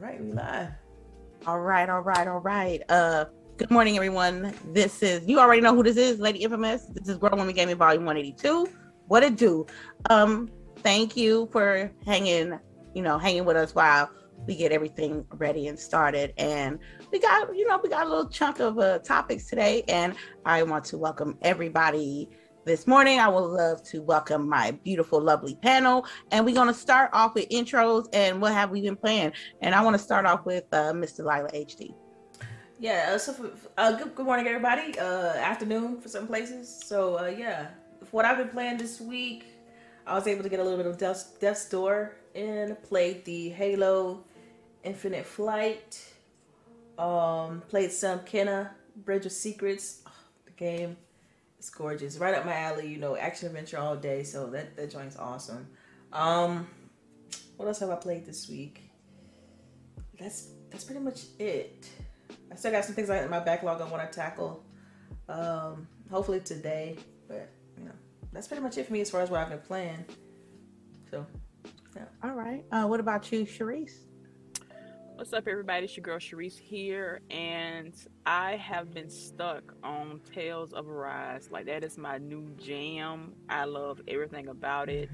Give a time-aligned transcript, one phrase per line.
[0.00, 0.70] right, we live.
[1.46, 2.82] All right, all right, all right.
[2.88, 3.26] Uh,
[3.56, 4.54] good morning, everyone.
[4.72, 6.86] This is you already know who this is, Lady Infamous.
[6.86, 8.68] This is Grown Woman Gaming Volume 182.
[9.06, 9.66] What it do?
[10.10, 12.58] Um, thank you for hanging,
[12.94, 14.10] you know, hanging with us while
[14.46, 16.32] we get everything ready and started.
[16.38, 16.78] And
[17.12, 20.14] we got, you know, we got a little chunk of uh, topics today, and
[20.44, 22.30] I want to welcome everybody
[22.64, 23.20] this morning.
[23.20, 26.06] I would love to welcome my beautiful, lovely panel.
[26.30, 29.32] And we're going to start off with intros and what have we been playing.
[29.60, 31.94] And I want to start off with uh, Miss Delilah HD.
[32.78, 34.98] Yeah, uh, so for, uh, good, good morning, everybody.
[34.98, 36.82] Uh, afternoon for some places.
[36.84, 37.68] So, uh, yeah,
[38.10, 39.46] what I've been playing this week,
[40.06, 43.50] I was able to get a little bit of Death's, Death's Door in, played the
[43.50, 44.24] Halo
[44.82, 46.04] Infinite Flight,
[46.98, 50.02] um, played some Kena Bridge of Spirits.
[50.06, 50.10] Oh,
[50.44, 50.96] the game
[51.64, 52.86] it's gorgeous, right up my alley.
[52.86, 54.22] You know, action adventure all day.
[54.22, 55.66] So that that joint's awesome.
[56.12, 56.68] Um,
[57.56, 58.82] what else have I played this week?
[60.20, 61.88] That's that's pretty much it.
[62.52, 64.62] I still got some things in my backlog I want to tackle.
[65.26, 66.98] Um, hopefully today,
[67.28, 67.92] but you know,
[68.30, 70.04] that's pretty much it for me as far as what I've been playing.
[71.10, 71.24] So,
[71.96, 72.04] yeah.
[72.22, 72.62] All right.
[72.72, 74.00] Uh, what about you, Sharice?
[75.16, 75.84] What's up, everybody?
[75.84, 77.94] It's your girl Sharice here, and
[78.26, 81.48] I have been stuck on Tales of Arise.
[81.52, 83.32] Like that is my new jam.
[83.48, 85.08] I love everything about it.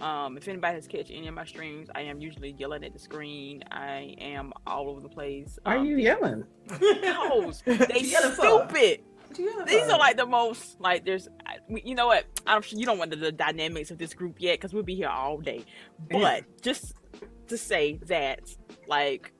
[0.00, 2.98] Um, if anybody has catch any of my streams, I am usually yelling at the
[2.98, 3.62] screen.
[3.70, 5.60] I am all over the place.
[5.64, 6.44] Um, are you yelling?
[6.80, 9.00] No, they stupid.
[9.36, 11.28] These are like the most like there's
[11.68, 14.58] you know what I'm sure you don't want the, the dynamics of this group yet
[14.58, 15.64] because we'll be here all day.
[16.10, 16.40] But yeah.
[16.62, 16.94] just
[17.46, 18.40] to say that
[18.88, 19.32] like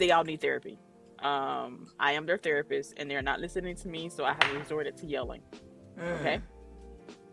[0.00, 0.78] they all need therapy.
[1.20, 4.96] Um, I am their therapist, and they're not listening to me, so I have resorted
[4.96, 5.42] to yelling.
[5.98, 6.20] Mm.
[6.20, 6.40] Okay.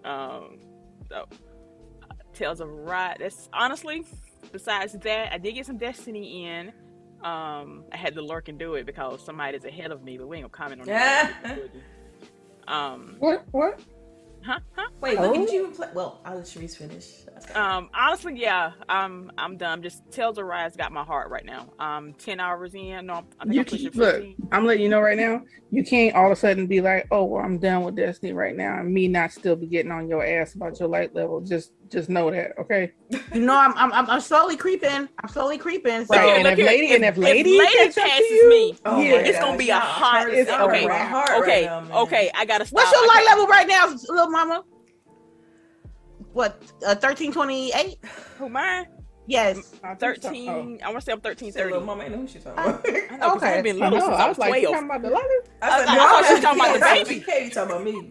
[0.03, 0.59] Um,
[1.09, 1.25] so
[2.03, 3.17] uh, Tales of Arise.
[3.19, 4.05] That's honestly.
[4.51, 6.69] Besides that, I did get some Destiny in.
[7.23, 10.37] Um, I had to lurk and do it because somebody's ahead of me, but we
[10.37, 11.59] ain't gonna comment on that.
[12.67, 13.45] um, what?
[13.51, 13.81] What?
[14.47, 14.59] Huh?
[14.77, 14.87] Huh?
[15.01, 15.33] Wait, oh.
[15.33, 15.89] did you even play?
[15.93, 17.25] Well, I'll let Sharice finish.
[17.53, 19.83] Um, honestly, yeah, I'm I'm done.
[19.83, 21.67] Just Tales of Arise got my heart right now.
[21.79, 23.07] Um, ten hours in.
[23.07, 24.23] No, I'm, you can, look.
[24.53, 25.41] I'm letting you know right now.
[25.69, 28.55] You can't all of a sudden be like, oh, well, I'm done with Destiny right
[28.55, 31.41] now, and me not still be getting on your ass about your light level.
[31.41, 32.91] Just just know that, okay?
[33.33, 34.89] You know, I'm I'm, I'm slowly creeping.
[35.19, 36.05] I'm slowly creeping.
[36.05, 36.15] So.
[36.15, 39.39] Right, and if lady and if lady, if lady passes you, me, oh yeah, it's
[39.39, 40.29] gonna be a hot.
[40.29, 42.31] It's okay, okay, right now, okay.
[42.35, 42.65] I gotta.
[42.65, 42.75] Stop.
[42.75, 44.63] What's your light level right now, little mama?
[46.37, 47.97] what uh, thirteen twenty eight?
[48.37, 48.85] Who mine?
[49.27, 50.79] Yes, thirteen.
[50.81, 50.85] Oh.
[50.85, 51.71] I want to say I'm thirteen thirty.
[51.71, 52.87] Little mama, I know who she's talking about.
[52.87, 54.73] I know, okay, I've been little since I was, like, twelve.
[54.73, 55.27] Talking about the letter?
[55.61, 57.25] I, said, I, no, I thought she was talking about the baby.
[57.25, 57.97] Katie talking about me.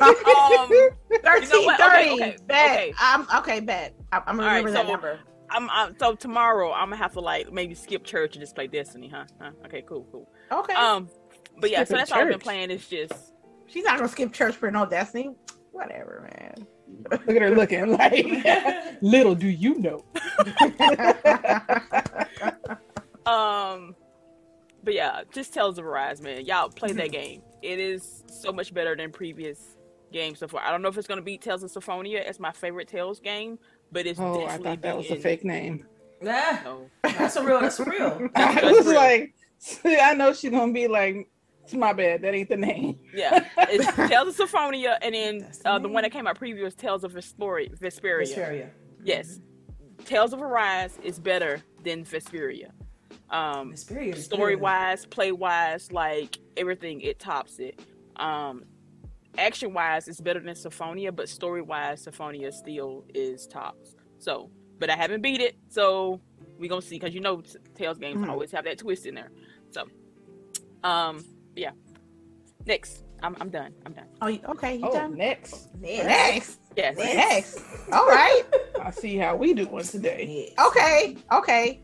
[0.00, 0.68] um,
[1.22, 1.82] 13, you know 30.
[1.82, 2.78] Okay, okay, bad.
[2.78, 2.94] Okay.
[2.98, 3.60] I'm okay.
[3.60, 3.92] Bad.
[4.10, 5.20] I'm, I'm gonna remember right, that so, number.
[5.50, 8.68] I'm, I'm, so tomorrow I'm gonna have to like maybe skip church and just play
[8.68, 9.26] Destiny, huh?
[9.38, 9.50] huh?
[9.66, 10.32] Okay, cool, cool.
[10.50, 10.72] Okay.
[10.72, 11.10] Um,
[11.58, 12.16] but yeah, so that's church.
[12.16, 12.70] all I've been playing.
[12.70, 13.34] It's just
[13.66, 15.34] she's not gonna skip church for no Destiny
[15.72, 16.66] whatever, man.
[17.10, 18.26] Look at her looking like
[19.02, 20.04] little do you know.
[23.30, 23.94] um
[24.84, 26.44] but yeah, just Tales of Arise, man.
[26.44, 27.42] Y'all play that game.
[27.62, 29.76] It is so much better than previous
[30.12, 30.62] games so far.
[30.62, 32.22] I don't know if it's gonna beat Tales of Symphonia.
[32.24, 33.58] It's my favorite Tales game,
[33.90, 35.86] but it's oh, I thought that was a fake name.
[36.22, 36.90] Yeah, no.
[37.02, 37.60] that's a real.
[37.60, 38.28] That's real.
[38.34, 38.94] I was real.
[38.94, 39.34] like,
[39.84, 41.28] I know she's gonna be like
[41.64, 42.22] it's my bad.
[42.22, 42.98] That ain't the name.
[43.14, 47.04] Yeah, it's Tales of Symphonia, and then uh, the one that came out previous Tales
[47.04, 47.76] of Vesperia.
[47.78, 48.22] Vesperia.
[48.22, 48.70] Vesperia.
[49.04, 49.40] Yes,
[50.04, 52.70] Tales of Arise is better than Vesperia.
[53.30, 57.80] Um, Vesperia story wise, play wise, like everything, it tops it.
[58.16, 58.64] Um,
[59.38, 63.94] action wise, it's better than Symphonia, but story wise, Symphonia still is tops.
[64.18, 66.20] So, but I haven't beat it, so
[66.58, 67.42] we gonna see because you know
[67.74, 68.30] Tales games mm-hmm.
[68.30, 69.30] always have that twist in there.
[69.70, 69.86] So,
[70.84, 71.24] um,
[71.56, 71.70] yeah.
[72.66, 73.04] Next.
[73.22, 73.72] I'm, I'm done.
[73.86, 74.06] I'm done.
[74.20, 74.76] Oh, okay.
[74.76, 75.16] You oh, done?
[75.16, 75.68] Next.
[75.80, 76.04] Next.
[76.04, 76.58] Next.
[76.76, 76.96] Yes.
[76.96, 77.56] Next.
[77.56, 77.64] next.
[77.92, 78.42] All right.
[78.80, 80.54] I see how we doing today.
[80.58, 81.16] Okay.
[81.32, 81.80] Okay.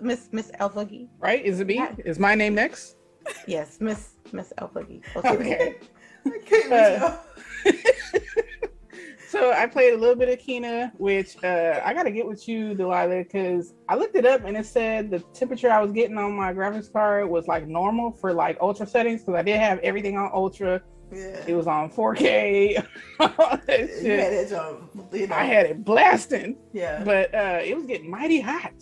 [0.00, 1.08] Miss Miss El Boogie.
[1.18, 1.44] Right?
[1.44, 1.82] Is it me?
[2.04, 2.96] Is my name next?
[3.46, 5.02] Yes, Miss Miss El Boogie.
[5.16, 5.76] Okay.
[6.26, 6.96] okay.
[6.96, 7.16] Uh,
[9.28, 12.48] so I played a little bit of Kena, which uh, I got to get with
[12.48, 16.16] you, Delilah, because I looked it up and it said the temperature I was getting
[16.16, 19.78] on my graphics card was like normal for like ultra settings because I did have
[19.80, 20.80] everything on ultra.
[21.12, 21.44] Yeah.
[21.46, 22.86] It was on 4K.
[23.68, 25.34] it on, you know.
[25.34, 26.56] I had it blasting.
[26.72, 27.02] Yeah.
[27.04, 28.72] But uh, it was getting mighty hot.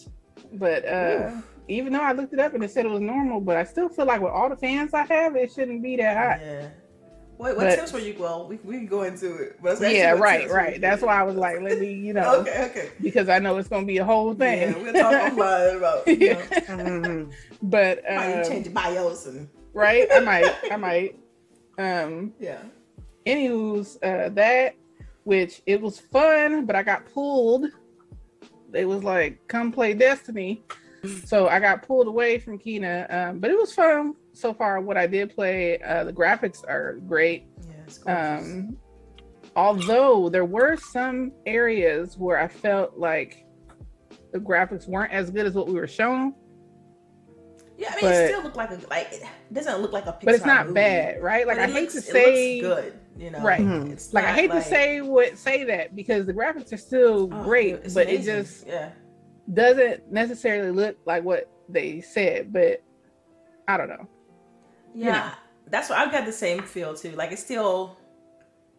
[0.52, 1.32] But uh,
[1.68, 3.88] even though I looked it up and it said it was normal, but I still
[3.88, 6.46] feel like with all the fans I have, it shouldn't be that hot.
[6.46, 6.68] Yeah.
[7.36, 8.14] What, what but, tips were you?
[8.18, 9.58] Well, we, we can go into it.
[9.62, 10.80] But yeah, right, right.
[10.80, 13.68] That's why I was like, let me, you know, okay, okay, because I know it's
[13.68, 14.72] gonna be a whole thing.
[14.72, 16.08] Yeah, we'll talk offline about.
[16.08, 16.40] You know.
[16.40, 17.30] mm-hmm.
[17.62, 20.08] But um, might change bios and right.
[20.12, 21.18] I might, I might.
[21.78, 22.62] Um, yeah.
[23.26, 24.74] Anywho's uh, that,
[25.24, 27.66] which it was fun, but I got pulled.
[28.70, 30.64] They was like, come play Destiny.
[31.24, 34.80] So I got pulled away from Kena, um, but it was fun so far.
[34.80, 37.46] What I did play, uh, the graphics are great.
[38.06, 38.76] Yeah, um,
[39.54, 43.46] although there were some areas where I felt like
[44.32, 46.34] the graphics weren't as good as what we were shown.
[47.78, 50.12] Yeah, I mean, but, it still looked like a like it doesn't look like a
[50.12, 51.46] Pixar but it's not movie, bad, right?
[51.46, 53.60] Like I hate looks, to say good, you know, right?
[53.60, 54.16] Mm-hmm.
[54.16, 57.44] Like I hate like, to say what say that because the graphics are still oh,
[57.44, 58.08] great, but amazing.
[58.08, 58.90] it just yeah
[59.52, 62.82] doesn't necessarily look like what they said, but
[63.68, 64.08] I don't know.
[64.96, 65.32] Yeah, you know.
[65.68, 67.12] that's what I've got the same feel too.
[67.12, 67.96] Like it's still,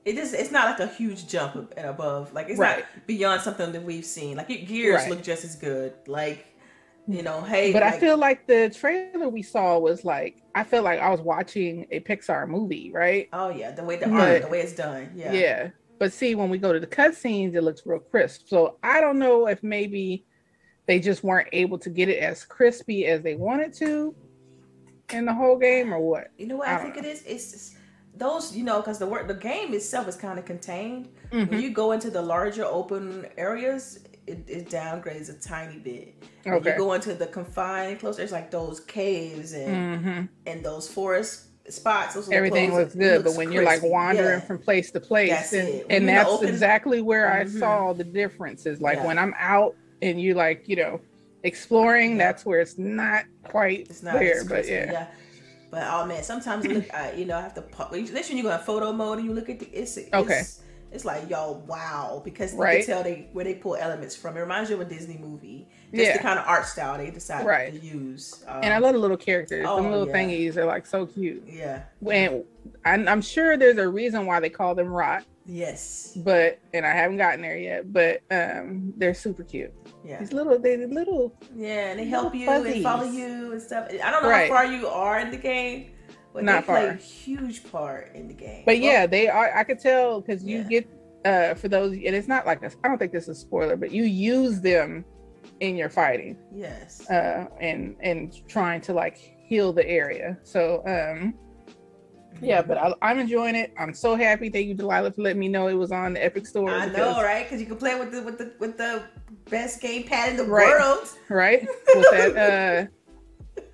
[0.04, 0.34] it is.
[0.34, 2.34] It's not like a huge jump and above.
[2.34, 2.80] Like it's right.
[2.80, 4.38] not beyond something that we've seen.
[4.38, 5.10] Like your Gears right.
[5.12, 5.94] look just as good.
[6.08, 6.46] Like
[7.08, 7.72] you know, hey.
[7.72, 11.10] But like, I feel like the trailer we saw was like I felt like I
[11.10, 13.30] was watching a Pixar movie, right?
[13.32, 15.12] Oh yeah, the way the art, the way it's done.
[15.16, 15.32] Yeah.
[15.32, 15.70] Yeah.
[16.00, 18.48] But see, when we go to the cutscenes, it looks real crisp.
[18.48, 20.26] So I don't know if maybe
[20.86, 24.16] they just weren't able to get it as crispy as they wanted to
[25.12, 27.02] in the whole game or what you know what i, I think know.
[27.02, 27.78] it is it's just,
[28.16, 31.50] those you know because the work the game itself is kind of contained mm-hmm.
[31.50, 36.16] when you go into the larger open areas it, it downgrades a tiny bit
[36.46, 36.52] okay.
[36.52, 40.26] When you go into the confined close there's like those caves and mm-hmm.
[40.46, 42.16] and those forest spots.
[42.16, 43.56] Those Everything looks good, but when crispy.
[43.56, 44.46] you're like wandering yeah.
[44.46, 47.58] from place to place, that's and, and that's open, exactly where mm-hmm.
[47.58, 48.82] I saw the differences.
[48.82, 49.08] Like yeah.
[49.08, 51.02] when I'm out and you like you know
[51.44, 54.92] exploring that's where it's not quite it's not there but yeah.
[54.92, 55.08] yeah.
[55.70, 58.52] but oh man sometimes look, I, you know i have to this when you go
[58.52, 60.44] in photo mode and you look at the it's, it's okay
[60.92, 62.86] it's like yo wow because you right.
[62.86, 65.68] can tell they where they pull elements from it reminds you of a disney movie
[65.92, 66.18] just yeah.
[66.18, 67.74] the kind of art style they decided right.
[67.74, 70.14] to use um, and i love the little characters oh, the little yeah.
[70.14, 72.44] thingies are like so cute yeah when
[72.84, 76.18] I'm, I'm sure there's a reason why they call them rot Yes.
[76.18, 79.74] But and I haven't gotten there yet, but um they're super cute.
[80.06, 80.20] Yeah.
[80.20, 82.76] These little they little Yeah, and they help you fuzzies.
[82.76, 83.88] and follow you and stuff.
[83.92, 84.50] I don't know right.
[84.50, 85.92] how far you are in the game,
[86.34, 86.76] but Not they far.
[86.78, 88.64] play a huge part in the game.
[88.66, 90.64] But well, yeah, they are I could tell because you yeah.
[90.64, 90.90] get
[91.26, 94.04] uh for those and it's not like I don't think this is spoiler, but you
[94.04, 95.04] use them
[95.60, 96.38] in your fighting.
[96.54, 97.10] Yes.
[97.10, 100.38] Uh and and trying to like heal the area.
[100.44, 101.34] So um
[102.42, 103.74] yeah, but I, am enjoying it.
[103.78, 104.50] I'm so happy.
[104.50, 106.70] Thank you, Delilah, for letting me know it was on the Epic Store.
[106.70, 106.98] I because...
[106.98, 107.46] know, right?
[107.46, 109.04] Because you can play with the with the with the
[109.50, 110.68] best gamepad in the right.
[110.68, 111.62] world, right?
[111.96, 112.90] With that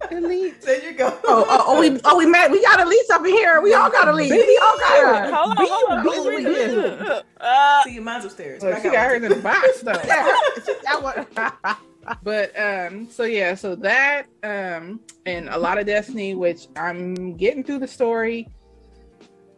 [0.02, 0.62] uh, elite.
[0.62, 1.08] There you go.
[1.24, 2.52] Oh, oh, oh, we oh we met.
[2.52, 3.62] We got elites up in here.
[3.62, 4.30] We all got elites.
[4.30, 5.34] We all got it.
[5.34, 6.06] Hold on, hold on.
[6.06, 7.22] Hold on.
[7.40, 8.62] Uh, See, mine's upstairs.
[8.64, 9.94] Well, she got hers in the box though.
[9.94, 11.76] that one
[12.24, 17.64] but um so yeah so that um and a lot of destiny which i'm getting
[17.64, 18.48] through the story.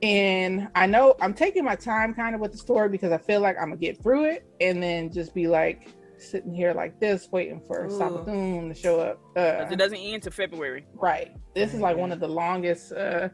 [0.02, 3.42] And i know i'm taking my time kind of with the story because i feel
[3.42, 7.28] like i'm gonna get through it and then just be like sitting here like this
[7.32, 10.86] waiting for Savathun to show up uh, it doesn't end to february.
[10.96, 11.32] right.
[11.54, 13.30] This is like one of the longest uh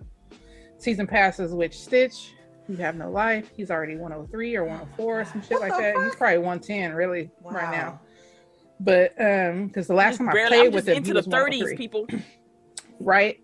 [0.78, 2.34] season passes which stitch
[2.68, 3.50] you have no life.
[3.56, 5.96] He's already 103 or 104 or some shit like that.
[6.04, 7.52] He's probably 110 really wow.
[7.52, 8.00] right now
[8.84, 12.08] but um, because the last time I played I'm with him, into the thirties, people.
[13.00, 13.40] right?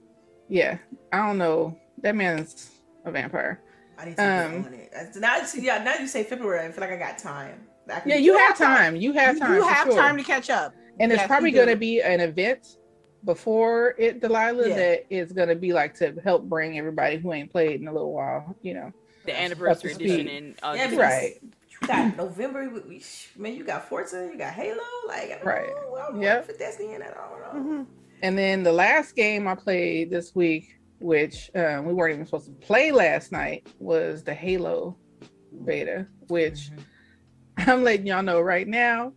[0.50, 0.78] Yeah,
[1.12, 1.78] I don't know.
[2.02, 2.72] That man's
[3.06, 3.62] a vampire.
[3.98, 4.92] I need to um, on it.
[5.16, 6.66] Now, yeah, now you say February.
[6.66, 7.68] I feel like I got time.
[7.92, 8.96] I yeah, you have time.
[8.96, 9.54] You have time.
[9.54, 9.96] You have sure.
[9.96, 10.74] time to catch up.
[11.00, 12.78] And yes, it's probably going to be an event
[13.24, 14.76] before it, Delilah, yeah.
[14.76, 17.94] that is going to be like to help bring everybody who ain't played in a
[17.94, 18.56] little while.
[18.62, 18.94] You know,
[19.26, 21.36] the anniversary edition and uh, yeah, right
[21.82, 22.70] you got November.
[22.70, 23.04] We,
[23.38, 24.80] man, you got Forza, you got Halo.
[25.08, 25.70] Like, right?
[26.18, 26.42] Yeah.
[26.42, 27.60] For Destiny and I don't know.
[27.60, 27.84] Mm-hmm.
[28.24, 32.48] And then the last game I played this week, which um, we weren't even supposed
[32.48, 34.98] to play last night, was the Halo
[35.66, 36.08] beta.
[36.28, 36.82] Which mm-hmm.
[37.70, 39.14] I'm letting y'all know right now.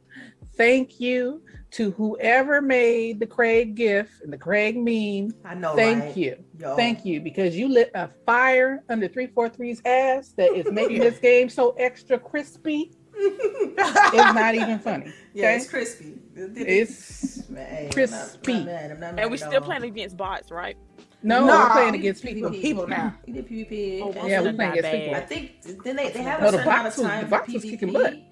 [0.56, 5.32] Thank you to whoever made the Craig GIF and the Craig meme.
[5.44, 5.76] I know.
[5.76, 6.16] Thank right?
[6.16, 6.44] you.
[6.58, 6.76] Yo.
[6.76, 11.48] Thank you because you lit a fire under 343's ass that is making this game
[11.48, 12.92] so extra crispy.
[13.14, 15.04] it's not even funny.
[15.04, 15.14] Okay?
[15.32, 16.16] Yeah, it's crispy.
[16.34, 18.52] It's man, crispy.
[18.52, 20.76] I'm not, I'm not mad, I'm and we're still playing against bots, right?
[21.22, 22.50] No, no we're playing against people.
[22.50, 23.14] People now.
[23.24, 24.00] We did PvP.
[24.02, 25.14] Oh, yeah, we're playing against people.
[25.14, 28.24] I think then they, they have no, a certain amount of time for PvP.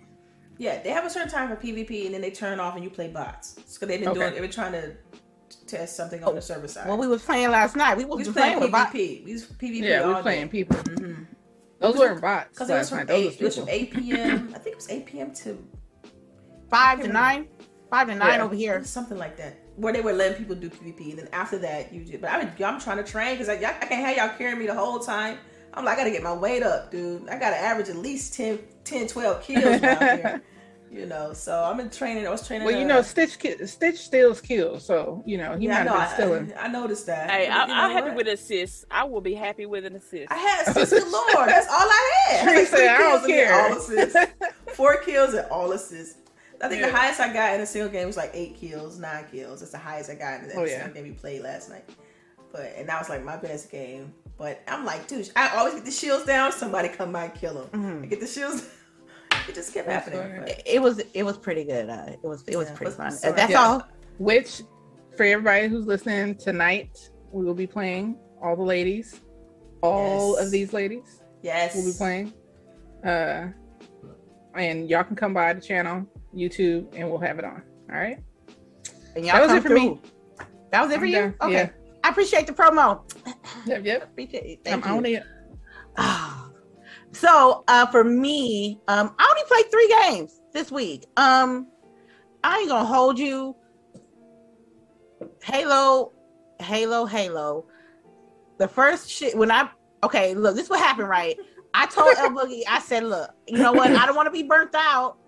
[0.59, 2.91] Yeah, they have a certain time for PvP, and then they turn off and you
[2.91, 3.55] play bots.
[3.55, 4.19] Because they've been okay.
[4.19, 4.33] doing.
[4.33, 4.97] They've been trying to
[5.67, 6.89] test something on the server side.
[6.89, 7.97] Well, we was playing last night.
[7.97, 9.25] We, was, we was playing, playing, PvP.
[9.25, 9.83] We was PvP.
[9.83, 10.77] Yeah, we was playing people.
[10.77, 11.23] Mm-hmm.
[11.79, 12.49] Those weren't bots.
[12.51, 13.11] Because it was from night.
[13.11, 13.25] eight.
[13.25, 14.53] Those It was was from eight p.m.
[14.55, 15.33] I think it was eight p.m.
[15.33, 15.65] to
[16.69, 17.47] five to nine,
[17.89, 18.45] five to nine Yeah.
[18.45, 18.83] over here.
[18.85, 22.05] something like that, where they were letting people do PvP, and then after that, you.
[22.05, 24.59] Did, but I mean, I'm trying to train because I, I can't have y'all carrying
[24.59, 25.39] me the whole time.
[25.79, 27.29] I'm like, I gotta get my weight up, dude.
[27.29, 30.43] I gotta average at least 10, 10 12 kilos down here.
[30.91, 32.27] You know, so I've been training.
[32.27, 32.65] I was training.
[32.67, 35.85] Well, you know, Stitch ki- Stitch steals kills, so you know he yeah, I might
[35.85, 35.99] know.
[35.99, 36.53] have been stealing.
[36.59, 37.31] I, I noticed that.
[37.31, 38.17] Hey, But I, you I'm happy what?
[38.17, 38.87] with assists.
[38.91, 40.33] I will be happy with an assist.
[40.33, 41.45] I had assists galore.
[41.47, 42.35] That's all I had.
[42.37, 44.17] I had Tree like three said, "I don't kills and care." all assists.
[44.75, 46.17] Four kills and all assists.
[46.63, 49.27] I think the highest I got in a single game was like eight kills, nine
[49.31, 49.61] kills.
[49.61, 50.89] That's the highest I got in the Oh, single yeah.
[50.89, 51.85] game we played last night.
[52.51, 54.15] But and that was like my best game.
[54.39, 56.53] But I'm like, dude, I always get the shields down.
[56.53, 57.69] Somebody come by and kill them.
[57.83, 58.03] Mhm.
[58.05, 58.69] I get the shields.
[59.49, 60.41] it just kept That's happening.
[60.41, 61.89] But, It, it was it was pretty good.
[61.91, 63.11] Uh, it was it was Yeah, pretty but- fun.
[63.13, 63.63] so- Uh, That's yeah.
[63.65, 63.83] all.
[64.19, 64.63] Which,
[65.17, 69.21] for everybody who's listening tonight, we will be playing all the ladies,
[69.83, 70.47] all Yes.
[70.47, 72.33] of these ladies yes, we'll be playing.
[73.05, 73.49] Uh,
[74.57, 76.05] and y'all can come by the channel,
[76.35, 77.63] YouTube, and we'll have it on.
[77.93, 78.19] All right.
[79.15, 80.01] And y'all That was come it for me.
[80.73, 81.15] That was it for I'm you.
[81.15, 81.35] done.
[81.43, 81.53] Okay.
[81.53, 81.69] Yeah.
[82.09, 83.03] I appreciate the promo.
[83.67, 83.85] Yep.
[83.85, 84.03] Yep.
[84.03, 84.59] Appreciate it.
[84.65, 84.91] I'm Thank you.
[84.93, 85.23] on it.
[85.99, 86.49] Ah.
[87.13, 91.05] so uh for me, um, I only played three games this week.
[91.19, 91.69] Um,
[92.43, 93.55] I ain't gonna hold you.
[95.43, 96.13] Halo,
[96.61, 97.67] Halo, Halo.
[98.59, 99.69] The first shit when I
[100.03, 101.37] okay, look, this what happened, right?
[101.75, 103.91] I told El Boogie, I said, look, you know what?
[103.91, 105.19] I don't want to be burnt out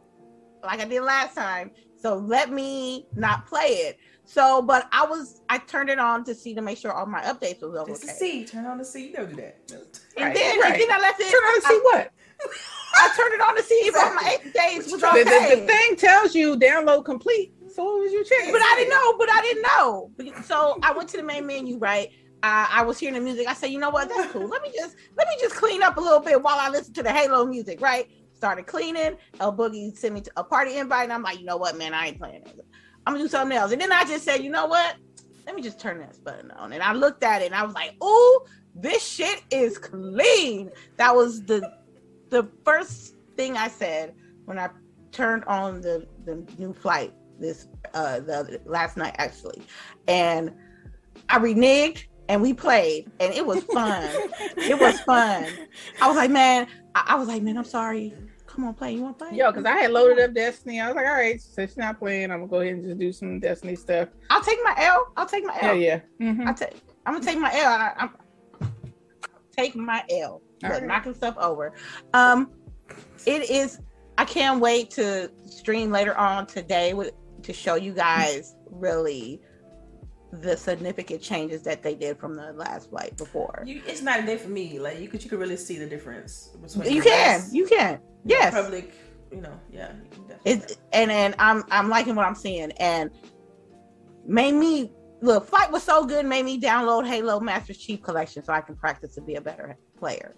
[0.65, 1.73] like I did last time.
[2.01, 3.99] So let me not play it.
[4.31, 7.21] So, but I was I turned it on to see to make sure all my
[7.23, 7.91] updates was okay.
[7.91, 8.45] Just to see.
[8.45, 9.09] Turn on the C.
[9.09, 9.59] You don't do that.
[9.73, 9.81] And
[10.27, 10.73] Right, then, right.
[10.73, 11.33] and then I left it.
[11.33, 12.13] Turn on to see what.
[12.95, 15.25] I turned it on to see if all my eight days was The, okay.
[15.25, 17.53] the, the thing tells you download complete.
[17.75, 18.53] So what was you checking?
[18.53, 19.19] But I didn't know.
[19.19, 20.11] But I didn't know.
[20.45, 22.09] So I went to the main menu, right?
[22.45, 23.49] Uh, I was hearing the music.
[23.49, 24.09] I said, you know what?
[24.09, 24.47] That's cool.
[24.47, 27.03] Let me just let me just clean up a little bit while I listen to
[27.03, 28.09] the Halo music, right?
[28.35, 29.17] Started cleaning.
[29.41, 31.93] El Boogie sent me to a party invite, and I'm like, you know what, man?
[31.95, 32.65] I ain't playing it.
[33.07, 33.73] I'm gonna do something else.
[33.73, 34.97] And then I just said, you know what?
[35.47, 36.73] Let me just turn this button on.
[36.73, 38.41] And I looked at it, and I was like, ooh,
[38.75, 40.71] this shit is clean.
[40.97, 41.79] That was the
[42.31, 44.15] the first thing I said
[44.45, 44.71] when I
[45.13, 49.63] turned on the the new flight this uh the last night actually,
[50.07, 50.53] and
[51.29, 54.05] I reneged and we played and it was fun.
[54.57, 55.47] it was fun.
[56.01, 58.15] I was like, man, I, I was like, man, I'm sorry.
[58.55, 58.95] Come on, play.
[58.95, 59.37] You want to play?
[59.37, 60.81] Yo, because I had loaded up Destiny.
[60.81, 62.99] I was like, all right, since she's not playing, I'm gonna go ahead and just
[62.99, 64.09] do some Destiny stuff.
[64.29, 65.13] I'll take my L.
[65.17, 65.77] I'll take my Yeah, L.
[65.77, 66.01] yeah.
[66.21, 66.47] Mhm.
[66.47, 66.81] I take.
[67.07, 67.71] I'm gonna take my L.
[67.73, 68.11] I, I'm
[69.57, 70.43] take my L.
[70.65, 70.83] All right.
[70.85, 71.73] knocking stuff over.
[72.13, 72.51] Um,
[73.27, 73.79] it is.
[74.19, 79.41] I can't wait to stream later on today with to show you guys really
[80.33, 83.63] the significant changes that they did from the last flight before.
[83.67, 84.79] You, it's not a day for me.
[84.79, 86.93] Like you could, you could really see the difference between.
[86.95, 87.41] You can.
[87.41, 87.93] rest, You can.
[88.25, 88.55] you know, Yes.
[88.55, 88.95] Public.
[89.33, 89.59] You know.
[89.73, 89.93] Yeah.
[90.29, 90.37] You.
[90.45, 93.11] It's and and I'm I'm liking what I'm seeing and
[94.27, 98.53] made me look fight was so good made me download Halo Master Chief Collection so
[98.53, 100.35] I can practice to be a better player.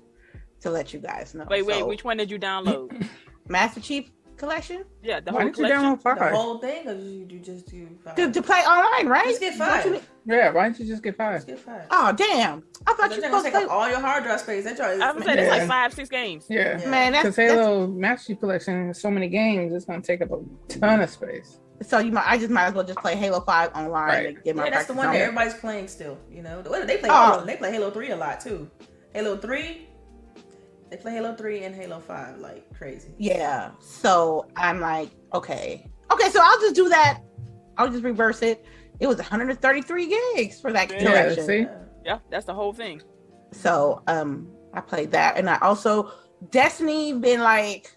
[0.63, 1.45] To let you guys know.
[1.51, 3.05] Wait, wait, So, which one did you download?
[3.49, 5.97] Master Chief Collection yeah, the Why whole didn't you collection.
[5.97, 8.17] download the whole thing, or you, you just do five?
[8.17, 9.29] to, to play online, right?
[9.29, 10.11] Just get Don't you five.
[10.27, 11.35] Yeah, why didn't you just get five?
[11.37, 11.83] Just get five.
[11.91, 12.62] Oh damn!
[12.87, 13.75] I thought you they're were gonna take up play.
[13.75, 14.65] all your hard drive space.
[14.65, 15.01] That drive is.
[15.01, 16.47] I was saying it's like five, six games.
[16.49, 16.81] Yeah.
[16.81, 16.89] Yeah.
[16.91, 20.23] Man, that's, Because that's Halo Master Chief Collection has so many games, it's gonna take
[20.23, 21.59] up a ton of space.
[21.81, 22.27] so you might.
[22.27, 24.27] I just might as well just play Halo Five online Right.
[24.29, 25.12] and get my Yeah, that's the one on.
[25.15, 26.19] that everybody's playing still.
[26.31, 27.09] You know, they play.
[27.11, 27.33] Oh.
[27.33, 28.71] Halo, they play Halo Three a lot too.
[29.15, 29.89] Halo Three.
[30.93, 33.15] They play Halo Three and Halo Five like crazy.
[33.17, 33.71] Yeah.
[33.81, 36.29] So I'm like, okay, okay.
[36.29, 37.19] So I'll just do that.
[37.79, 38.63] I'll just reverse it.
[39.01, 41.47] It was 133 gigs for that Yeah, collection.
[41.47, 41.59] see?
[41.61, 41.79] Yeah.
[42.05, 43.01] Yeah, that's the whole thing.
[43.53, 46.13] So um, I played that, and I also
[46.51, 47.91] Destiny been like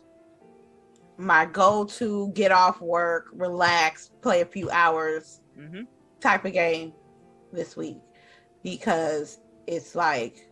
[1.17, 5.81] my go-to get off work, relax, play a few hours hmm
[6.21, 6.93] type of game
[7.51, 7.97] this week
[8.63, 9.37] because
[9.67, 10.47] it's like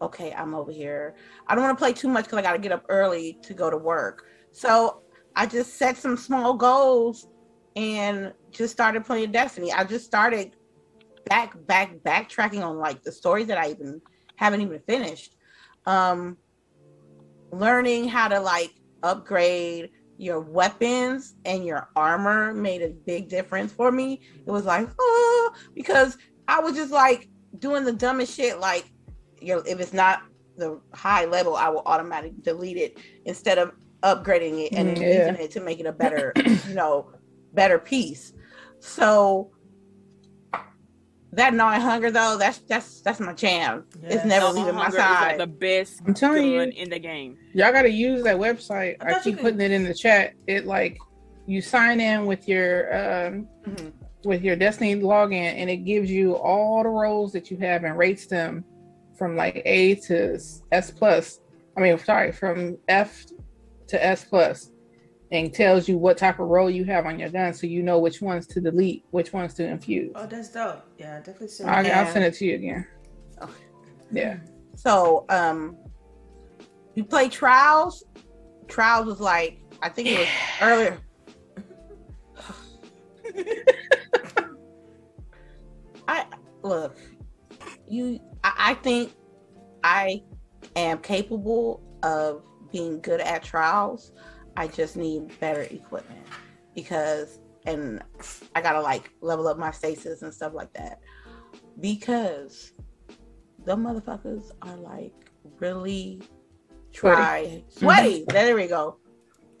[0.00, 1.14] okay i'm over here
[1.46, 3.54] i don't want to play too much because i got to get up early to
[3.54, 5.02] go to work so
[5.36, 7.26] i just set some small goals
[7.76, 10.54] and just started playing destiny i just started
[11.26, 14.00] back back backtracking on like the stories that i even
[14.36, 15.34] haven't even finished
[15.86, 16.36] um
[17.52, 18.70] learning how to like
[19.02, 24.20] upgrade your weapons and your armor made a big difference for me.
[24.46, 26.16] It was like, oh, because
[26.48, 28.58] I was just like doing the dumbest shit.
[28.58, 28.90] Like,
[29.40, 30.22] you know, if it's not
[30.56, 35.28] the high level, I will automatically delete it instead of upgrading it and Mm, yeah.
[35.28, 37.10] using it to make it a better, you know,
[37.54, 38.32] better piece.
[38.80, 39.50] So
[41.32, 43.84] that gnawing hunger though, that's that's that's my jam.
[44.02, 44.14] Yeah.
[44.14, 45.38] It's never leaving my side.
[45.38, 47.36] Like the best I'm telling you in the game.
[47.54, 48.96] Y'all got to use that website.
[49.00, 50.34] I, I keep putting it in the chat.
[50.46, 50.98] It like
[51.46, 53.88] you sign in with your um, mm-hmm.
[54.24, 57.96] with your Destiny login, and it gives you all the roles that you have and
[57.96, 58.64] rates them
[59.18, 60.38] from like A to
[60.72, 61.40] S plus.
[61.76, 63.26] I mean, sorry, from F
[63.88, 64.70] to S plus
[65.30, 67.98] and tells you what type of role you have on your gun so you know
[67.98, 70.12] which ones to delete, which ones to infuse.
[70.14, 70.84] Oh, that's dope.
[70.96, 72.86] Yeah, definitely send I'll, I'll send it to you again.
[73.42, 73.52] Okay.
[74.10, 74.38] Yeah.
[74.74, 75.76] So, um,
[76.94, 78.04] you play Trials.
[78.68, 80.28] Trials was like, I think it was
[80.62, 80.98] earlier.
[86.08, 86.24] I
[86.62, 86.96] look,
[87.86, 88.18] you,
[88.56, 89.14] I, I think
[89.84, 90.22] I
[90.76, 94.12] am capable of being good at trials
[94.58, 96.26] I just need better equipment
[96.74, 98.02] because, and
[98.56, 100.98] I gotta like level up my stasis and stuff like that
[101.78, 102.72] because
[103.64, 106.22] the motherfuckers are like really
[106.92, 108.22] try sweaty.
[108.22, 108.30] Mm-hmm.
[108.34, 108.96] There we go.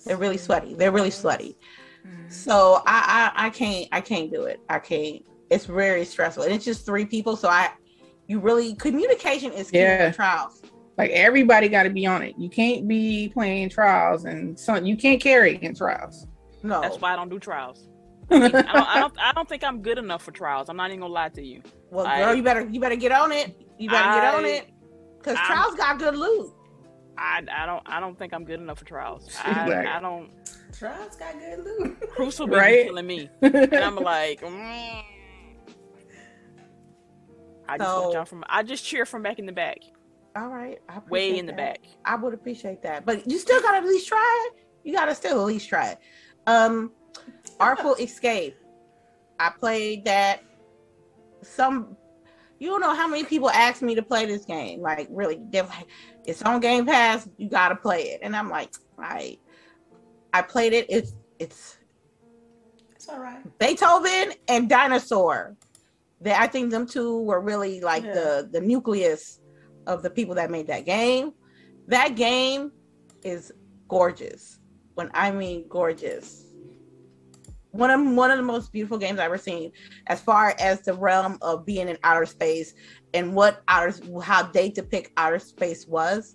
[0.04, 0.74] They're really sweaty.
[0.74, 1.56] They're really sweaty.
[2.04, 2.30] Mm-hmm.
[2.30, 4.58] So I, I I can't I can't do it.
[4.68, 5.22] I can't.
[5.48, 6.42] It's very stressful.
[6.42, 7.36] And it's just three people.
[7.36, 7.70] So I
[8.28, 10.12] you really communication is key yeah.
[10.12, 10.62] trials.
[10.96, 12.34] Like everybody got to be on it.
[12.38, 14.84] You can't be playing trials and some.
[14.84, 16.26] You can't carry in trials.
[16.62, 17.88] No, that's why I don't do trials.
[18.30, 19.48] I, I, don't, I, don't, I don't.
[19.48, 20.68] think I'm good enough for trials.
[20.68, 21.62] I'm not even gonna lie to you.
[21.90, 22.68] Well, I, girl, you better.
[22.68, 23.56] You better get on it.
[23.78, 24.70] You better I, get on it.
[25.22, 26.52] Cause trials got good loot.
[27.16, 27.82] I, I don't.
[27.86, 29.34] I don't think I'm good enough for trials.
[29.42, 30.30] I, I don't.
[30.76, 32.10] Trials got good loot.
[32.10, 32.86] Crucible right?
[32.86, 34.42] killing me, and I'm like.
[34.42, 35.02] Mm.
[37.68, 38.44] I just so, watch out from.
[38.48, 39.78] I just cheer from back in the back.
[40.36, 40.78] All right.
[41.08, 41.80] Way in the back.
[42.04, 43.04] I would appreciate that.
[43.04, 44.64] But you still gotta at least try it.
[44.84, 45.98] You gotta still at least try it.
[46.46, 46.92] Um
[47.60, 48.56] Artful Escape.
[49.40, 50.42] I played that
[51.42, 51.96] some
[52.58, 54.80] you don't know how many people asked me to play this game.
[54.80, 55.86] Like really, they're like,
[56.24, 58.20] it's on Game Pass, you gotta play it.
[58.22, 59.38] And I'm like, I
[60.32, 60.86] I played it.
[60.88, 61.78] It's it's
[62.94, 63.42] it's all right.
[63.58, 65.56] Beethoven and Dinosaur.
[66.20, 68.14] That I think them two were really like yeah.
[68.14, 69.40] the the nucleus
[69.86, 71.32] of the people that made that game.
[71.86, 72.72] That game
[73.22, 73.52] is
[73.88, 74.58] gorgeous.
[74.94, 76.44] When I mean gorgeous.
[77.70, 79.70] One of one of the most beautiful games I've ever seen,
[80.08, 82.74] as far as the realm of being in outer space
[83.14, 86.34] and what outer how they depict outer space was.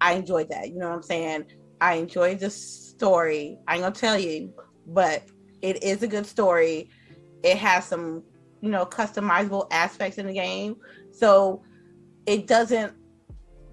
[0.00, 0.68] I enjoyed that.
[0.68, 1.46] You know what I'm saying?
[1.80, 3.58] I enjoyed the story.
[3.66, 4.52] I ain't gonna tell you,
[4.86, 5.24] but
[5.62, 6.90] it is a good story.
[7.42, 8.22] It has some,
[8.60, 10.76] you know, customizable aspects in the game.
[11.12, 11.62] So
[12.26, 12.94] it doesn't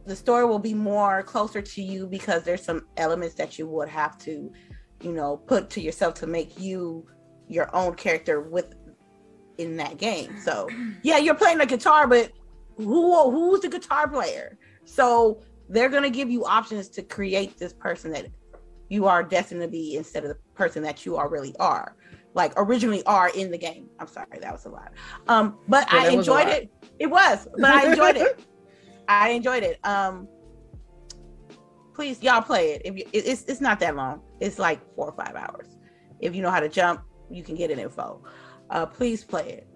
[0.06, 3.90] the story will be more closer to you because there's some elements that you would
[3.90, 4.52] have to
[5.02, 7.06] you know put to yourself to make you
[7.48, 8.74] your own character with
[9.58, 10.38] in that game.
[10.42, 10.70] So
[11.04, 12.32] yeah you're playing the guitar but
[12.78, 14.58] who who's the guitar player?
[14.86, 18.28] So they're going to give you options to create this person that
[18.90, 21.96] you are destined to be instead of the person that you are really are
[22.36, 24.92] like originally are in the game i'm sorry that was a lot
[25.28, 26.70] um but yeah, i enjoyed it
[27.00, 28.40] it was, but I enjoyed it.
[29.08, 29.80] I enjoyed it.
[29.86, 30.28] Um,
[31.94, 32.82] please, y'all play it.
[32.86, 34.22] If you, it's it's not that long.
[34.40, 35.78] It's like four or five hours.
[36.20, 38.24] If you know how to jump, you can get an info.
[38.70, 39.68] Uh, please play it.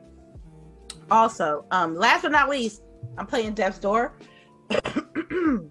[1.11, 2.83] Also, um, last but not least,
[3.17, 4.17] I'm playing Death's Door.
[4.69, 5.69] that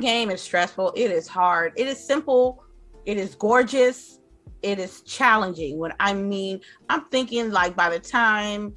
[0.00, 0.92] game is stressful.
[0.96, 1.72] It is hard.
[1.76, 2.62] It is simple.
[3.04, 4.18] It is gorgeous.
[4.62, 5.78] It is challenging.
[5.78, 8.74] When I mean, I'm thinking like by the time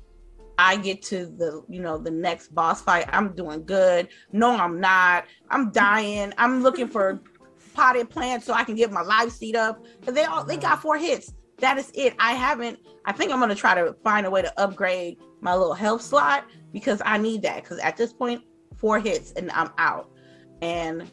[0.57, 4.09] I get to the, you know, the next boss fight, I'm doing good.
[4.31, 5.25] No, I'm not.
[5.49, 6.33] I'm dying.
[6.37, 7.21] I'm looking for
[7.73, 9.85] potted plants so I can get my life seed up.
[10.05, 11.33] Cause they all they got four hits.
[11.59, 12.13] That is it.
[12.19, 12.79] I haven't.
[13.05, 16.45] I think I'm gonna try to find a way to upgrade my little health slot
[16.73, 17.63] because I need that.
[17.63, 18.43] Because at this point,
[18.75, 20.11] four hits and I'm out,
[20.61, 21.09] and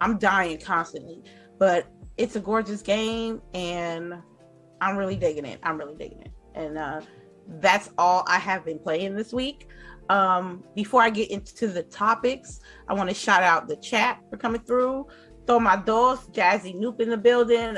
[0.00, 1.22] I'm dying constantly.
[1.58, 4.14] But it's a gorgeous game, and
[4.80, 5.60] I'm really digging it.
[5.62, 7.00] I'm really digging it, and uh,
[7.60, 9.68] that's all I have been playing this week.
[10.08, 14.36] Um, before I get into the topics, I want to shout out the chat for
[14.36, 15.06] coming through.
[15.46, 17.76] Throw my doors, Jazzy Noop in the building,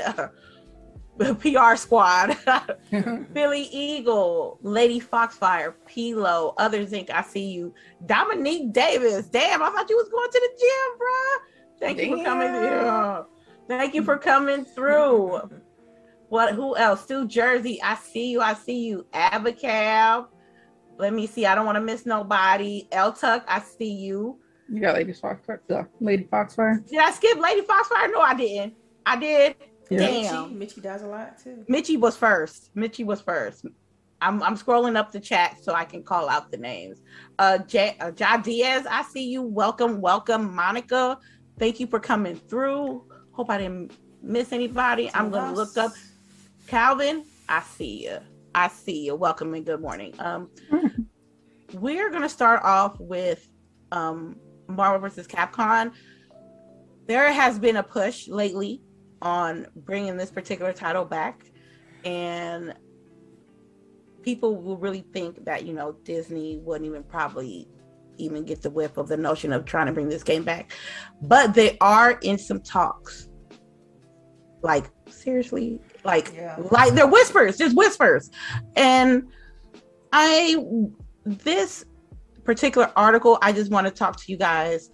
[1.39, 2.37] PR squad,
[3.33, 7.09] Billy Eagle, Lady Foxfire, Pilo, Others Inc.
[7.09, 7.73] I see you,
[8.05, 9.27] Dominique Davis.
[9.27, 11.07] Damn, I thought you was going to the gym, bro.
[11.79, 12.09] Thank Damn.
[12.09, 13.38] you for coming through.
[13.69, 15.39] Thank you for coming through.
[16.29, 16.55] What?
[16.55, 17.03] Who else?
[17.03, 17.79] Stu Jersey.
[17.83, 18.41] I see you.
[18.41, 19.05] I see you.
[19.13, 20.25] Abacab.
[20.97, 21.45] Let me see.
[21.45, 22.87] I don't want to miss nobody.
[22.91, 23.45] L Tuck.
[23.47, 24.39] I see you.
[24.67, 25.61] You got Lady Foxfire.
[25.69, 26.83] Uh, Lady Foxfire.
[26.87, 28.11] Did I skip Lady Foxfire?
[28.11, 28.73] No, I didn't.
[29.05, 29.55] I did.
[29.91, 29.99] Yeah.
[29.99, 30.49] Damn.
[30.49, 31.63] Mitchie, Mitchie does a lot too.
[31.69, 32.75] Mitchie was first.
[32.75, 33.65] Mitchie was first.
[34.19, 37.01] I'm I'm scrolling up the chat so I can call out the names.
[37.37, 39.43] Uh, J, uh Ja Diaz, I see you.
[39.43, 41.19] Welcome, welcome, Monica.
[41.59, 43.05] Thank you for coming through.
[43.39, 45.09] Hope I didn't miss anybody.
[45.13, 45.93] I'm gonna look up
[46.67, 47.23] Calvin.
[47.47, 48.17] I see you.
[48.53, 49.15] I see you.
[49.15, 50.13] Welcome and good morning.
[50.19, 50.49] Um,
[51.73, 53.47] we're gonna start off with
[53.93, 54.35] um
[54.67, 55.93] Marvel versus Capcom.
[57.07, 58.81] There has been a push lately
[59.21, 61.45] on bringing this particular title back,
[62.03, 62.73] and
[64.21, 67.69] people will really think that you know Disney wouldn't even probably
[68.17, 70.73] even get the whiff of the notion of trying to bring this game back,
[71.21, 73.28] but they are in some talks.
[74.61, 76.57] Like seriously, like yeah.
[76.71, 78.29] like they're whispers, just whispers,
[78.75, 79.23] and
[80.11, 80.57] I
[81.25, 81.85] this
[82.43, 84.89] particular article, I just want to talk to you guys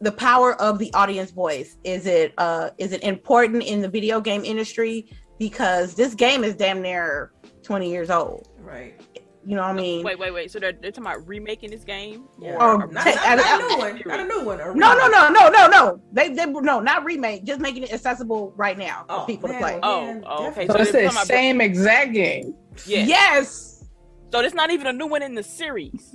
[0.00, 4.20] the power of the audience voice is it uh is it important in the video
[4.20, 5.08] game industry
[5.38, 8.48] because this game is damn near 20 years old.
[8.58, 9.00] Right.
[9.46, 10.04] You know what I mean?
[10.04, 10.50] Wait, wait, wait.
[10.50, 12.24] So they're, they're talking about remaking this game?
[12.40, 12.56] Yeah.
[12.56, 14.02] Or, or not, not, not, not, a new one.
[14.04, 14.58] Not a new one.
[14.58, 16.02] No, no, no, no, no, no.
[16.12, 17.44] They, they, no, not remake.
[17.44, 19.80] Just making it accessible right now for oh, people man, to play.
[19.84, 20.66] Oh, oh, okay.
[20.66, 22.56] So, so it's the same exact game.
[22.86, 23.04] Yeah.
[23.04, 23.84] Yes.
[24.32, 26.12] So it's not even a new one in the series.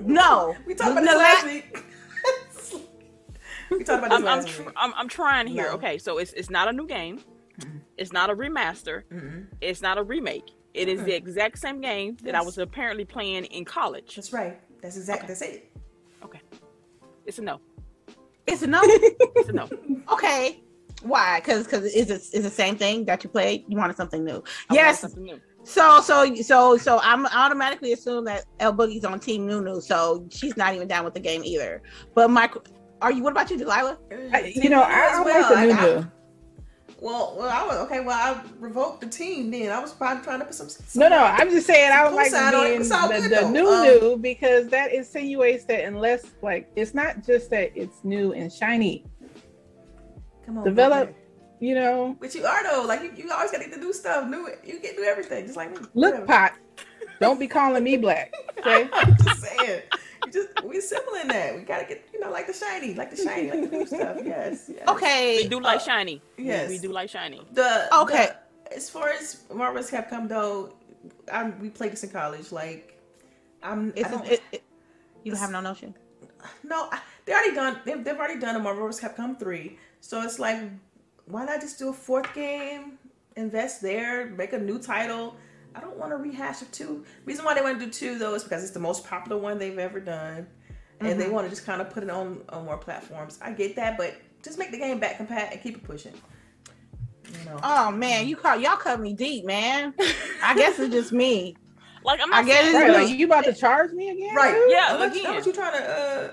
[0.00, 0.54] No.
[0.66, 1.84] we talked about this last week.
[3.72, 4.74] we talked about this I'm, last I'm, tr- week.
[4.76, 5.64] I'm, I'm trying here.
[5.64, 5.74] No.
[5.74, 7.18] Okay, so it's it's not a new game.
[7.60, 7.78] Mm-hmm.
[7.96, 9.02] It's not a remaster.
[9.12, 9.40] Mm-hmm.
[9.60, 10.52] It's not a remake.
[10.74, 12.42] It is the exact same game that yes.
[12.42, 14.16] I was apparently playing in college.
[14.16, 14.60] That's right.
[14.80, 15.28] That's exactly okay.
[15.28, 15.72] that's it.
[16.24, 16.40] Okay.
[17.26, 17.60] It's a no.
[18.46, 18.80] It's a no.
[18.84, 19.68] it's a no.
[20.12, 20.62] Okay.
[21.02, 21.40] Why?
[21.40, 23.64] Because because is it is the same thing that you played?
[23.68, 24.42] You wanted something new.
[24.68, 25.00] I yes.
[25.00, 25.40] Something new.
[25.62, 30.56] So so so so I'm automatically assume that El Boogie's on Team Nunu, so she's
[30.56, 31.82] not even down with the game either.
[32.14, 32.50] But my,
[33.02, 33.22] are you?
[33.22, 33.98] What about you, Delilah?
[34.32, 35.54] I, you know, I, I well.
[35.54, 36.10] like the Nunu.
[37.00, 38.00] Well, well, I was okay.
[38.00, 39.50] Well, I revoked the team.
[39.50, 40.68] Then I was probably trying to put some.
[40.68, 44.16] some no, no, I'm just saying I would like being the, the new um, new
[44.18, 49.06] because that insinuates that unless like it's not just that it's new and shiny.
[50.44, 51.16] Come on, develop.
[51.58, 52.84] You know, but you are though.
[52.86, 54.48] Like you, you always got to do stuff new.
[54.64, 55.86] You get do everything just like me.
[55.94, 56.52] Look, pot.
[57.18, 58.32] Don't be calling me black.
[58.58, 59.82] Okay, I'm just saying
[60.32, 61.56] just we simple in that.
[61.56, 64.16] We gotta get you know like the shiny, like the shiny, like the new stuff.
[64.24, 64.88] Yes, yes.
[64.88, 65.38] Okay.
[65.42, 66.22] We do like uh, shiny.
[66.36, 67.42] Yes, we do like shiny.
[67.52, 68.30] The okay.
[68.64, 70.74] The, as far as Marvel's Capcom though,
[71.32, 72.52] I we played this in college.
[72.52, 72.98] Like
[73.62, 73.92] I'm.
[73.96, 74.62] It's, it, it,
[75.24, 75.94] you have no notion.
[76.64, 76.90] No,
[77.24, 77.78] they already done.
[77.84, 79.78] They've, they've already done a Marvel's Capcom three.
[80.00, 80.58] So it's like,
[81.26, 82.98] why not just do a fourth game?
[83.36, 85.36] Invest there, make a new title
[85.74, 87.04] I don't want to rehash of two.
[87.24, 89.58] Reason why they want to do two though is because it's the most popular one
[89.58, 90.46] they've ever done,
[91.00, 91.18] and mm-hmm.
[91.18, 93.38] they want to just kind of put it on on more platforms.
[93.42, 96.14] I get that, but just make the game back compat and keep it pushing.
[97.32, 97.60] You know.
[97.62, 99.94] Oh man, you call y'all cut me deep, man.
[100.42, 101.56] I guess it's just me.
[102.02, 104.34] Like I'm not I guess right, like, you about to charge me again?
[104.34, 104.58] Right.
[104.70, 105.04] Yeah.
[105.04, 105.34] Again.
[105.34, 105.86] What you trying to?
[105.86, 106.30] uh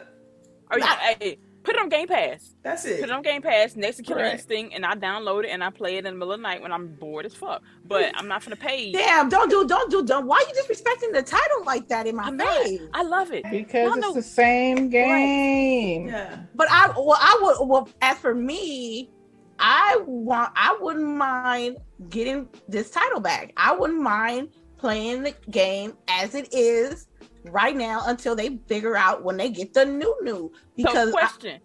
[0.69, 0.85] Are you?
[0.85, 2.55] Hey, Put it on Game Pass.
[2.63, 3.01] That's it.
[3.01, 4.35] Put it on Game Pass next to Killer right.
[4.35, 6.61] Instinct, and I download it and I play it in the middle of the night
[6.61, 7.61] when I'm bored as fuck.
[7.83, 8.93] But I'm not gonna pay.
[8.93, 9.27] Damn!
[9.27, 10.27] Don't do, don't do, don't.
[10.27, 12.79] Why are you disrespecting the title like that in my I'm face?
[12.79, 12.89] Not.
[12.93, 14.13] I love it because it's know.
[14.13, 16.05] the same game.
[16.05, 16.13] Right.
[16.13, 16.39] Yeah.
[16.55, 17.67] But I, well, I would.
[17.67, 19.11] Well, as for me,
[19.59, 20.53] I want.
[20.55, 23.51] I wouldn't mind getting this title back.
[23.57, 27.06] I wouldn't mind playing the game as it is
[27.51, 30.51] right now until they figure out when they get the new new.
[30.75, 31.59] Because so question: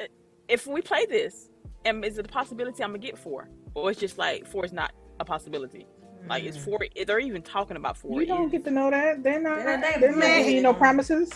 [0.00, 0.08] I,
[0.48, 1.50] If we play this,
[1.84, 4.72] and is it a possibility I'm gonna get four, or it's just like four is
[4.72, 5.86] not a possibility?
[6.28, 6.64] Like it's mm.
[6.64, 6.80] four.
[7.06, 8.20] They're even talking about four.
[8.20, 9.22] You don't get to know that.
[9.22, 9.64] They're not.
[9.64, 11.30] They're, they're not giving you no promises.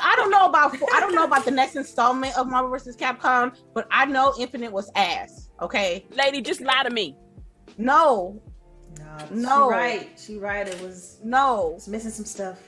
[0.00, 0.74] I don't know about.
[0.94, 2.96] I don't know about the next installment of Marvel vs.
[2.96, 5.50] Capcom, but I know Infinite was ass.
[5.60, 7.16] Okay, lady, just lie to me.
[7.76, 8.40] No,
[8.98, 9.68] no, no.
[9.68, 10.08] She right.
[10.18, 10.66] She right.
[10.66, 11.74] It was no.
[11.76, 12.58] It's missing some stuff.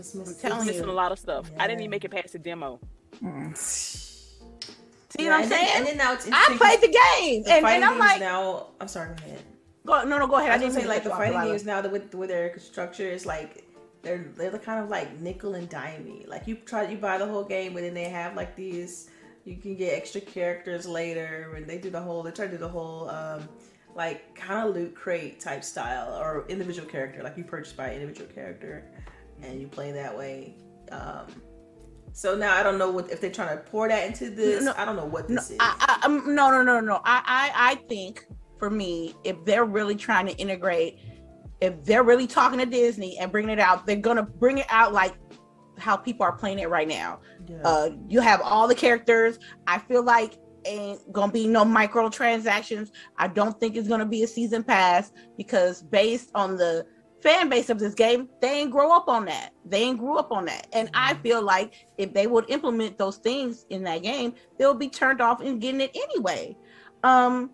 [0.00, 1.50] It's missing, I'm missing a lot of stuff.
[1.52, 1.62] Yeah.
[1.62, 2.80] I didn't even make it past the demo.
[3.22, 3.56] Mm.
[3.56, 5.66] See yeah, what I'm saying?
[5.66, 8.68] Then, and then now it's I played the game, the and, and I'm like, now
[8.80, 9.14] I'm sorry.
[9.14, 9.42] Go ahead.
[9.84, 10.52] Go, no, no, go ahead.
[10.52, 13.26] I, I didn't say like the fighting games now that with with their structure is
[13.26, 13.64] like
[14.02, 16.26] they're they're the kind of like nickel and dimey.
[16.26, 19.10] Like you try you buy the whole game, but then they have like these.
[19.44, 22.22] You can get extra characters later, and they do the whole.
[22.22, 23.08] They try to do the whole.
[23.10, 23.48] um
[23.96, 28.30] like kind of loot crate type style or individual character like you purchase by individual
[28.32, 28.84] character
[29.42, 30.56] and you play that way.
[30.90, 31.26] Um,
[32.12, 34.64] so now I don't know what if they're trying to pour that into this.
[34.64, 35.60] No, I don't know what this no, is.
[35.60, 36.96] I, I, um, no, no, no, no.
[37.04, 38.26] I, I, I think
[38.58, 40.98] for me, if they're really trying to integrate,
[41.60, 44.92] if they're really talking to Disney and bringing it out, they're gonna bring it out
[44.92, 45.14] like
[45.78, 47.20] how people are playing it right now.
[47.48, 47.62] Yeah.
[47.64, 49.38] Uh, you have all the characters.
[49.66, 52.90] I feel like ain't gonna be no microtransactions.
[53.16, 56.86] I don't think it's gonna be a season pass because based on the
[57.22, 59.52] fan base of this game, they ain't grow up on that.
[59.64, 60.66] They ain't grew up on that.
[60.72, 64.88] And I feel like if they would implement those things in that game, they'll be
[64.88, 66.56] turned off and getting it anyway.
[67.02, 67.50] Um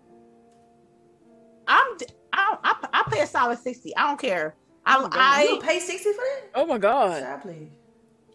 [1.67, 1.97] I'm
[2.33, 3.95] I I, I pay a solid 60.
[3.95, 4.55] I don't care.
[4.85, 6.51] I, Oh, I you pay sixty for that?
[6.55, 7.17] Oh my god.
[7.17, 7.71] Exactly.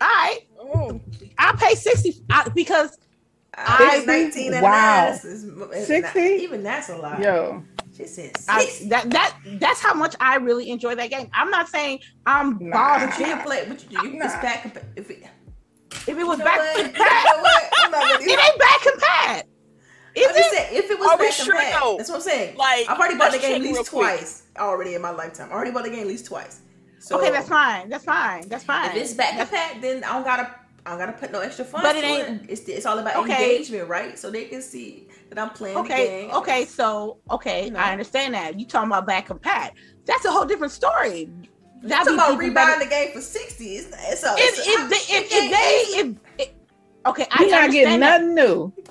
[0.01, 1.01] I Oh.
[1.38, 2.99] I pay 60 I, because
[3.57, 4.71] I I- nineteen and wow.
[5.11, 5.71] nine.
[5.71, 6.21] This 60?
[6.21, 7.21] even that's a lot.
[7.21, 7.62] Yo,
[7.97, 11.29] she said I, that that that's how much I really enjoy that game.
[11.35, 12.73] I'm not saying I'm Nah.
[12.73, 13.35] balls But you deep.
[13.35, 13.65] can play.
[13.69, 14.25] But you, you Nah.
[14.25, 14.62] it's back.
[14.62, 15.23] compa- If it,
[15.93, 16.79] If it was you know back what?
[16.79, 17.62] You compat, know what?
[17.77, 19.43] I'm not gonna it do ain't back compat.
[20.15, 20.45] Is I'm it?
[20.53, 21.97] saying, if it was Are back sure, compat, though?
[21.97, 22.57] that's what I'm saying.
[22.57, 24.07] Like, I've already bought the game at check real least quick.
[24.19, 25.49] twice already in my lifetime.
[25.51, 26.61] I already bought the game at least twice.
[26.99, 27.88] So okay, that's fine.
[27.88, 28.47] That's fine.
[28.49, 28.91] That's fine.
[28.91, 30.55] If it's back That's- compat, then I don't gotta.
[30.85, 31.87] I don't gotta put no extra funds.
[31.87, 33.55] But it for ain't- It's it's all about Okay.
[33.57, 34.18] engagement, right?
[34.18, 36.31] So they can see that I'm playing the Okay, game.
[36.33, 37.79] okay, so okay, You know.
[37.79, 38.59] I understand that.
[38.59, 39.71] You talking about back compat.
[40.07, 41.31] That's a whole different story.
[41.83, 43.77] I'm That'd talking about be people better- the game for sixty.
[43.77, 46.16] It's, it's a, If it's a- if they if, if they if,
[46.49, 46.49] if
[47.07, 48.21] okay, I you're not getting understand that.
[48.23, 48.73] nothing new.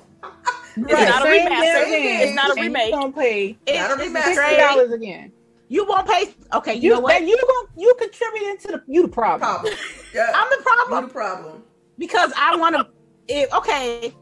[0.74, 1.06] It's Right.
[1.06, 1.60] not a Same remaster.
[1.60, 2.86] damn It's not a remake.
[2.86, 4.34] You gonna pay It's, Not a it's remaster.
[4.34, 5.32] Sixty dollars again.
[5.68, 6.34] You won't pay.
[6.54, 7.10] Okay, you, You know what?
[7.10, 9.40] that you going you contributing to the you the problem.
[9.40, 9.74] problem.
[10.14, 11.04] Yeah, I'm the problem.
[11.04, 11.62] you problem the problem.
[12.02, 12.74] Because I want
[13.28, 13.56] to.
[13.56, 14.12] Okay,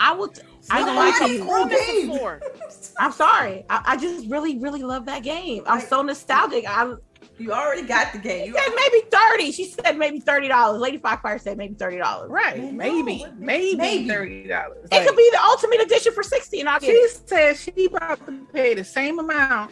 [0.00, 0.28] I will.
[0.28, 1.36] T- I It's don't not want like to.
[1.36, 2.92] it's cool game.
[2.98, 3.64] I'm sorry.
[3.70, 5.62] I, I just really, really love that game.
[5.66, 6.64] I'm so nostalgic.
[6.68, 6.94] I
[7.38, 8.48] You already got the game.
[8.48, 9.52] You said maybe thirty.
[9.52, 10.80] She said maybe thirty dollars.
[10.80, 12.28] Lady Foxfire said maybe thirty dollars.
[12.30, 12.58] Right?
[12.60, 14.08] Man, maybe, no, maybe, maybe.
[14.08, 14.88] thirty dollars.
[14.90, 17.28] It could be the ultimate edition for sixty, and I'll get She it.
[17.28, 19.70] said she about to pay the same amount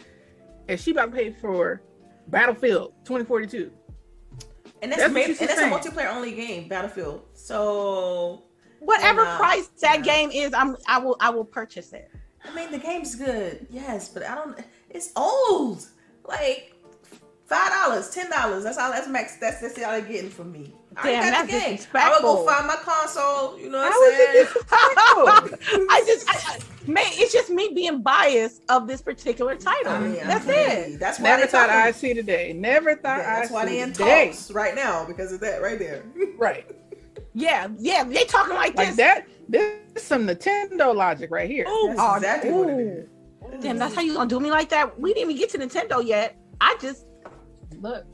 [0.69, 1.81] as she about to pay for
[2.29, 3.71] Battlefield 2042.
[4.81, 7.21] And that's, That's ma- and that's a multiplayer only game, Battlefield.
[7.33, 8.43] So
[8.79, 10.05] Whatever Nah, uh, price that nah.
[10.05, 12.11] game is, I'm I will I will purchase it.
[12.45, 14.57] I mean, the game's good, yes, but I don't.
[14.89, 15.85] It's old.
[16.23, 16.75] Like
[17.45, 18.63] five dollars, ten dollars.
[18.63, 18.91] That's all.
[18.91, 19.37] That's max.
[19.37, 20.75] That's that's all they're getting from me.
[20.99, 21.79] I Damn, already that's the game.
[21.93, 23.59] I would go find my console.
[23.59, 24.47] You know what I'm saying?
[25.89, 29.91] I just, I, I, man, it's just me being biased of this particular title.
[29.93, 30.99] I mean, That's I it.
[30.99, 32.51] That's why Never thought I'd see today.
[32.53, 34.25] Never thought Yeah, that's I'd why see they in today.
[34.27, 36.03] talks right now because of that right there.
[36.37, 36.65] Right,
[37.33, 38.95] Yeah, yeah, they talking like, like this.
[38.97, 39.27] that.
[39.49, 41.65] This is some Nintendo logic right here.
[41.67, 43.09] Ooh, That's Oh, exactly what it is.
[43.61, 44.99] Damn, that's how you gonna do me like that?
[44.99, 46.37] We didn't even get to Nintendo yet.
[46.59, 47.05] I just
[47.79, 48.05] Look,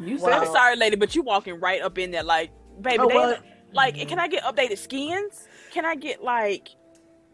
[0.00, 2.98] you said Well, I'm sorry, lady, but you walking right up in there, like, baby.
[3.00, 3.38] Oh, they, well-
[3.72, 4.08] like, mm-hmm.
[4.08, 5.46] can I get updated skins?
[5.72, 6.70] Can I get like,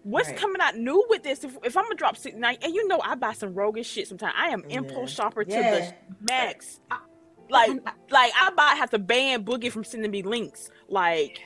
[0.03, 0.37] what's Right.
[0.37, 1.43] coming out new with this?
[1.45, 4.07] If, if I'm gonna drop six nine, and you know I buy some roguish shit
[4.07, 4.35] sometimes.
[4.37, 4.79] I am Yeah.
[4.79, 5.73] impulse shopper to Yeah.
[5.73, 5.95] the
[6.31, 6.81] max.
[7.49, 7.71] Like,
[8.11, 10.69] like I buy have to ban Boogie from sending me links.
[10.89, 11.41] Like,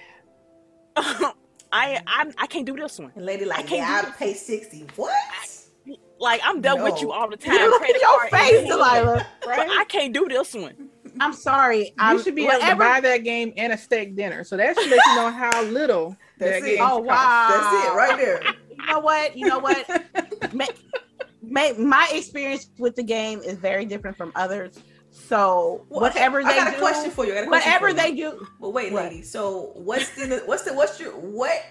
[0.97, 1.33] I
[1.73, 3.13] I I can't do this one.
[3.15, 4.87] And lady like, I can't yeah, do I'll pay sixty.
[4.97, 5.13] What?
[6.19, 7.55] Like I'm done with you all the time.
[7.55, 8.69] you look credit at your face.
[8.69, 9.27] Delilah.
[9.45, 10.89] But I can't do this one.
[11.19, 11.93] I'm sorry.
[11.99, 14.45] I'm, you should be able to buy that game and a steak dinner.
[14.45, 16.77] So that should let you know how little That's that it.
[16.77, 18.43] game Oh should wow, That's it right there.
[18.79, 19.37] You know what?
[19.37, 19.87] You know what?
[20.53, 20.67] ma-
[21.43, 24.79] ma- my experience with the game is very different from others.
[25.11, 27.33] So Well, okay, whatever I they got a do, question for you.
[27.33, 28.31] I got a question whatever for they you.
[28.31, 29.05] do, But wait, What?
[29.05, 29.23] lady.
[29.23, 31.63] So what's the what's the what's your what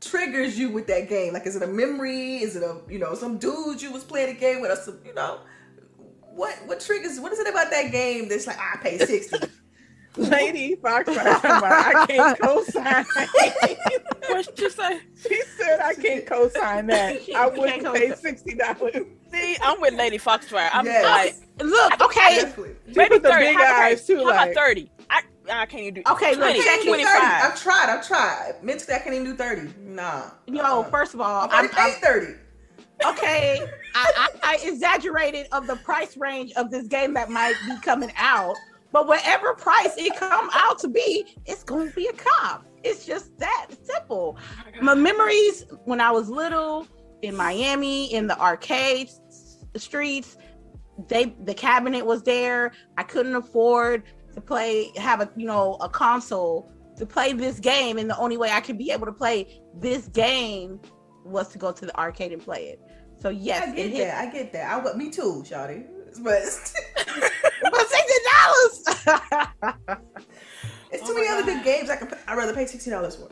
[0.00, 1.32] triggers you with that game?
[1.32, 2.38] Like, is it a memory?
[2.38, 4.70] Is it a you know some dude you was playing a game with?
[4.70, 5.40] Or some you know
[6.34, 7.18] what what triggers?
[7.20, 9.36] What is it about that game that's like ah, I pay sixty?
[10.16, 13.04] Lady Foxfire, I can't co-sign.
[14.28, 15.00] What you say?
[15.28, 17.20] she said I can't co-sign that.
[17.36, 18.96] I wouldn't pay sixty dollars.
[19.32, 20.68] See, I'm with Lady Foxfire.
[20.72, 21.40] I'm Yes.
[21.58, 22.00] like, look.
[22.00, 22.76] Okay, Definitely.
[22.94, 23.44] Maybe put the 30.
[23.46, 24.90] big How about- eyes too, How like- about 30?
[25.10, 27.02] I, I can't even do Okay, look, I can't do 30.
[27.02, 27.22] 25.
[27.22, 27.86] I've tried.
[27.96, 28.52] I've tried.
[28.62, 29.68] Mentally, I can't even do thirty.
[29.80, 30.30] Nah.
[30.46, 30.62] yo.
[30.62, 30.90] Uh-uh.
[30.90, 32.34] First of all, I've already I'm, paid thirty.
[33.04, 33.60] Okay.
[33.94, 38.56] I, exaggerated of the price range of this game that might be coming out,
[38.92, 42.64] but whatever price it come out to be, it's going to be a cop.
[42.82, 44.38] It's just that simple.
[44.80, 46.86] my memories when I was little
[47.22, 49.10] in Miami in the arcade
[49.76, 50.36] streets,
[51.08, 52.72] they the cabinet was there.
[52.96, 57.98] I couldn't afford to play have a you know a console to play this game,
[57.98, 60.80] and the only way I could be able to play this game
[61.24, 62.80] was to go to the arcade and play it.
[63.20, 64.04] So yes, I get hit.
[64.08, 64.18] that.
[64.18, 64.70] I get that.
[64.72, 64.96] I would.
[64.96, 65.84] Me too, Shawty.
[66.22, 66.42] But
[67.62, 68.84] But sixty dollars.
[70.90, 71.46] it's too Oh many my other God.
[71.46, 71.88] good games.
[71.90, 72.18] I could.
[72.26, 73.28] I'd rather pay sixty dollars for.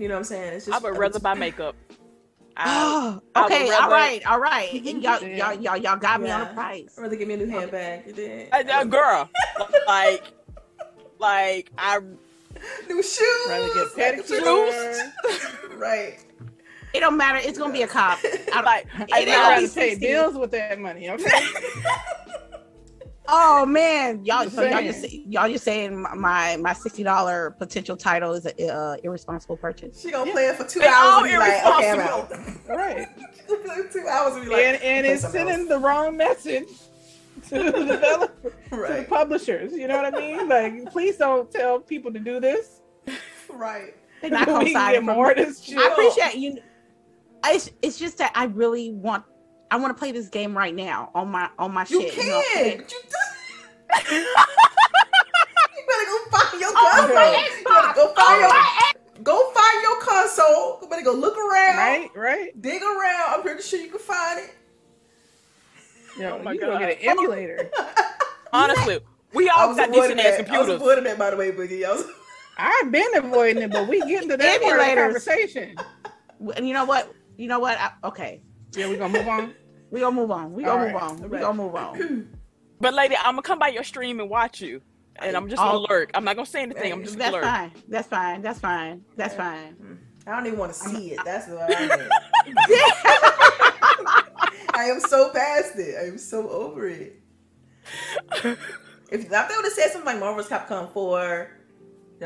[0.00, 0.52] You know what I'm saying?
[0.54, 0.76] It's just.
[0.76, 1.74] I would rather buy makeup.
[2.56, 4.72] I, Oh, I okay, all rather- right, all right.
[4.72, 6.50] And y'all, y'all, y'all, y'all got me on Yeah.
[6.50, 6.94] a price.
[6.96, 8.06] I'd rather give me a new handbag.
[8.06, 8.48] You did.
[8.52, 9.28] I- uh, girl,
[9.88, 10.22] like,
[11.18, 11.98] like I
[12.88, 13.48] New shoes.
[13.48, 14.98] Rather get like, pedicures.
[15.76, 16.18] right.
[16.94, 17.38] It don't matter.
[17.42, 18.18] It's gonna be a cop.
[18.52, 21.10] I'm like, I gotta pay bills with that money.
[21.10, 21.26] Okay.
[23.28, 28.32] oh man, y'all, so y'all just y'all just saying my my sixty dollar potential title
[28.32, 30.00] is a uh, irresponsible purchase.
[30.00, 30.32] She gonna yeah.
[30.32, 32.32] play it for two they hours and be like, okay, I'm out.
[32.68, 33.08] Right.
[33.92, 35.68] two hours and be like, and, and it's sending else.
[35.68, 36.68] the wrong message
[37.48, 38.88] to the developer, right.
[38.88, 39.72] to the publishers.
[39.72, 40.48] You know what I mean?
[40.48, 42.80] Like, please don't tell people to do this.
[43.50, 43.94] Right.
[44.20, 45.34] They're not gonna get more.
[45.34, 46.58] This I appreciate you.
[47.46, 49.24] It's, it's just that I really want
[49.70, 52.14] I want to play this game right now on my on my you shit.
[52.14, 52.24] Can.
[52.24, 54.26] You, know, you, you
[55.86, 57.94] better go find your oh, console.
[57.94, 60.78] go find oh, your go find your console.
[60.82, 61.76] You better go look around.
[61.76, 62.62] Right, right.
[62.62, 63.34] Dig around.
[63.34, 64.54] I'm pretty sure you can find it.
[66.18, 67.70] Yo, oh my you god, get an emulator.
[68.52, 69.00] Honestly,
[69.34, 70.68] we all got decent ass computers.
[70.68, 71.84] I was avoiding that, by the way, Boogie.
[71.84, 72.04] I was.
[72.56, 75.76] I've been avoiding it, but we get into that part of the conversation.
[76.56, 77.12] And you know what?
[77.38, 77.78] You know what?
[77.78, 78.42] I, okay.
[78.76, 79.54] Yeah, we gonna move on.
[79.90, 80.52] we gonna move on.
[80.52, 80.92] We gonna right.
[80.92, 81.22] move on.
[81.22, 81.40] We right.
[81.40, 82.28] gonna move on.
[82.80, 84.82] But lady, I'm gonna come by your stream and watch you,
[85.16, 86.10] and I'm just gonna lurk.
[86.14, 86.92] I'm not gonna say anything.
[86.92, 87.54] I'm eh, just that's gonna lurk.
[87.54, 87.72] fine.
[87.88, 88.42] That's fine.
[88.42, 89.04] That's fine.
[89.16, 89.72] That's fine.
[89.72, 89.94] Hmm.
[90.26, 91.20] I don't even want to see it.
[91.24, 92.08] That's what I mean.
[94.74, 95.96] I am so past it.
[95.98, 97.22] I am so over it.
[98.34, 98.44] If,
[99.10, 101.50] if they would have said something like Marvel's Capcom 4,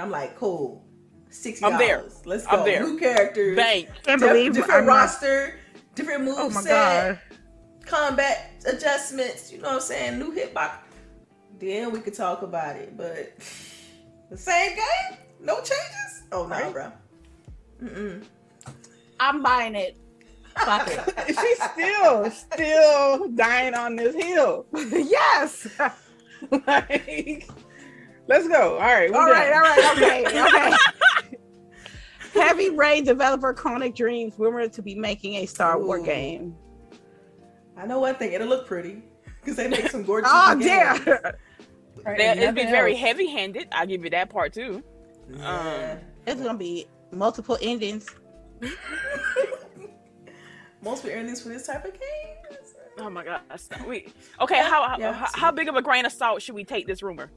[0.01, 0.85] I'm like, cool.
[1.33, 1.75] Sixty dollars.
[1.75, 2.05] I'm there.
[2.25, 2.59] Let's go.
[2.59, 2.87] I'm there.
[2.87, 3.57] New characters.
[3.57, 3.89] Bank.
[4.05, 5.95] Can't believe different I'm roster, not...
[5.95, 7.39] different move oh my set, God.
[7.87, 9.51] combat adjustments.
[9.51, 10.19] You know what I'm saying?
[10.19, 10.73] New hitbox.
[11.59, 12.97] Then we could talk about it.
[12.97, 13.33] But
[14.31, 16.23] the same game, no changes.
[16.33, 16.73] Oh no, right.
[16.73, 16.93] bro.
[17.83, 18.25] Mm-mm.
[19.19, 19.97] I'm buying it.
[20.59, 21.27] Fuck it.
[21.29, 24.67] She's still, still dying on this hill.
[24.75, 25.67] yes.
[26.67, 27.49] like,
[28.29, 28.75] let's go.
[28.75, 29.11] All right.
[29.13, 29.53] All right.
[29.53, 29.97] All right.
[29.97, 30.27] Okay.
[30.27, 30.77] Okay.
[32.33, 36.57] Heavy Rain developer Quantic Dreams rumored to be making a Star Wars game.
[37.77, 39.03] I know one thing; it'll look pretty
[39.41, 40.31] because they make some gorgeous.
[40.33, 41.05] oh damn!
[42.05, 43.69] Right, it'll be very heavy-handed.
[43.73, 44.83] I'll give you that part too.
[45.31, 45.95] Yeah.
[45.95, 48.07] Um, it's gonna be multiple endings.
[50.83, 52.37] multiple endings for this type of game.
[52.99, 53.41] Oh my god!
[53.87, 54.59] We okay.
[54.59, 57.31] How yeah, how, how big of a grain of salt should we take this rumor?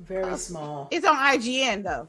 [0.00, 0.88] Very uh, small.
[0.90, 2.08] It's on IGN though.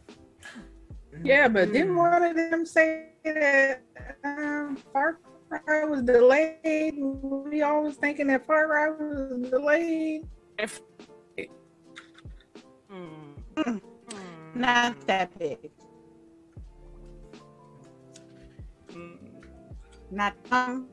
[1.23, 1.97] Yeah, but didn't mm.
[1.97, 3.81] one of them say that
[4.23, 6.95] um, Far Cry was delayed?
[6.97, 10.27] We always thinking that Far Cry was delayed.
[10.57, 10.81] If
[12.91, 13.81] mm.
[14.55, 15.71] not that big.
[18.91, 19.17] Mm.
[20.11, 20.87] Not um.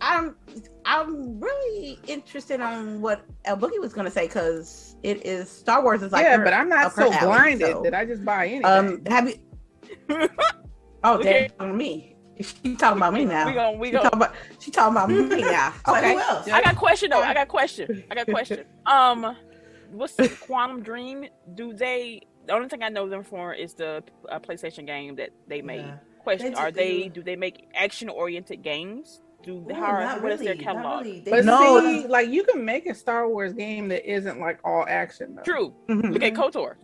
[0.00, 0.36] I'm
[0.84, 6.02] I'm really interested on what El Boogie was gonna say because it is Star Wars
[6.02, 7.82] is like yeah, her, but I'm not so alley, blinded so.
[7.82, 8.64] that I just buy anything.
[8.64, 9.34] Um, have you
[10.08, 11.50] oh, okay.
[11.58, 12.16] damn, me.
[12.40, 13.46] She talking about me now.
[13.46, 15.74] We gonna we gonna she talking about, she talking about me now.
[15.88, 16.18] Okay.
[16.44, 17.20] So I got question though.
[17.20, 18.04] I got question.
[18.10, 18.64] I got question.
[18.86, 19.36] Um,
[19.90, 21.26] what's the Quantic Dream?
[21.54, 22.22] Do they?
[22.46, 25.84] The only thing I know them for is the uh, PlayStation game that they made.
[25.84, 25.96] Yeah.
[26.20, 27.08] Question: Are they?
[27.08, 29.20] Do they make action oriented games?
[29.42, 30.14] Do Ooh, how?
[30.14, 31.04] What really, is their catalog?
[31.04, 31.22] Really.
[31.28, 34.84] But no, see, like you can make a Star Wars game that isn't like all
[34.88, 35.36] action.
[35.36, 35.42] Though.
[35.42, 35.74] True.
[35.88, 36.12] Mm-hmm.
[36.12, 36.76] Look at Kotor.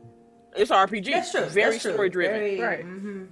[0.54, 1.06] It's RPG.
[1.06, 1.44] That's true.
[1.46, 2.60] Very story driven.
[2.60, 2.84] Right.
[2.84, 3.24] Mm-hmm.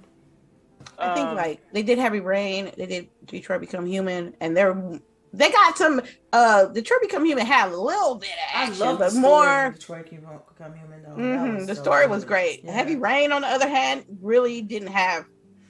[0.97, 4.99] I think um, like they did Heavy Rain, they did Detroit Become Human, and they're
[5.33, 6.01] they got some.
[6.31, 9.71] Uh, Detroit Become Human had a little bit of action, I love but more.
[9.71, 11.03] Detroit Become Human.
[11.03, 11.09] Though.
[11.09, 11.65] Mm-hmm.
[11.65, 12.63] The so story was great.
[12.63, 12.71] Yeah.
[12.71, 15.25] Heavy Rain, on the other hand, really didn't have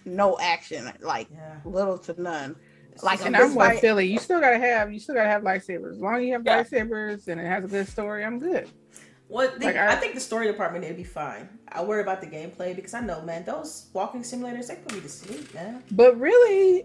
[0.05, 1.59] no action, like yeah.
[1.63, 2.55] little to none.
[3.01, 4.07] Like and I'm with Philly.
[4.07, 5.93] You still gotta have you still gotta have lightsabers.
[5.93, 6.63] As long as you have yeah.
[6.63, 8.69] lightsabers and it has a good story, I'm good.
[9.29, 11.49] Well, the, like I, I, think the story department it'd be fine.
[11.69, 15.01] I worry about the gameplay because I know, man, those walking simulators they put me
[15.01, 15.83] to sleep, man.
[15.91, 16.83] But really,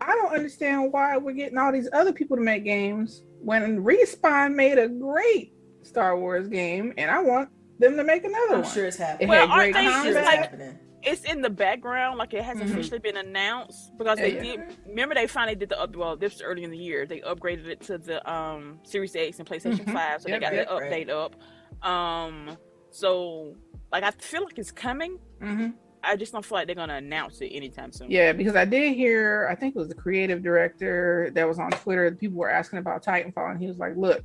[0.00, 4.54] I don't understand why we're getting all these other people to make games when Respawn
[4.54, 8.70] made a great Star Wars game, and I want them to make another I'm one.
[8.70, 9.28] sure it's happening.
[9.28, 12.74] It well, aren't they just like it's in the background, like it hasn't mm-hmm.
[12.74, 14.42] officially been announced because yeah, they yeah.
[14.42, 14.60] did.
[14.86, 15.96] Remember, they finally did the up.
[15.96, 17.06] Well, this was early in the year.
[17.06, 19.92] They upgraded it to the um Series X and PlayStation mm-hmm.
[19.92, 21.10] Five, so yep, they got yep, the update right.
[21.10, 21.36] up.
[21.82, 22.56] Um,
[22.90, 23.54] so
[23.92, 25.18] like I feel like it's coming.
[25.42, 25.70] Mm-hmm.
[26.02, 28.10] I just don't feel like they're gonna announce it anytime soon.
[28.10, 31.70] Yeah, because I did hear, I think it was the creative director that was on
[31.70, 32.10] Twitter.
[32.12, 34.24] People were asking about Titanfall, and he was like, "Look,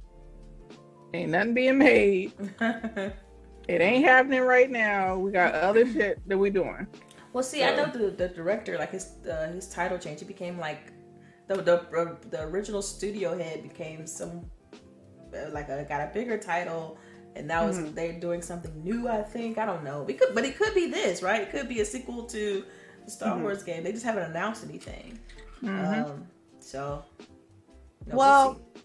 [1.14, 2.34] ain't nothing being made.
[2.62, 5.18] it ain't happening right now.
[5.18, 6.88] We got other shit that we doing."
[7.34, 7.66] Well, see, so.
[7.66, 10.22] I know the, the director, like his uh, his title change.
[10.22, 10.94] It became like
[11.48, 14.50] the the the original studio head became some
[15.34, 16.98] uh, like a got a bigger title
[17.36, 17.94] and that was mm-hmm.
[17.94, 19.08] they're doing something new.
[19.08, 20.04] I think I don't know.
[20.04, 21.42] We could, but it could be this, right?
[21.42, 22.64] It could be a sequel to
[23.04, 23.44] the Star mm-hmm.
[23.44, 23.84] Wars game.
[23.84, 25.20] They just haven't announced anything.
[25.64, 26.12] Mm-hmm.
[26.12, 26.28] Um,
[26.60, 27.04] so,
[28.08, 28.84] no, well, we'll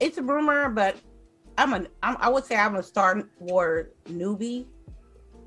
[0.00, 0.96] it's a rumor, but
[1.56, 4.66] I'm a I'm, I would say I'm a Star Wars newbie.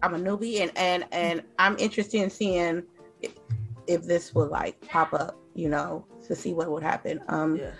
[0.03, 2.83] I'm a newbie, and and and I'm interested in seeing
[3.21, 3.33] if,
[3.87, 7.21] if this will like pop up, you know, to see what would happen.
[7.27, 7.71] Um, yeah.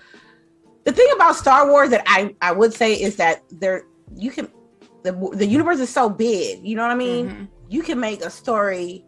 [0.84, 3.84] The thing about Star Wars that I I would say is that there
[4.16, 4.48] you can
[5.04, 6.66] the the universe is so big.
[6.66, 7.30] You know what I mean?
[7.30, 7.46] Mm-hmm.
[7.70, 9.06] You can make a story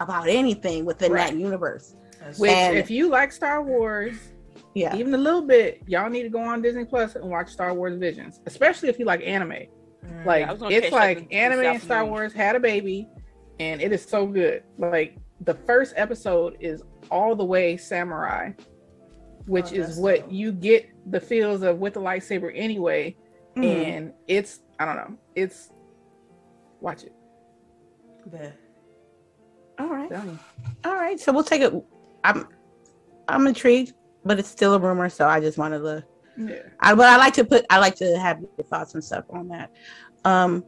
[0.00, 1.30] about anything within right.
[1.30, 1.94] that universe.
[2.38, 4.16] Which, and, if you like Star Wars,
[4.74, 7.72] yeah, even a little bit, y'all need to go on Disney Plus and watch Star
[7.74, 9.66] Wars Visions, especially if you like anime.
[10.06, 13.08] Mm, like it's like anime and Star Wars had a baby,
[13.58, 14.62] and it is so good.
[14.78, 18.52] Like the first episode is all the way samurai,
[19.46, 20.32] which oh, is what cool.
[20.32, 23.16] you get the feels of with the lightsaber anyway.
[23.56, 23.64] Mm.
[23.64, 25.70] And it's I don't know, it's
[26.80, 27.12] watch it.
[28.26, 28.56] Bet.
[29.78, 30.12] All right.
[30.84, 31.18] All right.
[31.18, 31.72] So we'll take it.
[32.24, 32.48] I'm
[33.28, 36.04] I'm intrigued, but it's still a rumor, so I just wanted to
[36.36, 36.62] yeah.
[36.80, 39.48] I, but I like to put I like to have your thoughts and stuff on
[39.48, 39.70] that.
[40.24, 40.64] Um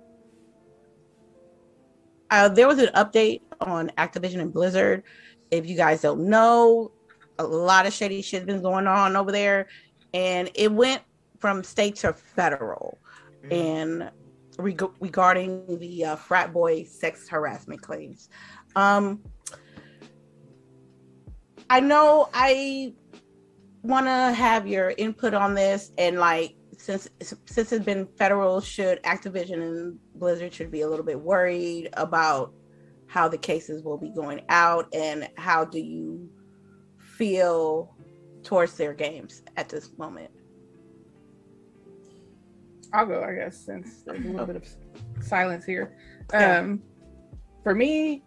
[2.31, 5.03] uh, there was an update on Activision and Blizzard.
[5.51, 6.91] If you guys don't know,
[7.39, 9.69] a lot of shady shit has been going on over there,
[10.15, 11.03] and it went
[11.39, 12.99] from state to federal,
[13.43, 13.53] mm-hmm.
[13.53, 14.11] and
[14.59, 18.29] reg- regarding the uh, frat boy sex harassment claims.
[18.77, 19.21] Um,
[21.71, 22.95] I know I
[23.83, 27.09] want to have your input on this, and like since
[27.47, 32.53] since it's been federal, should Activision and Blizzard should be a little bit worried about
[33.07, 36.29] how the cases will be going out, and how do you
[36.99, 37.95] feel
[38.43, 40.31] towards their games at this moment?
[42.93, 44.69] I'll go, I guess, since there's a little bit of
[45.21, 45.97] silence here.
[46.35, 46.83] Um,
[47.63, 48.23] for me,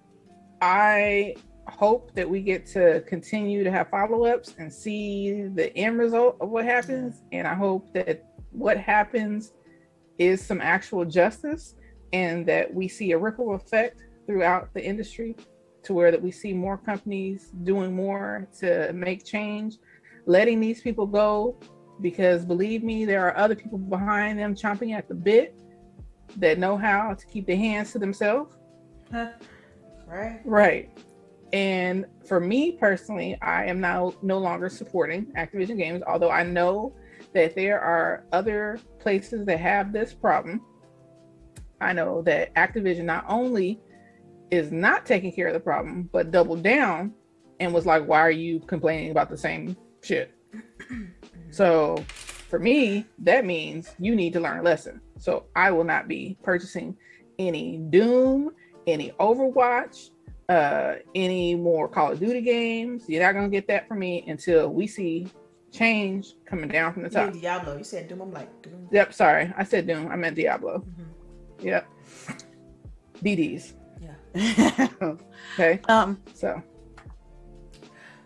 [0.61, 1.35] I
[1.67, 6.49] hope that we get to continue to have follow-ups and see the end result of
[6.49, 7.23] what happens.
[7.31, 9.53] And i hope that what happens
[10.17, 11.75] is some actual justice
[12.13, 15.35] and that we see a ripple effect throughout the industry
[15.83, 19.77] to where that we see more companies doing more to make change
[20.25, 21.57] letting these people go
[22.01, 25.59] because believe me there are other people behind them chomping at the bit
[26.37, 28.57] that know how to keep their hands to themselves
[30.07, 30.89] right right
[31.55, 36.93] and for me personally, I am now no longer supporting Activision Games, although I know
[37.33, 40.61] that there are other places that have this problem.
[41.79, 43.79] I know that Activision not only
[44.51, 47.13] is not taking care of the problem, but doubled down
[47.61, 50.33] and was like, why are you complaining about the same shit?
[51.51, 52.03] so
[52.49, 55.01] for me, that means you need to learn a lesson.
[55.17, 56.95] So I will not be purchasing
[57.39, 58.51] any Doom,
[58.87, 60.11] any Overwatch,
[60.47, 63.05] uh any more Call of Duty games.
[63.07, 65.27] You're not gonna get that from me until we see
[65.71, 67.33] change coming down from the top.
[67.33, 67.77] Diablo.
[67.77, 68.21] You said Doom.
[68.21, 68.87] I'm like Doom.
[68.91, 69.13] Yep.
[69.13, 70.09] Sorry, I said Doom.
[70.11, 70.79] I meant Diablo.
[70.79, 71.67] Mm-hmm.
[71.67, 71.87] Yep.
[73.23, 73.73] DDs.
[74.01, 74.87] Yeah.
[75.53, 75.79] okay.
[75.87, 76.21] Um.
[76.33, 76.61] So.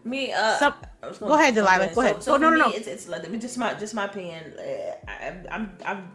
[0.03, 0.31] Me.
[0.31, 0.57] Uh.
[0.57, 0.73] So,
[1.19, 1.93] go ahead, Delilah.
[1.93, 2.23] Go ahead.
[2.23, 2.69] So, oh no, no, no.
[2.71, 4.53] It's, it's just my just my opinion.
[4.57, 6.11] Uh, I, I'm I'm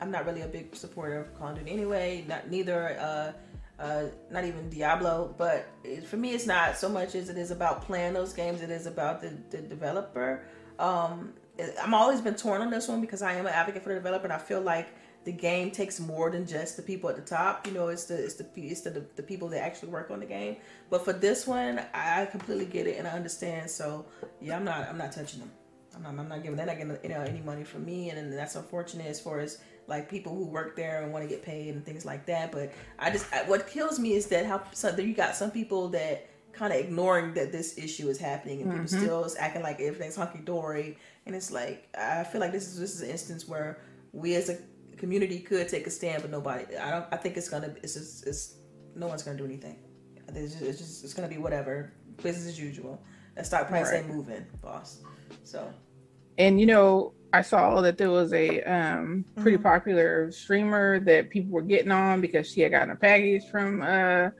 [0.00, 2.24] I'm not really a big supporter of Duty anyway.
[2.28, 2.98] Not neither.
[2.98, 3.32] Uh
[3.78, 7.50] uh, not even Diablo, but it, for me, it's not so much as it is
[7.50, 8.62] about playing those games.
[8.62, 10.44] It is about the, the developer.
[10.78, 11.34] Um,
[11.82, 14.24] I'm always been torn on this one because I am an advocate for the developer,
[14.24, 14.88] and I feel like
[15.26, 17.66] the game takes more than just the people at the top.
[17.66, 20.20] You know, it's the it's the it's the, the, the people that actually work on
[20.20, 20.56] the game.
[20.88, 23.68] But for this one, I completely get it and I understand.
[23.68, 24.06] So
[24.40, 25.50] yeah, I'm not I'm not touching them.
[25.96, 28.20] I'm not I'm not giving they're not getting you know any money from me, and,
[28.20, 29.58] and that's unfortunate as far as
[29.88, 32.52] like people who work there and want to get paid and things like that.
[32.52, 35.88] But I just I, what kills me is that how so you got some people
[35.88, 38.84] that kind of ignoring that this issue is happening and mm-hmm.
[38.84, 40.98] people still is acting like everything's hunky dory.
[41.26, 43.80] And it's like I feel like this is this is an instance where
[44.12, 44.56] we as a
[44.96, 46.76] community could take a stand, but nobody.
[46.76, 47.06] I don't.
[47.12, 47.74] I think it's gonna.
[47.82, 48.26] It's just.
[48.26, 48.56] It's
[48.94, 49.78] no one's gonna do anything.
[50.28, 50.62] It's just.
[50.62, 51.92] It's, just, it's gonna be whatever.
[52.22, 53.02] Business as usual.
[53.34, 54.04] That stock price right.
[54.04, 55.02] ain't moving, boss.
[55.44, 55.72] So.
[56.38, 59.66] And you know, I saw that there was a um, pretty mm-hmm.
[59.66, 64.30] popular streamer that people were getting on because she had gotten a package from uh,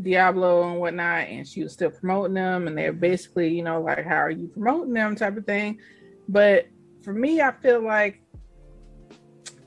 [0.00, 2.68] Diablo and whatnot, and she was still promoting them.
[2.68, 5.80] And they're basically, you know, like, how are you promoting them type of thing.
[6.28, 6.66] But
[7.02, 8.20] for me, I feel like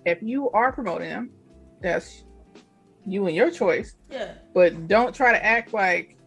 [0.06, 1.30] if you are promoting them,
[1.82, 2.24] that's
[3.06, 3.96] you and your choice.
[4.10, 4.34] Yeah.
[4.54, 6.18] But don't try to act like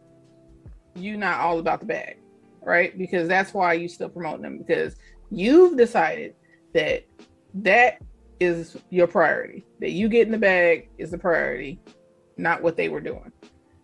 [0.95, 2.19] you're not all about the bag,
[2.63, 2.97] right?
[2.97, 4.97] Because that's why you still promoting them because
[5.31, 6.35] you've decided
[6.75, 7.05] that
[7.55, 7.99] that
[8.41, 9.65] is your priority.
[9.81, 11.81] That you get in the bag is the priority,
[12.37, 13.33] not what they were doing.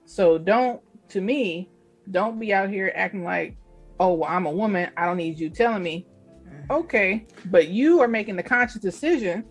[0.04, 0.80] So don't,
[1.10, 1.70] to me,
[2.10, 3.56] don't be out here acting like,
[4.00, 4.90] oh, well, I'm a woman.
[4.96, 6.06] I don't need you telling me.
[6.46, 6.72] Mm-hmm.
[6.72, 9.44] Okay, but you are making the conscious decision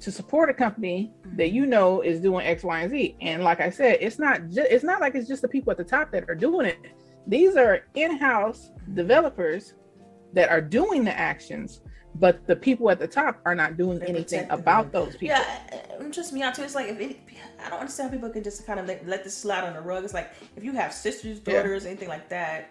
[0.00, 1.56] to support a company that mm-hmm.
[1.56, 3.16] you know is doing X, Y, and Z.
[3.20, 5.78] And like I said, it's not just it's not like it's just the people at
[5.78, 6.78] the top that are doing it.
[7.26, 9.74] These are in-house developers
[10.34, 11.80] that are doing the actions,
[12.16, 15.36] but the people at the top are not doing anything about those people.
[15.36, 16.62] Yeah, just me out too.
[16.62, 17.18] It's like if it,
[17.64, 19.80] I don't understand how people can just kind of let, let this slide on the
[19.80, 20.04] rug.
[20.04, 21.90] It's like if you have sisters, daughters, yeah.
[21.90, 22.70] anything like that.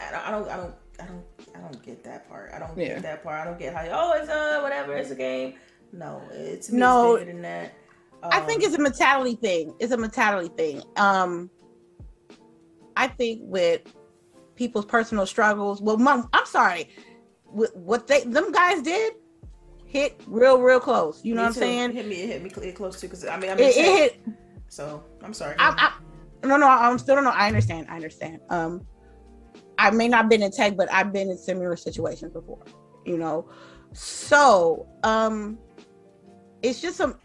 [0.00, 2.50] I don't, I don't, I don't, I don't, I don't get that part.
[2.52, 2.94] I don't yeah.
[2.94, 3.40] get that part.
[3.40, 5.54] I don't get how oh it's uh whatever it's a game.
[5.94, 7.74] No, it's no bigger than that.
[8.22, 9.74] Um, I think it's a mentality thing.
[9.78, 10.82] It's a mentality thing.
[10.96, 11.50] Um,
[12.96, 13.82] I think with
[14.56, 15.80] people's personal struggles.
[15.80, 16.90] Well, mom, I'm sorry,
[17.46, 19.14] with what they them guys did
[19.86, 21.24] hit real, real close.
[21.24, 21.90] You know what I'm saying?
[21.90, 23.06] It hit me, it hit me close too.
[23.06, 24.20] Because I mean, I mean, it, it hit.
[24.68, 25.54] So I'm sorry.
[25.58, 25.92] I,
[26.42, 27.30] I, no, no, I'm still don't know.
[27.30, 27.86] I understand.
[27.88, 28.40] I understand.
[28.50, 28.86] Um,
[29.78, 32.64] I may not been in tech, but I've been in similar situations before.
[33.06, 33.48] You know,
[33.92, 35.58] so um,
[36.64, 37.18] it's just some.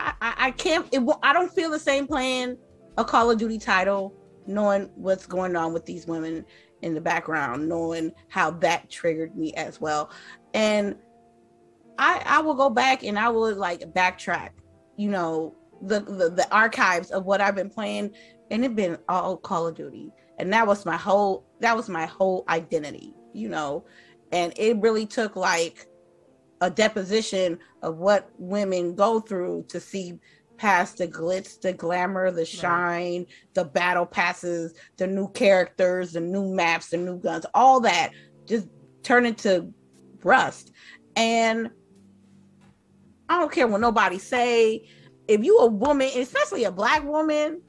[0.00, 0.86] I, I, I can't.
[0.92, 2.58] It, I don't feel the same playing
[2.98, 4.12] a Call of Duty title,
[4.46, 6.44] knowing what's going on with these women
[6.82, 10.10] in the background, knowing how that triggered me as well,
[10.54, 10.96] and
[11.98, 14.50] I I will go back and I will like backtrack,
[14.96, 18.10] you know, the the, the archives of what I've been playing,
[18.50, 22.06] and it been all Call of Duty, and that was my whole that was my
[22.06, 23.84] whole identity, you know,
[24.32, 25.86] and it really took like
[26.60, 30.18] a deposition of what women go through to see
[30.56, 33.26] past the glitz, the glamour, the shine, right.
[33.54, 38.10] the battle passes, the new characters, the new maps, the new guns, all that
[38.46, 38.68] just
[39.02, 39.72] turn into
[40.24, 40.72] rust.
[41.16, 41.70] And
[43.28, 44.88] I don't care what nobody say.
[45.28, 47.62] If you a woman, especially a black woman,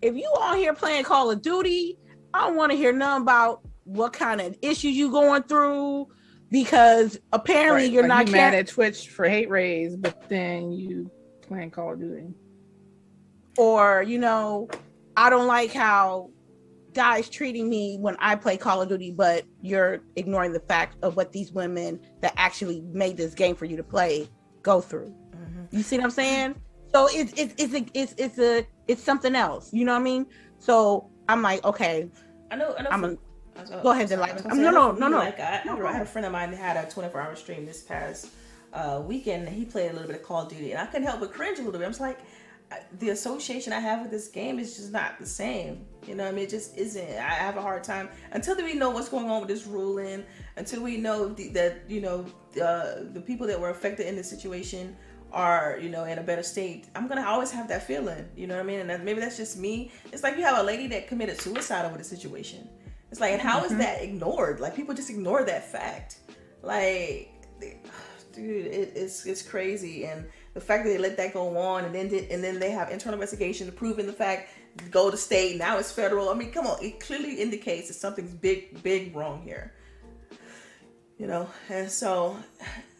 [0.00, 1.98] if you on here playing Call of Duty,
[2.32, 6.08] I don't want to hear nothing about what kind of issues you going through
[6.50, 7.92] because apparently right.
[7.92, 11.10] you're like not you mad at Twitch for hate raids, but then you
[11.42, 12.34] playing Call of Duty.
[13.58, 14.68] Or, you know,
[15.16, 16.30] I don't like how
[16.92, 21.16] guys treating me when I play Call of Duty, but you're ignoring the fact of
[21.16, 24.28] what these women that actually made this game for you to play
[24.62, 25.14] go through.
[25.34, 25.76] Mm-hmm.
[25.76, 26.54] You see what I'm saying?
[26.92, 29.72] So it's it's it's a, it's it's a it's something else.
[29.72, 30.26] You know what I mean?
[30.58, 32.08] So I'm like, okay.
[32.50, 32.74] I know.
[32.78, 32.90] I know.
[32.90, 33.16] I'm a,
[33.82, 34.20] go ahead, then.
[34.20, 35.18] Like, no, no, no, no.
[35.18, 37.66] Like, I, no, I had a friend of mine that had a 24 hour stream
[37.66, 38.28] this past
[38.72, 39.48] uh, weekend.
[39.48, 41.58] He played a little bit of Call of Duty, and I couldn't help but cringe
[41.58, 41.84] a little bit.
[41.84, 42.18] I was like,
[42.98, 45.86] the association I have with this game is just not the same.
[46.06, 47.08] You know, I mean, it just isn't.
[47.08, 50.24] I have a hard time until we know what's going on with this ruling.
[50.56, 52.26] Until we know the, that you know
[52.62, 54.96] uh, the people that were affected in this situation
[55.32, 56.86] are you know in a better state.
[56.94, 58.28] I'm gonna always have that feeling.
[58.36, 58.80] You know what I mean?
[58.80, 59.92] And that, maybe that's just me.
[60.12, 62.68] It's like you have a lady that committed suicide over the situation.
[63.16, 63.72] It's like, and how mm-hmm.
[63.72, 64.60] is that ignored?
[64.60, 66.18] Like people just ignore that fact.
[66.60, 67.32] Like,
[68.34, 71.94] dude, it, it's it's crazy and the fact that they let that go on and
[71.94, 74.50] then did, and then they have internal investigation to proving the fact
[74.90, 76.28] go to state now it's federal.
[76.28, 79.72] I mean, come on, it clearly indicates that something's big big wrong here.
[81.16, 82.36] You know, and so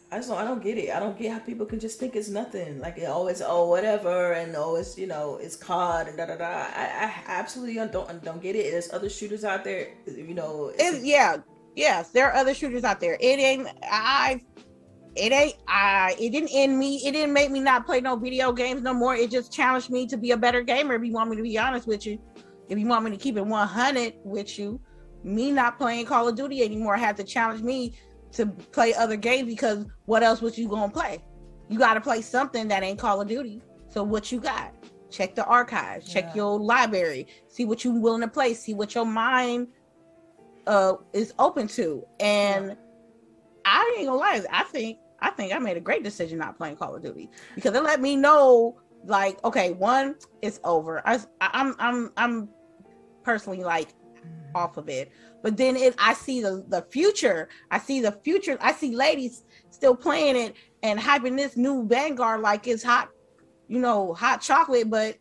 [0.09, 0.89] I just don't, I don't get it.
[0.95, 2.79] I don't get how people can just think it's nothing.
[2.79, 6.27] Like oh, it always oh whatever and oh, always you know it's COD and da
[6.27, 6.45] da da.
[6.45, 8.71] I, I absolutely don't don't get it.
[8.71, 9.89] There's other shooters out there.
[10.05, 10.71] You know.
[10.79, 11.37] It's, yeah,
[11.75, 13.17] yes, there are other shooters out there.
[13.19, 13.67] It ain't.
[13.83, 14.41] I
[15.17, 17.01] it ain't I it didn't end me.
[17.05, 19.13] It didn't make me not play no video games no more.
[19.13, 20.95] It just challenged me to be a better gamer.
[20.95, 22.17] If you want me to be honest with you,
[22.69, 24.79] if you want me to keep it 100 with you,
[25.23, 27.93] me not playing Call of Duty anymore had to challenge me
[28.33, 31.23] to play other games because what else was you gonna play?
[31.69, 33.61] You got to play something that ain't Call of Duty.
[33.89, 34.73] So what you got?
[35.09, 36.11] Check the archives.
[36.11, 36.35] Check yeah.
[36.35, 37.27] your library.
[37.47, 38.53] See what you willing to play.
[38.53, 39.67] See what your mind
[40.65, 42.05] uh is open to.
[42.19, 42.75] And yeah.
[43.65, 44.41] I ain't gonna lie.
[44.51, 47.73] I think I think I made a great decision not playing Call of Duty because
[47.75, 51.01] it let me know, like, okay, one, it's over.
[51.07, 52.49] I, I'm, I'm, I'm
[53.23, 53.89] personally like
[54.53, 55.11] off of it,
[55.47, 57.47] but then it, I see the the future.
[57.71, 58.57] I see the future.
[58.59, 63.11] I see ladies still playing it and hyping this new Vanguard like it's hot,
[63.69, 65.15] you know, hot chocolate, but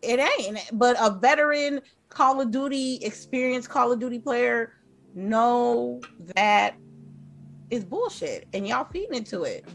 [0.00, 0.58] it ain't.
[0.72, 4.72] But a veteran Call of Duty experienced Call of Duty player
[5.14, 6.00] know
[6.34, 6.76] that
[7.68, 9.66] is bullshit, and y'all feeding into it.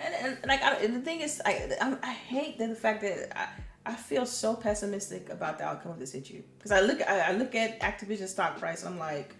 [0.00, 3.32] And, and like I, the thing is, I, I, I hate the fact that
[3.90, 7.32] I, feel so pessimistic about the outcome of this issue because I look I, I,
[7.32, 8.84] look at Activision stock price.
[8.84, 9.34] I'm like,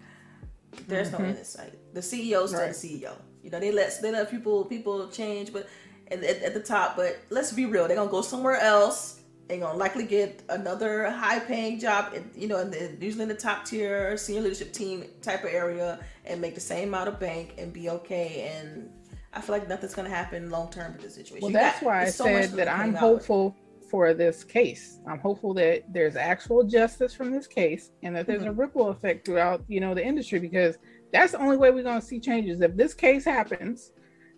[0.87, 1.23] there's mm-hmm.
[1.23, 1.73] no end in sight.
[1.93, 2.73] The CEO's still right.
[2.73, 3.13] the CEO.
[3.43, 5.67] You know, they let they let people people change, but
[6.11, 6.95] at, at, at, the top.
[6.95, 11.39] But let's be real, they're gonna go somewhere else They're gonna likely get another high
[11.39, 15.05] paying job, in, you know, in the, usually in the top tier senior leadership team
[15.21, 18.51] type of area, and make the same amount of bank and be okay.
[18.55, 18.89] And
[19.33, 21.41] I feel like nothing's gonna happen long term with this situation.
[21.41, 23.55] Well, that's got, why I so said that I'm hopeful.
[23.91, 24.99] For this case.
[25.07, 28.49] I'm hopeful that there's actual justice from this case, and that there's mm-hmm.
[28.49, 30.77] a ripple effect throughout, you know, the industry because
[31.13, 32.61] that's the only way we're gonna see changes.
[32.61, 33.91] If this case happens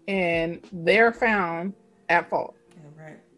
[0.07, 1.73] and they're found
[2.09, 2.57] at fault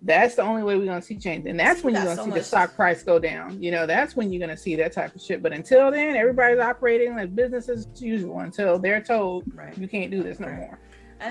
[0.05, 2.31] that's the only way we're gonna see change, and that's when you're gonna so see
[2.31, 3.61] the stock price go down.
[3.61, 5.41] You know, that's when you're gonna see that type of shit.
[5.41, 9.75] But until then, everybody's operating like business as usual until they're told right.
[9.77, 10.59] you can't do this no right.
[10.59, 10.79] more.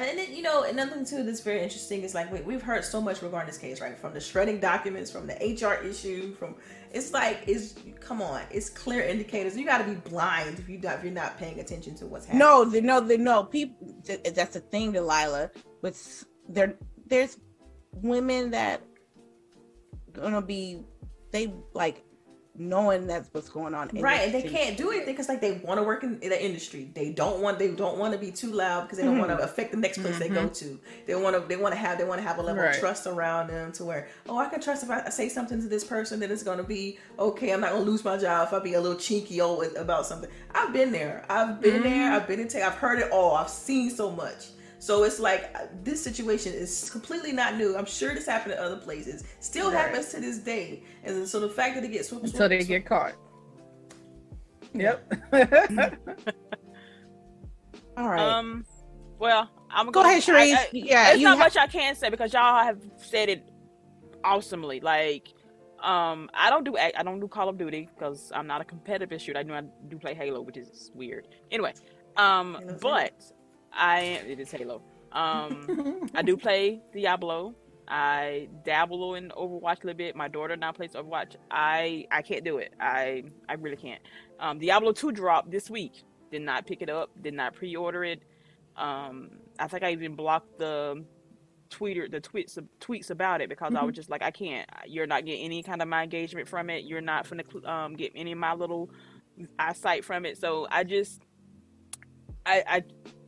[0.03, 3.01] And then, you know, another thing too that's very interesting is like we've heard so
[3.01, 3.99] much regarding this case, right?
[3.99, 6.57] From the shredding documents, from the HR issue, from
[6.93, 9.57] it's like it's come on, it's clear indicators.
[9.57, 12.27] You got to be blind if you not, if you're not paying attention to what's
[12.27, 12.41] happening.
[12.41, 13.45] No, the, no, the, no.
[13.45, 15.51] People, that's the thing, Delilah.
[15.83, 15.97] But
[16.49, 16.75] there,
[17.07, 17.37] there's
[17.93, 18.83] women that
[20.13, 20.81] gonna be
[21.31, 22.05] they like
[22.57, 25.79] knowing that's what's going on right and they can't do anything because like they want
[25.79, 28.53] to work in, in, the industry they don't want they don't want to be too
[28.53, 29.29] loud because they don't mm-hmm.
[29.29, 30.23] want to affect the next place mm-hmm.
[30.23, 30.53] they go mm-hmm.
[30.53, 32.75] to they want to they want to have they want to have a level right.
[32.75, 35.67] of trust around them to where oh i can trust if i say something to
[35.67, 38.47] this person that it's going to be okay i'm not going to lose my job
[38.47, 41.91] if i be a little cheeky old about something i've been there i've been mm-hmm.
[41.91, 44.47] there i've been in i've heard it all i've seen so much
[44.85, 47.75] so it's like uh, this situation is completely not new.
[47.75, 49.25] I'm sure this happened in other places.
[49.41, 49.79] Still right.
[49.79, 50.83] happens to this day.
[51.05, 53.15] And so the fact that it gets swooped, until they get caught.
[54.75, 55.11] Yep.
[57.97, 58.21] All right.
[58.21, 58.67] Um.
[59.19, 60.55] Well, I'm gonna go ahead, Sharice.
[60.55, 63.49] I, I, yeah, there's not ha- much I can say because y'all have said it
[64.23, 64.81] awesomely.
[64.81, 65.33] Like,
[65.83, 69.19] um, I don't do I don't do Call of Duty because I'm not a competitive
[69.23, 69.39] shooter.
[69.39, 71.29] I do I do play Halo, which is weird.
[71.51, 71.73] Anyway,
[72.19, 73.15] um, but
[73.77, 74.27] I am.
[74.27, 74.83] it is Halo.
[75.13, 77.55] Um, I do play Diablo.
[77.87, 80.17] I dabble in Overwatch a little bit.
[80.17, 81.37] My daughter now plays Overwatch.
[81.51, 82.73] I I can't do it.
[82.81, 84.01] I I really can't.
[84.41, 86.03] Um, Diablo two dropped this week.
[86.31, 87.11] Did not pick it up.
[87.21, 88.23] Did not pre-order it.
[88.77, 91.05] Um, I think I even blocked the
[91.71, 93.77] tweeter the tweets tweets about it because mm-hmm.
[93.77, 93.97] I was mm-hmm.
[93.97, 94.69] just like I can't.
[94.87, 96.85] You're not getting any kind of my engagement from it.
[96.85, 98.91] You're not gonna um, get any of my little
[99.59, 100.39] eyesight from it.
[100.39, 101.21] So I just
[102.47, 102.83] I I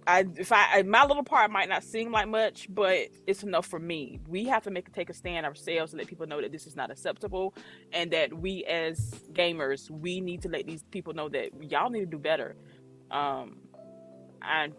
[0.06, 3.78] I if I my little part might not seem like much, but it's enough for
[3.78, 4.20] me.
[4.28, 6.76] We have to make take a stand ourselves to let people know that this is
[6.76, 7.54] not acceptable,
[7.92, 12.00] and that we as gamers we need to let these people know that y'all need
[12.00, 12.56] to do better.
[13.10, 13.58] Um,
[14.42, 14.70] I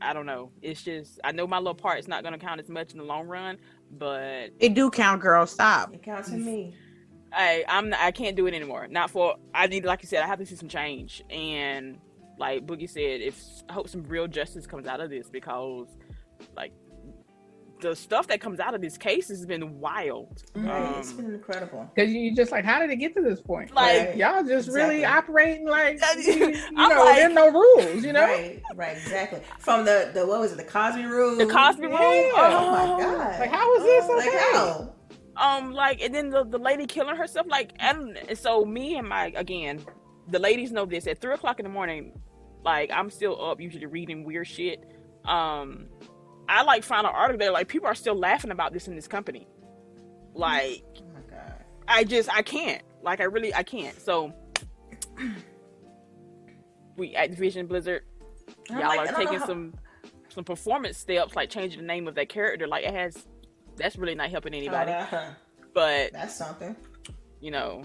[0.00, 0.50] I don't know.
[0.60, 2.98] It's just I know my little part is not going to count as much in
[2.98, 3.58] the long run,
[3.90, 5.46] but it do count, girl.
[5.46, 5.94] Stop.
[5.94, 6.74] It counts in me.
[7.32, 8.88] I I'm I can't do it anymore.
[8.88, 11.98] Not for I need like you said I have to see some change and
[12.38, 15.88] like Boogie said, if I hope some real justice comes out of this because
[16.56, 16.72] like
[17.80, 20.42] the stuff that comes out of this case has been wild.
[20.54, 21.90] Right, um, it's been incredible.
[21.94, 23.74] Because you just like, how did it get to this point?
[23.74, 24.16] Like, right.
[24.16, 24.96] y'all just exactly.
[24.96, 28.04] really operating like you, you know, like, there's no rules.
[28.04, 29.40] You know, right, right, exactly.
[29.58, 31.38] From the the what was it, the Cosby room?
[31.38, 31.92] The Cosby room.
[31.92, 32.32] Yeah.
[32.36, 33.40] Oh, oh, my god!
[33.40, 34.36] Like, how was this okay?
[34.36, 34.92] Like, how?
[35.36, 39.06] Um, like, and then the, the lady killing herself, like, and, and so me and
[39.06, 39.84] my again,
[40.28, 42.12] the ladies know this at three o'clock in the morning
[42.66, 44.84] like I'm still up usually reading weird shit.
[45.24, 45.86] Um
[46.48, 49.08] I like found an article that like people are still laughing about this in this
[49.08, 49.46] company.
[50.34, 50.84] Like
[51.32, 51.38] oh.
[51.88, 52.82] I just I can't.
[53.02, 53.98] Like I really I can't.
[53.98, 54.32] So
[56.96, 58.02] we at Activision Blizzard,
[58.68, 59.72] y'all like, are taking some
[60.28, 62.66] some performance steps, like changing the name of that character.
[62.66, 63.26] Like it has
[63.76, 64.90] that's really not helping anybody.
[64.90, 65.36] Oh, that,
[65.72, 66.74] but that's something.
[67.40, 67.84] You know,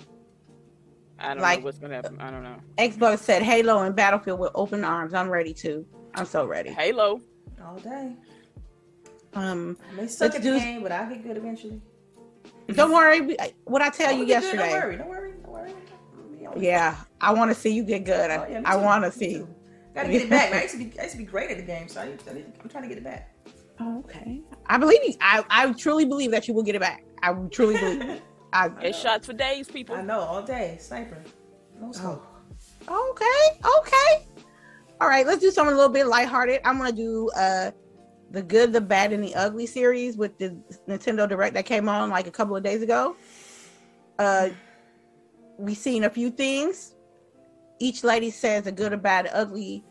[1.22, 2.20] I don't like, know what's gonna happen.
[2.20, 2.58] I don't know.
[2.78, 5.14] Xbox said Halo and Battlefield with open arms.
[5.14, 5.86] I'm ready too.
[6.16, 6.72] I'm so ready.
[6.72, 7.22] Halo.
[7.64, 8.16] All day.
[9.34, 11.82] Um, I may suck at the game, but I'll get good eventually.
[12.68, 13.38] Don't worry.
[13.66, 14.72] What I tell you yesterday.
[14.72, 14.98] Don't worry.
[14.98, 15.34] Don't worry.
[15.44, 15.74] Don't worry.
[16.58, 18.30] Yeah, I want to see you get good.
[18.32, 19.46] Oh, yeah, I want to see.
[19.94, 20.54] Got to get it back.
[20.54, 21.00] I used to be.
[21.00, 23.04] I used to be great at the game, so I, am trying to get it
[23.04, 23.34] back.
[23.80, 24.42] Oh, okay.
[24.68, 25.14] I believe you.
[25.22, 27.04] I, I truly believe that you will get it back.
[27.24, 28.22] I truly believe it.
[28.54, 29.96] I, it's shots for days, people.
[29.96, 30.78] I know, all day.
[30.80, 31.18] Sniper.
[31.80, 32.26] No smoke.
[32.88, 33.12] Oh.
[33.12, 34.28] Okay, okay.
[35.00, 36.62] All right, let's do something a little bit lighthearted.
[36.66, 37.72] I'm gonna do uh
[38.32, 40.56] the good, the bad, and the ugly series with the
[40.88, 43.16] Nintendo Direct that came on like a couple of days ago.
[44.20, 44.50] Uh
[45.58, 46.96] we seen a few things.
[47.80, 49.84] Each lady says a good, a bad, ugly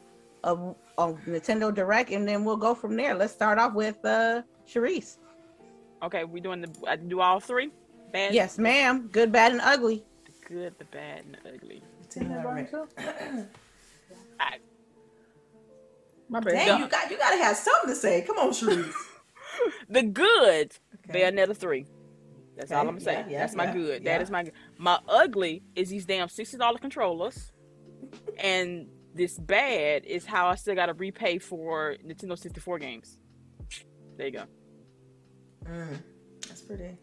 [0.45, 3.15] of, of Nintendo Direct, and then we'll go from there.
[3.15, 5.19] Let's start off with uh Sharice.
[6.03, 7.71] Okay, we doing the I do all three?
[8.13, 8.35] Bad.
[8.35, 9.09] Yes, ma'am.
[9.13, 10.03] Good, bad, and ugly.
[10.25, 11.83] The good, the bad, and the ugly.
[14.41, 14.59] I,
[16.29, 16.53] My bad.
[16.53, 18.23] Dang, you got you gotta have something to say.
[18.23, 18.93] Come on, Sharice.
[19.89, 20.73] the good,
[21.09, 21.31] okay.
[21.31, 21.87] Bayonetta three.
[22.57, 22.75] That's okay.
[22.75, 23.13] all I'm gonna say.
[23.13, 24.05] Yeah, yeah, That's my yeah, good.
[24.05, 24.55] That is my good.
[24.77, 27.53] My ugly is these damn sixty dollar controllers,
[28.39, 33.19] and this bad is how I still got to repay for Nintendo 64 games.
[34.17, 34.45] There you go.
[35.65, 36.03] Mm,
[36.47, 36.97] that's pretty.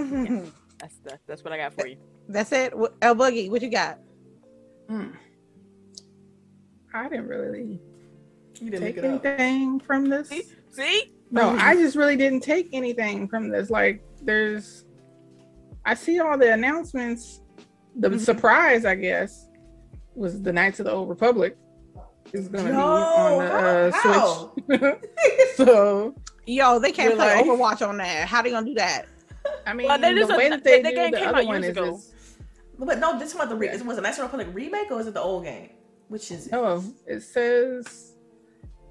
[0.00, 0.40] Yeah,
[0.78, 1.96] that's, that's that's what I got for you.
[2.28, 2.72] That's it.
[3.02, 3.98] El Boogie, what you got?
[4.88, 5.14] Mm.
[6.92, 7.80] I didn't really
[8.54, 9.86] didn't take anything up.
[9.86, 10.28] from this.
[10.28, 10.42] See?
[10.72, 11.12] See?
[11.30, 13.70] No, I just really didn't take anything from this.
[13.70, 14.84] Like, there's,
[15.84, 17.40] I see all the announcements.
[17.96, 18.18] The mm-hmm.
[18.18, 19.48] surprise, I guess,
[20.14, 21.56] was the Knights of the Old Republic
[22.32, 24.52] is going to be on the uh, how?
[24.66, 24.94] Switch.
[25.56, 26.14] so,
[26.46, 28.28] yo, they can't play like, Overwatch on that.
[28.28, 29.06] How they gonna do that?
[29.66, 31.74] I mean, well, the way a, that they the, do the other one is.
[31.74, 32.14] This,
[32.78, 35.06] but no, this one the re- was it Knights of the Republic remake or is
[35.06, 35.70] it the old game?
[36.08, 36.54] Which is it?
[36.54, 38.16] Oh, it says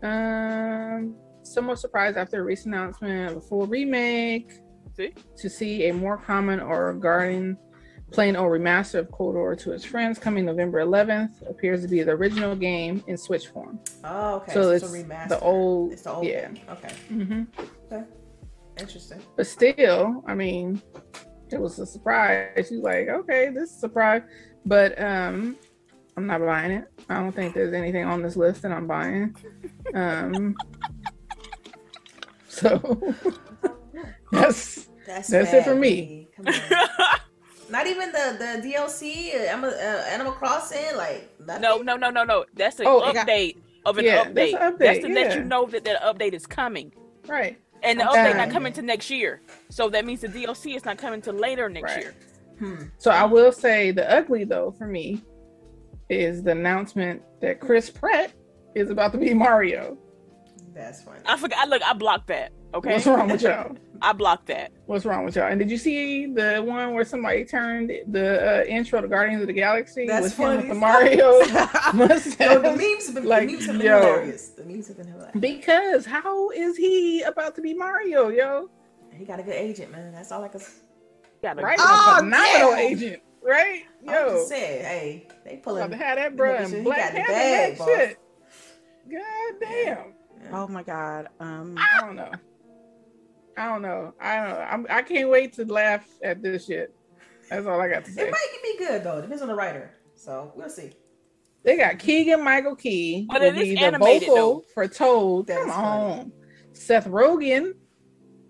[0.04, 4.52] um somewhat surprised after a recent announcement of a full remake.
[4.96, 5.14] See?
[5.38, 7.58] To see a more common or regarding
[8.12, 12.12] plain old remaster of KOTOR to its friends coming November 11th appears to be the
[12.12, 13.80] original game in Switch form.
[14.04, 14.54] Oh, okay.
[14.54, 15.94] So, so it's, it's the old.
[15.94, 16.26] It's the old.
[16.26, 16.50] Yeah.
[16.50, 16.64] Game.
[16.70, 16.94] Okay.
[17.12, 17.44] Mm-hmm.
[17.92, 18.04] Okay.
[18.80, 19.22] Interesting.
[19.36, 20.82] But still, I mean,
[21.52, 22.68] it was a surprise.
[22.70, 24.22] She's like, okay, this is a surprise,
[24.66, 25.58] but um,
[26.18, 26.92] I'm not buying it.
[27.10, 29.36] I don't think there's anything on this list that I'm buying.
[29.94, 30.56] Um,
[32.48, 32.78] so
[34.32, 36.28] that's that's, that's it for me.
[37.70, 41.62] Not even the the DLC, uh, uh, Animal Crossing, like nothing?
[41.62, 42.46] no, no, no, no, no.
[42.56, 43.90] That's an oh, update got...
[43.92, 44.34] of an yeah, update.
[44.34, 44.78] That's, update.
[44.80, 45.14] that's to yeah.
[45.14, 46.92] let you know that that update is coming.
[47.28, 47.60] Right.
[47.84, 50.98] And the update not coming to next year, so that means the DLC is not
[50.98, 52.04] coming to later next right.
[52.04, 52.16] year.
[52.60, 52.84] Hmm.
[52.98, 55.22] So I will say the ugly though for me
[56.10, 58.34] is the announcement that Chris Pratt
[58.76, 59.98] is about to be Mario.
[60.74, 61.20] That's funny.
[61.26, 61.70] I forgot.
[61.70, 62.52] Look, I blocked that.
[62.74, 62.94] Okay.
[62.94, 63.76] What's wrong with y'all?
[64.02, 64.72] I blocked that.
[64.86, 65.48] What's wrong with y'all?
[65.48, 69.48] And did you see the one where somebody turned the uh, intro to Guardians of
[69.48, 70.62] the Galaxy That's with funny.
[70.62, 71.40] him with the Mario
[71.94, 72.40] mustache?
[72.40, 74.50] No, the memes have been, like, the memes have been yo, hilarious.
[74.50, 75.38] The memes have been hilarious.
[75.40, 78.70] Because how is he about to be Mario, yo?
[79.12, 80.14] He got a good agent, man.
[80.14, 80.62] That's all I can.
[81.42, 81.78] Got a right?
[81.82, 82.78] Oh, phenomenal yeah.
[82.78, 83.84] agent, right?
[84.04, 85.84] Yo, I'm just saying, hey, they pulling.
[85.84, 88.20] About to have that bro and Black Panther that shit.
[89.12, 90.14] God damn.
[90.54, 91.28] Oh my god.
[91.40, 92.32] Um, I don't know.
[93.60, 94.14] I don't know.
[94.22, 94.60] I don't know.
[94.70, 96.96] I'm, I can not wait to laugh at this shit.
[97.50, 98.22] That's all I got to say.
[98.28, 99.22] It might be good though.
[99.22, 99.92] Depends on the writer.
[100.16, 100.92] So we'll see.
[101.64, 104.64] They got Keegan Michael Key but will be the vocal though.
[104.74, 105.48] for Toad.
[105.48, 106.18] That Come on.
[106.18, 106.32] Funny.
[106.72, 107.74] Seth Rogen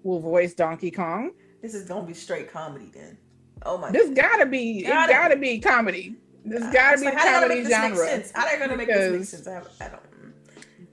[0.03, 1.32] will voice Donkey Kong.
[1.64, 3.18] This is gonna be straight comedy then.
[3.64, 3.91] Oh my!
[3.91, 4.28] This goodness.
[4.28, 4.84] gotta be.
[4.84, 5.55] Gotta it gotta be.
[5.55, 6.16] be comedy.
[6.45, 8.24] This uh, gotta be like, comedy genre.
[8.36, 9.47] How they gonna make this make sense?
[9.47, 10.01] I, I don't.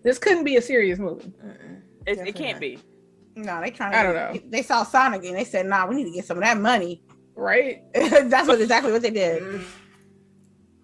[0.02, 1.32] This couldn't be a serious movie.
[2.06, 2.78] It, it, can't be.
[3.36, 3.92] No, they trying.
[3.92, 4.40] To, I don't know.
[4.48, 7.02] They saw Sonic and they said, "Nah, we need to get some of that money."
[7.34, 7.82] Right.
[7.94, 9.60] That's what exactly what they did.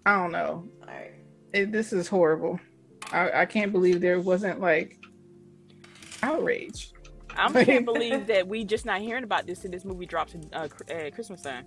[0.05, 0.69] I don't know.
[0.81, 1.13] All right.
[1.51, 2.59] It, this is horrible.
[3.11, 4.99] I, I can't believe there wasn't like
[6.21, 6.91] outrage.
[7.35, 10.47] I can't believe that we just not hearing about this and this movie drops in
[10.53, 11.65] uh, uh, Christmas time.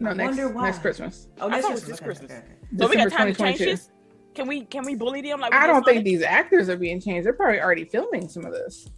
[0.00, 1.28] No, I next next Christmas.
[1.38, 1.90] Oh, next Christmas.
[1.90, 2.30] This Christmas.
[2.30, 2.78] Okay, okay.
[2.78, 3.90] So we got time to change this.
[4.34, 5.40] Can we can we bully them?
[5.40, 7.26] Like I don't think these actors are being changed.
[7.26, 8.88] They're probably already filming some of this.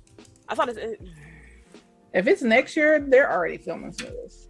[0.49, 1.03] I thought it's.
[2.15, 4.49] If it's next year, they're already filming some of this.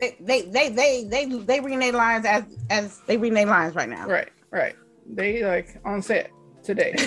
[0.00, 4.06] They they they they they, they rename lines as as they rename lines right now.
[4.06, 4.74] Right, right.
[5.12, 6.30] They like on set
[6.62, 6.94] today.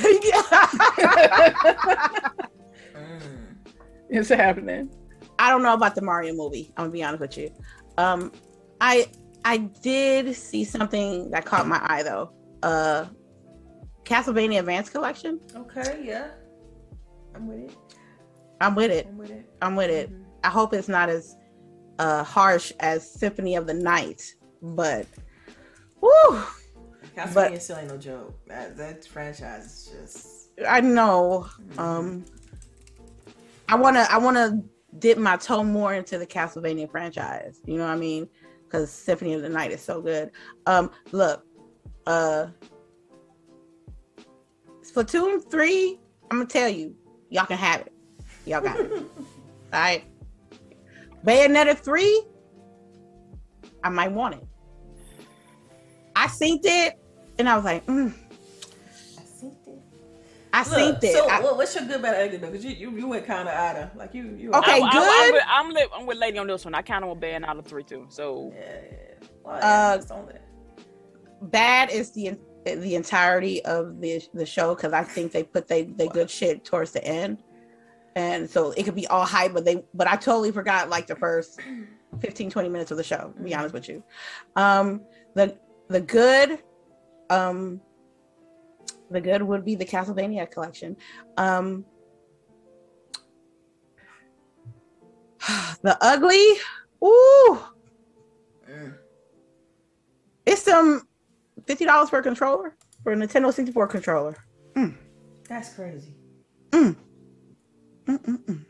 [4.09, 4.89] it's happening.
[5.39, 6.71] I don't know about the Mario movie.
[6.77, 7.51] I'm gonna be honest with you.
[7.97, 8.31] Um,
[8.79, 9.07] I
[9.43, 12.31] I did see something that caught my eye though.
[12.63, 13.05] Uh,
[14.03, 15.39] Castlevania Advance Collection.
[15.55, 16.29] Okay, yeah,
[17.35, 17.86] I'm with it.
[18.61, 19.07] I'm with it.
[19.07, 19.49] I'm with it.
[19.61, 20.11] I'm with it.
[20.11, 20.23] Mm-hmm.
[20.43, 21.35] I hope it's not as
[21.99, 24.21] uh, harsh as Symphony of the Night,
[24.61, 25.05] but
[26.01, 26.43] whoo.
[27.15, 28.37] Castlevania still ain't no joke.
[28.47, 30.49] That that franchise is just.
[30.67, 31.47] I know.
[31.59, 31.79] Mm-hmm.
[31.79, 32.25] Um,
[33.69, 34.61] I wanna I wanna
[34.99, 37.59] dip my toe more into the Castlevania franchise.
[37.65, 38.27] You know what I mean?
[38.63, 40.31] Because Symphony of the Night is so good.
[40.65, 41.45] Um, look,
[42.05, 42.47] uh,
[44.81, 45.99] Splatoon three.
[46.29, 46.95] I'm gonna tell you,
[47.29, 47.93] y'all can have it.
[48.47, 48.91] Y'all got it.
[48.91, 49.03] All
[49.73, 50.03] right.
[51.25, 52.23] Bayonetta 3,
[53.83, 54.47] I might want it.
[56.15, 56.93] I synced it
[57.37, 58.13] and I was like, mm.
[59.17, 59.79] I synced it.
[60.53, 61.13] I Look, it.
[61.13, 62.49] So, I, what's your good, bad, ugly though?
[62.49, 64.35] Because you, you, you went kind of out of like you.
[64.37, 64.95] you okay, I, good.
[64.95, 66.73] I, am with, I'm, with, I'm with Lady on this one.
[66.73, 68.05] I kind of want Bayonetta 3 too.
[68.09, 68.61] So, yeah.
[68.61, 69.27] yeah.
[69.43, 70.25] Well, yeah uh,
[71.41, 75.83] bad is the the entirety of the the show because I think they put they
[75.83, 77.37] they good shit towards the end
[78.17, 81.15] and so it could be all hype but they but i totally forgot like the
[81.15, 81.59] first
[82.19, 84.03] 15 20 minutes of the show to be honest with you
[84.55, 85.01] um
[85.35, 85.55] the
[85.87, 86.59] the good
[87.29, 87.79] um
[89.11, 90.97] the good would be the castlevania collection
[91.37, 91.85] um
[95.83, 96.53] the ugly
[97.03, 97.59] ooh
[98.67, 98.93] mm.
[100.47, 101.03] it's some
[101.65, 104.35] $50 per controller for a nintendo 64 controller
[104.75, 104.95] mm.
[105.47, 106.15] that's crazy
[106.71, 106.95] mm.
[108.07, 108.65] Mm-mm-mm.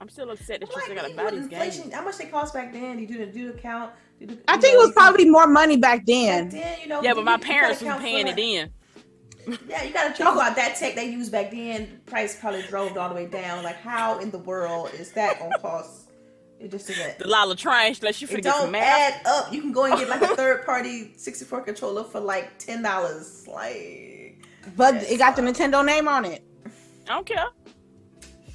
[0.00, 1.92] I'm still upset that you still got to buy these games.
[1.94, 2.98] How much they cost back then?
[2.98, 3.92] You do the do account.
[4.20, 6.50] Do the, I think know, it was probably more money back then.
[6.50, 7.02] Back then, you know.
[7.02, 8.70] Yeah, but my parents were paying it in.
[9.68, 12.00] Yeah, you got to talk about that tech they used back then.
[12.06, 13.62] Price probably drove all the way down.
[13.62, 16.10] Like, how in the world is that gonna cost?
[16.60, 17.18] It just isn't.
[17.18, 19.20] The lot of trash unless you forget some math.
[19.20, 19.52] add up.
[19.52, 23.46] You can go and get like a third party 64 controller for like ten dollars.
[23.46, 24.42] Like,
[24.76, 26.42] but it got the Nintendo name on it.
[27.08, 27.46] I don't care.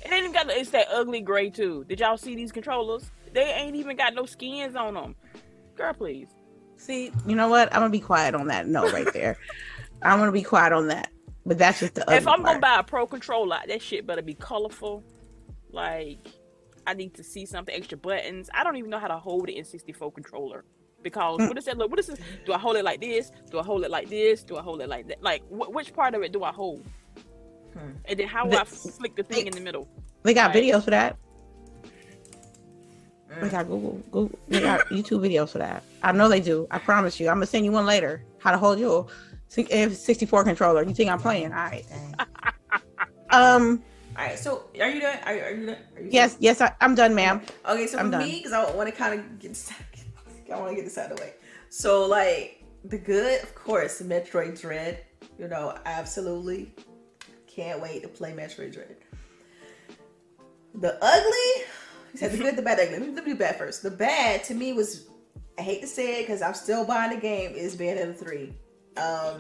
[0.03, 0.49] It ain't even got.
[0.49, 1.85] It's that ugly gray too.
[1.87, 3.11] Did y'all see these controllers?
[3.33, 5.15] They ain't even got no skins on them.
[5.75, 6.29] Girl, please.
[6.77, 7.73] See, you know what?
[7.73, 9.37] I'm gonna be quiet on that note right there.
[10.01, 11.11] I'm gonna be quiet on that.
[11.45, 12.01] But that's just the.
[12.07, 12.43] If I'm part.
[12.43, 15.03] gonna buy a pro controller, that shit better be colorful.
[15.71, 16.27] Like,
[16.87, 18.49] I need to see something extra buttons.
[18.53, 20.63] I don't even know how to hold it in 64 controller
[21.03, 21.47] because mm.
[21.47, 21.89] what does that look?
[21.89, 22.19] What is this?
[22.45, 23.31] Do I hold it like this?
[23.51, 24.43] Do I hold it like this?
[24.43, 25.21] Do I hold it like that?
[25.21, 26.85] Like, wh- which part of it do I hold?
[27.73, 27.91] Hmm.
[28.05, 29.87] And then how the, I flick the thing they, in the middle.
[30.23, 30.63] They got right.
[30.63, 31.17] videos for that.
[33.31, 33.41] Mm.
[33.41, 35.83] They got Google, Google, they got YouTube videos for that.
[36.01, 36.67] I know they do.
[36.71, 37.29] I promise you.
[37.29, 38.23] I'm gonna send you one later.
[38.39, 39.07] How to hold your
[39.49, 40.83] 64 controller.
[40.83, 41.51] You think I'm playing?
[41.51, 41.85] All right.
[43.29, 43.83] um.
[44.17, 44.39] All right.
[44.39, 45.17] So, are you done?
[45.25, 45.77] Are, are you done?
[45.95, 46.33] Are you yes.
[46.33, 46.41] Done?
[46.41, 46.61] Yes.
[46.61, 47.41] I, am done, ma'am.
[47.67, 47.87] Okay.
[47.87, 48.27] So I'm for done.
[48.27, 49.71] me, because I want to kind of get this,
[50.53, 51.33] I want to get this out of the way.
[51.69, 55.05] So, like the good, of course, Metroid Dread.
[55.37, 56.73] You know, absolutely
[57.59, 58.95] can't wait to play Metroid Dread.
[60.75, 61.65] The ugly,
[62.11, 62.99] he said the good, the bad, ugly.
[62.99, 63.83] Let me do bad first.
[63.83, 65.07] The bad to me was,
[65.57, 68.53] I hate to say it because I'm still buying the game, is Bayonetta 3.
[68.97, 69.37] Um,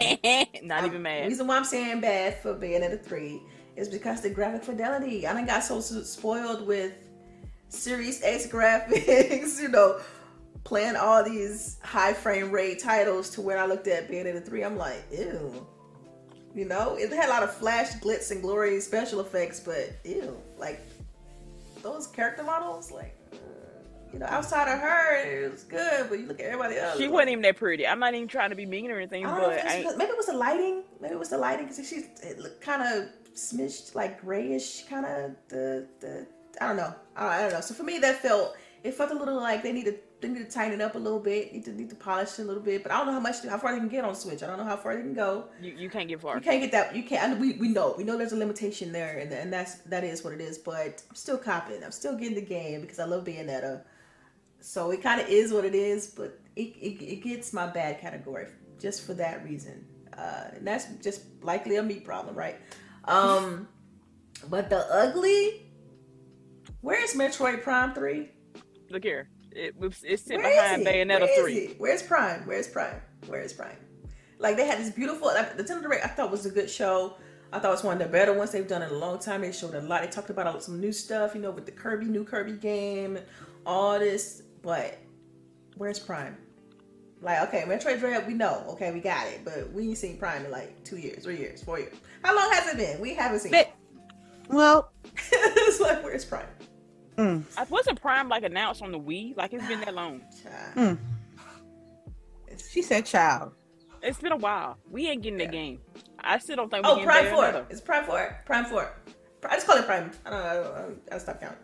[0.67, 1.23] Not even mad.
[1.23, 3.41] The reason why I'm saying bad for Bayonetta 3
[3.77, 5.25] is because the graphic fidelity.
[5.25, 6.93] I done got so spoiled with
[7.69, 9.99] Series X graphics, you know,
[10.65, 14.77] playing all these high frame rate titles to where I looked at Bayonetta 3, I'm
[14.77, 15.65] like, ew.
[16.55, 20.35] You know, it had a lot of flash, glitz, and glory special effects, but ew,
[20.57, 20.81] like
[21.83, 23.15] those character models, like
[24.11, 26.97] you know, outside of her, it was good, but you look at everybody else.
[26.97, 27.85] She wasn't even that pretty.
[27.85, 30.83] I'm not even trying to be mean or anything, but maybe it was the lighting.
[30.99, 35.05] Maybe it was the lighting because she's it looked kind of smidged like grayish, kind
[35.05, 36.27] of the the.
[36.59, 36.93] I don't know.
[37.15, 37.61] I don't know.
[37.61, 40.51] So for me, that felt it felt a little like they needed they need to
[40.51, 41.53] tighten it up a little bit.
[41.53, 42.83] Need to need to polish it a little bit.
[42.83, 44.43] But I don't know how much how far they can get on Switch.
[44.43, 45.45] I don't know how far they can go.
[45.61, 46.35] You, you can't get far.
[46.35, 46.95] You can't get that.
[46.95, 47.39] You can't.
[47.39, 50.33] we, we know we know there's a limitation there, and, and that's that is what
[50.33, 50.57] it is.
[50.57, 51.83] But I'm still copping.
[51.83, 53.83] I'm still getting the game because I love Bayonetta.
[54.61, 58.01] So it kind of is what it is, but it, it, it gets my bad
[58.01, 58.47] category
[58.77, 59.85] just for that reason.
[60.17, 62.57] Uh, and that's just likely a me problem, right?
[63.05, 63.69] Um,
[64.49, 65.65] but the ugly.
[66.81, 68.31] Where's Metroid Prime Three?
[68.89, 69.29] Look here.
[69.59, 71.75] It, it's sitting behind Bayonetta Where three.
[71.77, 72.41] Where's Prime?
[72.45, 72.95] Where's Prime?
[73.27, 73.75] Where's Prime?
[74.37, 75.27] Like they had this beautiful.
[75.27, 77.15] Like, the Nintendo Direct I thought was a good show.
[77.51, 79.41] I thought it was one of the better ones they've done in a long time.
[79.41, 80.01] They showed a lot.
[80.01, 83.17] They talked about some new stuff, you know, with the Kirby new Kirby game,
[83.65, 84.43] all this.
[84.61, 84.97] But
[85.75, 86.37] where's Prime?
[87.21, 90.45] Like, okay, Metroid Dread, we know, okay, we got it, but we ain't seen Prime
[90.45, 91.93] in like two years, three years, four years.
[92.23, 93.01] How long has it been?
[93.01, 93.53] We haven't seen.
[93.53, 93.73] It.
[94.47, 94.91] Well,
[95.31, 96.45] it's like where's Prime?
[97.19, 97.43] Mm.
[97.57, 99.35] I wasn't Prime like announced on the Wii.
[99.35, 100.21] Like it's been that long.
[100.75, 100.97] Mm.
[102.71, 103.51] She said child.
[104.01, 104.77] It's been a while.
[104.89, 105.47] We ain't getting yeah.
[105.47, 105.79] the game.
[106.19, 106.85] I still don't think.
[106.85, 107.43] We oh, Prime Four.
[107.43, 107.65] Another.
[107.69, 108.41] It's Prime Four.
[108.45, 108.93] Prime Four.
[109.49, 110.11] I just call it Prime.
[110.25, 110.49] I don't know.
[110.49, 111.57] I, don't, I, I stop counting.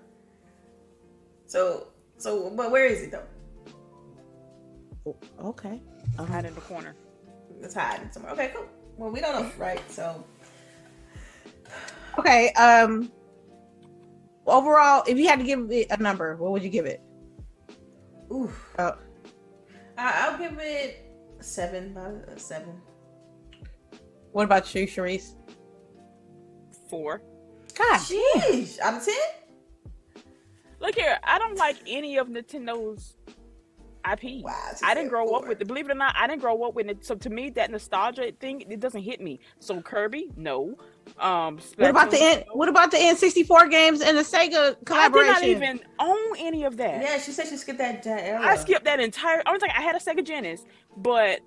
[1.46, 1.88] So,
[2.18, 5.16] so, but where is it though?
[5.42, 5.82] Okay.
[6.20, 6.96] I'm hiding in the corner.
[7.62, 8.34] It's hiding somewhere.
[8.34, 8.66] Okay, cool.
[8.98, 9.80] Well, we don't know, right?
[9.90, 10.22] So.
[12.18, 12.52] Okay.
[12.54, 13.10] Um
[14.46, 17.02] overall, if you had to give it a number, what would you give it?
[18.32, 18.52] Ooh.
[18.80, 18.98] Oh.
[19.98, 21.96] I, will give it seven.
[21.98, 22.82] A uh, seven.
[24.32, 25.36] What about you, Sharice?
[26.90, 27.22] Four.
[27.78, 29.16] God, jeez, out of ten.
[30.80, 33.16] Look here, I don't like any of Nintendo's
[34.12, 34.44] IP.
[34.44, 34.54] Wow,
[34.84, 35.38] I didn't grow four.
[35.38, 35.68] up with it.
[35.68, 37.06] Believe it or not, I didn't grow up with it.
[37.06, 39.40] So to me, that nostalgia thing, it doesn't hit me.
[39.60, 40.78] So Kirby, no.
[41.20, 45.36] Um, what about the N- what about the N64 games and the Sega collaboration?
[45.36, 47.02] I did not even own any of that.
[47.02, 48.42] Yeah, she said she skipped that, that era.
[48.42, 49.42] I skipped that entire.
[49.46, 50.66] I was like, I had a Sega Genesis,
[50.98, 51.42] but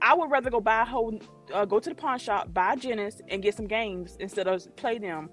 [0.00, 1.18] I would rather go buy a whole,
[1.52, 4.74] uh, go to the pawn shop, buy a Genesis, and get some games instead of
[4.76, 5.30] play them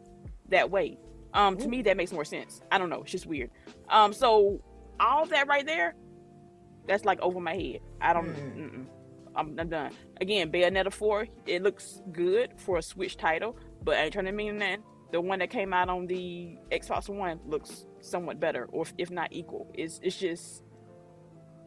[0.50, 0.98] that way.
[1.34, 2.62] Um, to me, that makes more sense.
[2.72, 3.02] I don't know.
[3.02, 3.52] It's just weird.
[3.90, 4.62] Um, so
[5.00, 5.96] all that right there,
[6.90, 7.80] that's like over my head.
[8.02, 8.36] I don't.
[8.36, 8.86] Mm.
[9.36, 9.92] I'm, I'm, done.
[10.20, 14.32] Again, Bayonetta 4, it looks good for a Switch title, but I ain't trying to
[14.32, 14.80] mean that.
[15.12, 19.12] The one that came out on the Xbox One looks somewhat better, or if, if
[19.12, 19.70] not equal.
[19.74, 20.64] It's it's just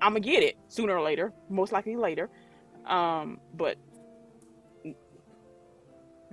[0.01, 2.29] I'm gonna get it sooner or later, most likely later.
[2.85, 3.79] Um, but.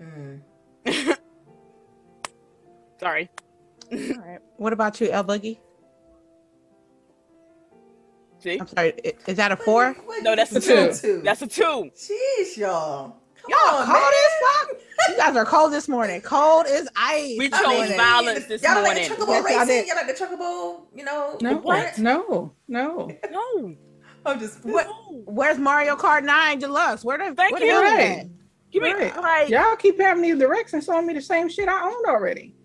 [0.01, 0.41] Mm.
[2.99, 3.29] Sorry.
[3.91, 4.39] All right.
[4.57, 5.59] What about you, El Boogie?
[8.39, 8.59] See?
[8.59, 8.93] I'm sorry.
[9.27, 9.95] Is that a four?
[10.21, 10.93] no, that's a two.
[10.93, 11.21] two.
[11.23, 11.91] That's a two.
[11.95, 13.15] Jeez, y'all.
[13.41, 14.81] Come y'all on, cold as fuck.
[15.09, 16.21] You guys are cold this morning.
[16.21, 17.35] Cold as ice.
[17.37, 19.09] We chose I mean, violence this y'all morning.
[19.09, 19.87] Like the chocobo yes, racing?
[19.87, 20.81] Y'all like the chocobo?
[20.95, 21.37] You know?
[21.41, 21.57] No.
[21.57, 21.97] What?
[21.97, 22.53] No.
[22.67, 23.09] No.
[23.29, 23.75] No.
[24.25, 24.63] I'm just.
[24.63, 24.87] What,
[25.25, 27.03] where's Mario Kart Nine Deluxe?
[27.03, 27.35] Where the?
[27.35, 27.81] Thank where you.
[27.81, 28.29] Right.
[28.71, 29.17] You mean right.
[29.17, 32.55] like y'all keep having these directs and showing me the same shit I owned already?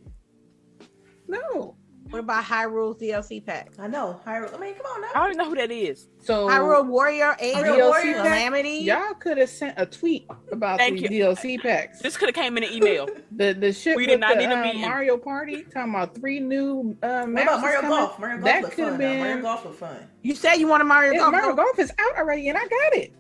[1.27, 1.77] No.
[2.15, 3.73] What about Hyrule DLC pack?
[3.77, 4.55] I know Hyrule.
[4.55, 5.09] I mean, come on now.
[5.17, 6.07] I don't know who that is.
[6.21, 8.85] So Hyrule Warrior and Hyrule Warrior Calamity.
[8.85, 11.25] Y'all could have sent a tweet about Thank the you.
[11.25, 11.99] DLC packs.
[11.99, 13.09] This could have came in an email.
[13.33, 14.75] the the shit we did not the, need a uh.
[14.75, 17.91] Mario Party talking about three new uh, What about Mario coming?
[17.99, 18.19] Golf?
[18.21, 18.85] Mario Golf that could fun.
[18.91, 19.11] have Been...
[19.11, 19.97] been Mario Golf look fun.
[20.23, 21.33] You said you wanted Mario yeah, Golf.
[21.33, 23.13] Mario Golf is out already, and I got it.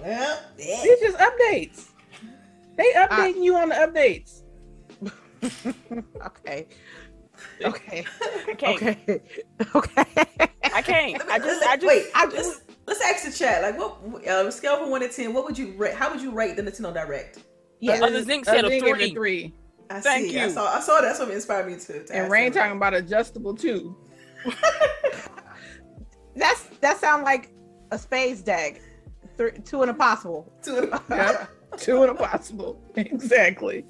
[0.00, 0.82] Well, yeah.
[0.82, 1.90] These just updates.
[2.74, 3.40] They updating I...
[3.40, 4.42] you on the updates.
[6.26, 6.66] okay.
[7.64, 8.04] Okay.
[8.48, 8.82] I can't.
[8.82, 9.22] Okay.
[9.74, 10.04] Okay.
[10.74, 11.22] I can't.
[11.28, 11.62] I just.
[11.64, 11.86] I just.
[11.86, 12.06] Wait.
[12.14, 12.62] I just.
[12.86, 13.62] let's ask the chat.
[13.62, 15.32] Like, what uh, scale from one to ten?
[15.32, 15.94] What would you rate?
[15.94, 17.40] How would you rate the Nintendo Direct?
[17.80, 18.00] Yeah.
[18.02, 19.12] Other Zinc said a three.
[19.12, 19.54] three.
[19.90, 20.38] I Thank see.
[20.38, 20.44] you.
[20.44, 20.76] I saw.
[20.76, 22.04] I saw that's what inspired me to.
[22.04, 23.96] to And Rain talking about adjustable too.
[26.38, 27.50] That's that sound like
[27.90, 28.80] a space deck.
[29.36, 30.52] Three, two and a possible.
[30.62, 31.46] Two and a yeah.
[31.76, 32.80] Two and a possible.
[32.96, 33.84] Exactly.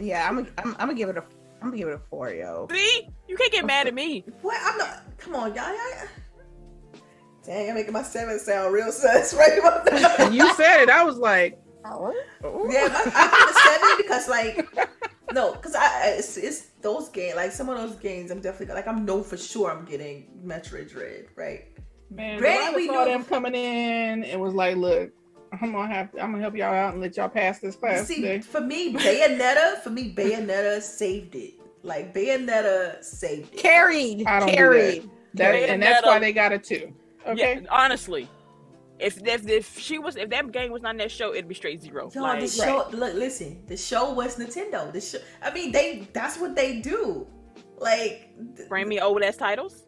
[0.00, 0.38] Yeah, I'm.
[0.38, 1.24] I'm, I'm gonna give it a.
[1.62, 2.66] I'm gonna give it a four, yo.
[2.72, 4.24] See, you can't get mad at me.
[4.40, 4.58] What?
[4.64, 5.04] I'm not.
[5.16, 5.68] Come on, y'all.
[5.68, 6.08] y'all.
[7.44, 10.16] Dang, I'm making my seven sound real sus right about now.
[10.16, 12.12] When you said it, I was like, oh.
[12.68, 14.90] yeah, I, I give a seven because, like,
[15.32, 17.36] no, because I it's, it's those games.
[17.36, 20.90] Like some of those games, I'm definitely like I'm know for sure I'm getting Metroid
[20.90, 21.68] Dread, right?
[22.10, 25.12] Man, Granted, we saw them coming in and was like, look.
[25.60, 28.06] I'm gonna have to, I'm gonna help y'all out and let y'all pass this class.
[28.06, 28.40] See, today.
[28.40, 31.54] for me, Bayonetta, for me, Bayonetta saved it.
[31.82, 33.58] Like Bayonetta saved it.
[33.58, 34.26] Carried.
[34.26, 35.02] I don't carried.
[35.02, 35.52] Do that.
[35.52, 36.94] that and that's why they got it too.
[37.26, 37.60] Okay.
[37.60, 38.28] Yeah, honestly.
[38.98, 41.54] If, if if she was if that game was not in that show, it'd be
[41.54, 42.10] straight zero.
[42.14, 42.84] Y'all, like, the show.
[42.84, 42.94] Right.
[42.94, 43.62] Look, listen.
[43.66, 44.92] The show was Nintendo.
[44.92, 45.18] The show.
[45.42, 46.08] I mean, they.
[46.12, 47.26] That's what they do.
[47.78, 48.30] Like,
[48.68, 49.84] bring me old ass titles.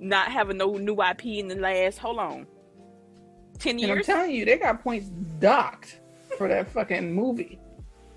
[0.00, 1.98] Not having no new IP in the last.
[1.98, 2.46] Hold on.
[3.62, 3.90] 10 years.
[3.90, 5.08] And I'm telling you, they got points
[5.38, 6.00] docked
[6.36, 7.58] for that fucking movie.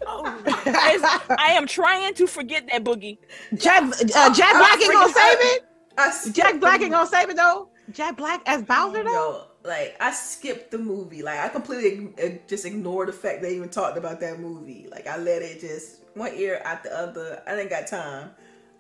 [0.07, 3.17] Oh, I am trying to forget that boogie.
[3.55, 6.35] Jack, uh, Jack Black ain't gonna save it.
[6.35, 7.69] Jack Black ain't gonna save it though.
[7.91, 9.11] Jack Black as Bowser though.
[9.11, 11.21] Yo, like I skipped the movie.
[11.23, 14.87] Like I completely uh, just ignored the fact they even talked about that movie.
[14.91, 17.41] Like I let it just one ear out the other.
[17.47, 18.31] I didn't got time.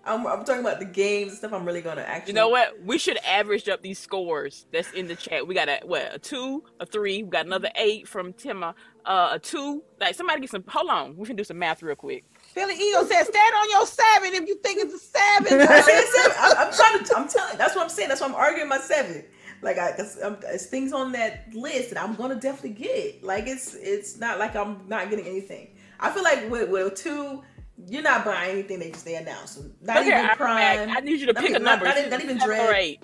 [0.05, 1.53] I'm, I'm, talking about the games and stuff.
[1.53, 2.33] I'm really gonna actually.
[2.33, 2.81] You know what?
[2.83, 5.47] We should average up these scores that's in the chat.
[5.47, 6.13] We got a what?
[6.13, 7.23] A two, a three.
[7.23, 8.75] We got another eight from Tima.
[9.05, 9.83] Uh, a two.
[9.99, 10.63] Like somebody get some.
[10.67, 11.17] Hold on.
[11.17, 12.23] We can do some math real quick.
[12.53, 15.61] Philly Eagle said, "Stand on your seven if you think it's a seven.
[15.69, 16.37] I said seven.
[16.39, 17.17] I'm, I'm trying to.
[17.17, 17.57] I'm telling.
[17.57, 18.09] That's what I'm saying.
[18.09, 19.25] That's why I'm arguing my seven.
[19.61, 23.23] Like I, cause I'm, it's things on that list that I'm gonna definitely get.
[23.23, 25.69] Like it's it's not like I'm not getting anything.
[25.99, 27.41] I feel like with, with two
[27.87, 29.59] you're not buying anything they just they announce.
[29.81, 30.89] Not okay, even I, Prime.
[30.89, 31.85] I, I, need you to pick a number.
[31.85, 32.69] Not, not, not even Dread.
[32.69, 33.03] Right.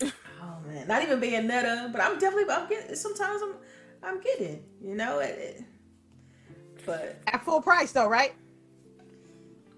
[0.42, 1.90] Oh man, not even Bayonetta.
[1.90, 2.52] But I'm definitely.
[2.52, 2.94] I'm getting.
[2.94, 3.54] Sometimes I'm.
[4.02, 4.62] I'm getting.
[4.80, 5.30] You know it.
[5.30, 5.64] it
[6.86, 8.34] but at full price though, right?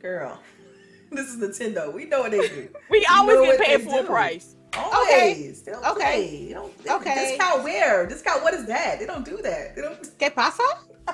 [0.01, 0.39] Girl,
[1.11, 1.93] this is Nintendo.
[1.93, 2.69] We know what they do.
[2.91, 4.09] we always get paid full do.
[4.09, 4.57] price.
[4.77, 5.63] Always.
[5.63, 5.73] Okay.
[5.73, 5.95] They okay.
[5.95, 6.47] Play.
[6.49, 7.37] They don't, they, okay.
[7.37, 8.07] Discount where?
[8.07, 8.99] Discount what is that?
[8.99, 9.75] They don't do that.
[9.75, 10.03] They don't.
[10.19, 10.63] ¿Qué pasa?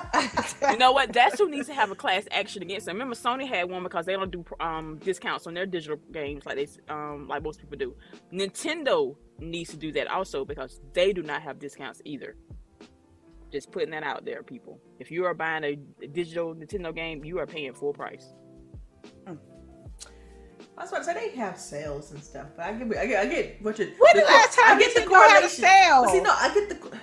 [0.71, 1.13] you know what?
[1.13, 2.95] That's who needs to have a class action against them.
[2.95, 6.55] Remember, Sony had one because they don't do um, discounts on their digital games like
[6.55, 7.95] they um, like most people do.
[8.31, 12.35] Nintendo needs to do that also because they do not have discounts either.
[13.51, 14.79] Just putting that out there, people.
[14.99, 18.33] If you are buying a, a digital Nintendo game, you are paying full price.
[19.27, 19.35] Hmm.
[20.77, 23.25] I was about to say they have sales and stuff, but I get I get,
[23.25, 23.85] I get what you.
[23.97, 25.63] When the, the last time I get the correlation?
[25.63, 26.05] Sale?
[26.09, 26.97] See, no, I get the.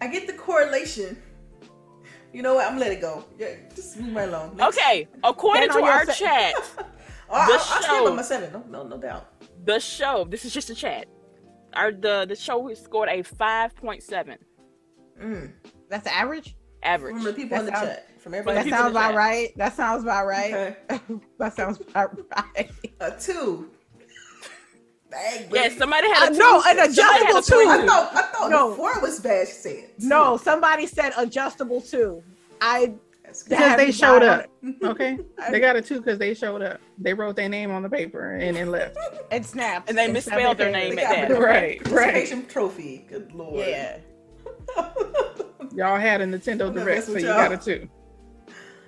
[0.00, 1.22] I get the correlation.
[2.32, 2.66] You know what?
[2.66, 3.24] I'm gonna let it go.
[3.38, 4.56] Yeah, just move right along.
[4.56, 4.78] Next.
[4.78, 6.54] Okay, according to our se- chat,
[7.30, 8.12] oh, the I, show.
[8.12, 8.52] I my seven.
[8.52, 9.28] No, no, no doubt.
[9.64, 10.26] The show.
[10.28, 11.06] This is just a chat.
[11.74, 14.38] Our the the show has scored a five point seven.
[15.20, 15.52] Mm.
[15.88, 16.56] That's average.
[16.82, 17.16] Average.
[17.16, 18.20] From the people That's in the chat.
[18.20, 18.70] from everybody.
[18.70, 19.52] That sounds about right.
[19.56, 20.54] That sounds about right.
[20.54, 21.00] Okay.
[21.38, 22.70] that sounds about right.
[23.00, 23.70] A two.
[25.12, 27.66] Dang, yeah, somebody had a uh, no, an adjustable two.
[27.68, 28.74] I thought I thought no.
[28.74, 29.46] four was bad.
[29.46, 30.38] She said no.
[30.38, 32.22] Somebody said adjustable two.
[32.62, 32.94] I
[33.48, 34.46] because they showed up.
[34.82, 35.18] Okay,
[35.50, 36.80] they got a two because they showed up.
[36.96, 38.96] They wrote their name on the paper and then left.
[39.30, 39.88] And snapped.
[39.88, 41.38] And they and misspelled their name at that.
[41.38, 42.48] Right, right.
[42.48, 43.04] Trophy.
[43.08, 43.66] Good lord.
[43.66, 43.98] Yeah.
[45.74, 47.88] y'all had a Nintendo Direct, so you got a two.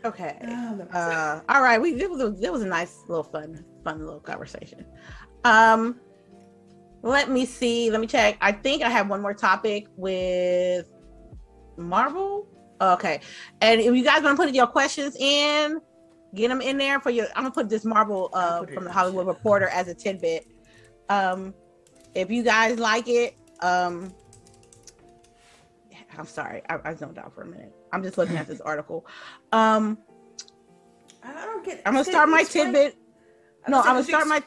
[0.04, 0.38] Okay.
[0.46, 1.80] Oh, uh, all right.
[1.80, 4.86] We it was a, it was a nice little fun fun little conversation.
[5.44, 6.00] Um,
[7.04, 7.90] let me see.
[7.90, 8.38] Let me check.
[8.40, 10.88] I think I have one more topic with
[11.76, 12.48] Marvel.
[12.80, 13.20] Okay.
[13.60, 15.80] And if you guys want to put your questions in,
[16.34, 17.26] get them in there for your.
[17.36, 20.46] I'm gonna put this Marvel uh, from the Hollywood Reporter as a tidbit.
[21.10, 21.52] Um,
[22.14, 24.14] if you guys like it, um,
[26.18, 27.74] I'm sorry, I, I zoned out for a minute.
[27.92, 29.06] I'm just looking at this article.
[29.52, 29.98] Um,
[31.22, 31.82] I don't get.
[31.84, 32.96] I'm gonna start my tidbit.
[33.68, 34.42] No, I'm gonna start my.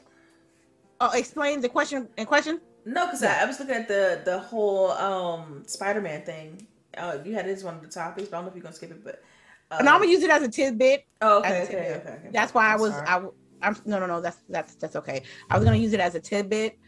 [0.99, 2.59] Oh, explain the question in question.
[2.85, 6.67] No, because I, I, was looking at the the whole um Spider-Man thing.
[6.97, 8.75] Uh, you had this one of the topics, but I don't know if you're gonna
[8.75, 9.03] skip it.
[9.03, 9.23] But
[9.71, 11.05] um, no, I'm gonna use it as a tidbit.
[11.21, 12.01] Oh, okay, okay, tidbit.
[12.01, 13.07] okay, okay, That's why I'm I was sorry.
[13.07, 13.27] I.
[13.59, 14.21] I'm no, no, no.
[14.21, 15.23] That's that's that's okay.
[15.49, 16.79] I was gonna use it as a tidbit,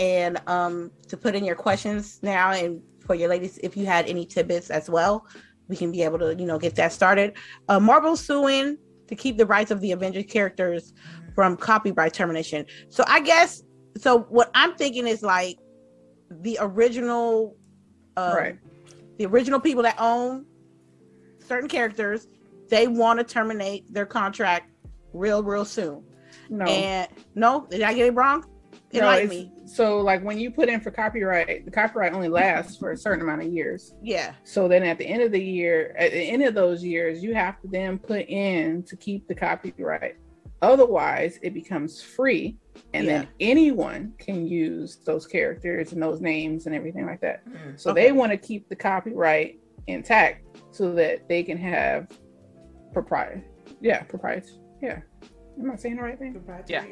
[0.00, 4.06] and um to put in your questions now and for your ladies if you had
[4.06, 5.26] any tidbits as well
[5.68, 7.36] we can be able to you know get that started
[7.68, 10.92] uh, marvel suing to keep the rights of the avengers characters
[11.34, 13.62] from copyright termination so i guess
[13.96, 15.58] so what i'm thinking is like
[16.42, 17.56] the original
[18.16, 18.58] uh, right
[19.18, 20.44] the original people that own
[21.46, 22.28] certain characters
[22.68, 24.70] they want to terminate their contract
[25.12, 26.04] real real soon
[26.48, 28.44] no and no did i get it wrong
[28.92, 29.52] no, me.
[29.66, 33.22] So like when you put in for copyright, the copyright only lasts for a certain
[33.22, 33.94] amount of years.
[34.02, 34.34] Yeah.
[34.44, 37.34] So then at the end of the year, at the end of those years, you
[37.34, 40.16] have to then put in to keep the copyright.
[40.62, 42.56] Otherwise, it becomes free,
[42.92, 43.18] and yeah.
[43.18, 47.48] then anyone can use those characters and those names and everything like that.
[47.48, 48.04] Mm, so okay.
[48.04, 52.08] they want to keep the copyright intact so that they can have
[52.92, 53.42] propriety.
[53.80, 54.50] Yeah, propriety.
[54.82, 55.00] Yeah.
[55.58, 56.42] Am I saying the right thing?
[56.68, 56.84] Yeah.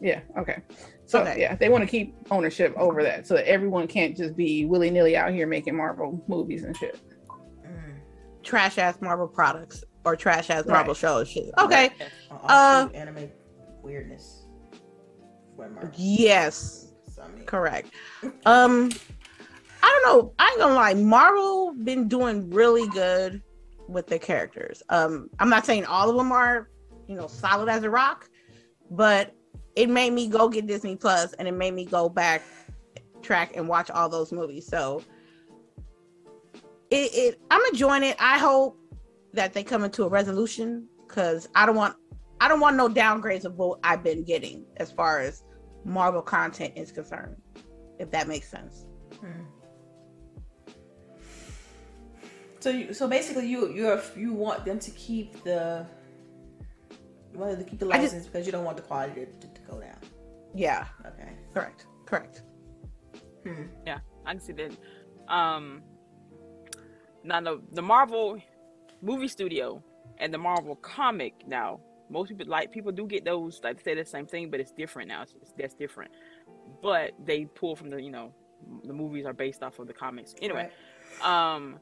[0.00, 0.20] Yeah.
[0.38, 0.62] Okay.
[1.06, 1.40] So okay.
[1.40, 4.90] yeah, they want to keep ownership over that, so that everyone can't just be willy
[4.90, 6.98] nilly out here making Marvel movies and shit.
[7.62, 7.98] Mm.
[8.42, 10.96] Trash ass Marvel products or trash ass Marvel right.
[10.96, 11.28] shows.
[11.28, 11.50] Shit.
[11.58, 11.90] Okay.
[12.30, 13.28] Uh, anime
[13.82, 14.46] weirdness.
[15.96, 16.92] Yes.
[17.44, 17.90] Correct.
[18.46, 18.90] um,
[19.82, 20.32] I don't know.
[20.38, 20.94] I ain't gonna lie.
[20.94, 23.42] Marvel been doing really good
[23.88, 24.82] with the characters.
[24.90, 26.70] Um, I'm not saying all of them are,
[27.08, 28.28] you know, solid as a rock,
[28.90, 29.34] but
[29.74, 32.42] it made me go get Disney Plus and it made me go back
[33.22, 34.66] track and watch all those movies.
[34.66, 35.02] So
[36.90, 38.16] it, it I'm enjoying it.
[38.20, 38.78] I hope
[39.36, 41.96] that they come into a resolution because I don't want
[42.40, 45.42] I don't want no downgrades of what I've been getting as far as
[45.84, 47.36] Marvel content is concerned.
[47.98, 48.84] If that makes sense.
[49.20, 49.44] Hmm.
[52.60, 55.86] So you so basically you you you want them to keep the
[57.32, 59.60] you wanted to keep the license just, because you don't want the quality to, to,
[59.70, 59.98] go down.
[60.54, 60.86] Yeah.
[61.06, 61.32] Okay.
[61.52, 61.86] Correct.
[62.06, 62.42] Correct.
[63.44, 63.64] Hmm.
[63.86, 64.72] Yeah, I can see that.
[65.28, 65.82] Um,
[67.24, 68.40] now the the Marvel
[69.06, 69.82] movie studio
[70.18, 71.80] and the Marvel comic now.
[72.10, 75.08] Most people like people do get those like say the same thing, but it's different
[75.08, 75.22] now.
[75.22, 76.10] It's, it's, that's different.
[76.82, 78.32] But they pull from the you know
[78.84, 80.34] the movies are based off of the comics.
[80.40, 80.70] Anyway,
[81.22, 81.54] right.
[81.54, 81.78] um,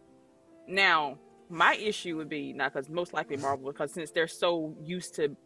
[0.67, 1.19] now
[1.51, 5.37] my issue would be not because most likely Marvel because since they're so used to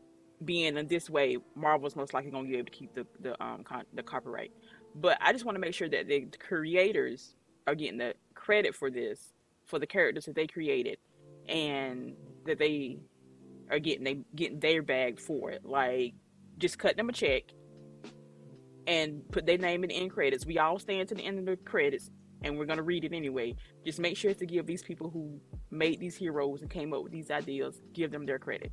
[0.44, 3.42] being in this way, Marvel's most likely going to be able to keep the the
[3.42, 4.52] um con- the copyright.
[4.94, 7.34] But I just want to make sure that the creators
[7.66, 9.32] are getting the credit for this,
[9.66, 10.98] for the characters that they created,
[11.48, 12.14] and
[12.46, 12.98] that they
[13.70, 15.64] are getting they getting their bag for it.
[15.64, 16.14] Like
[16.58, 17.44] just cut them a check
[18.86, 20.46] and put their name in the end credits.
[20.46, 22.10] We all stand to the end of the credits
[22.42, 23.54] and we're gonna read it anyway.
[23.84, 27.12] Just make sure to give these people who made these heroes and came up with
[27.12, 28.72] these ideas, give them their credit.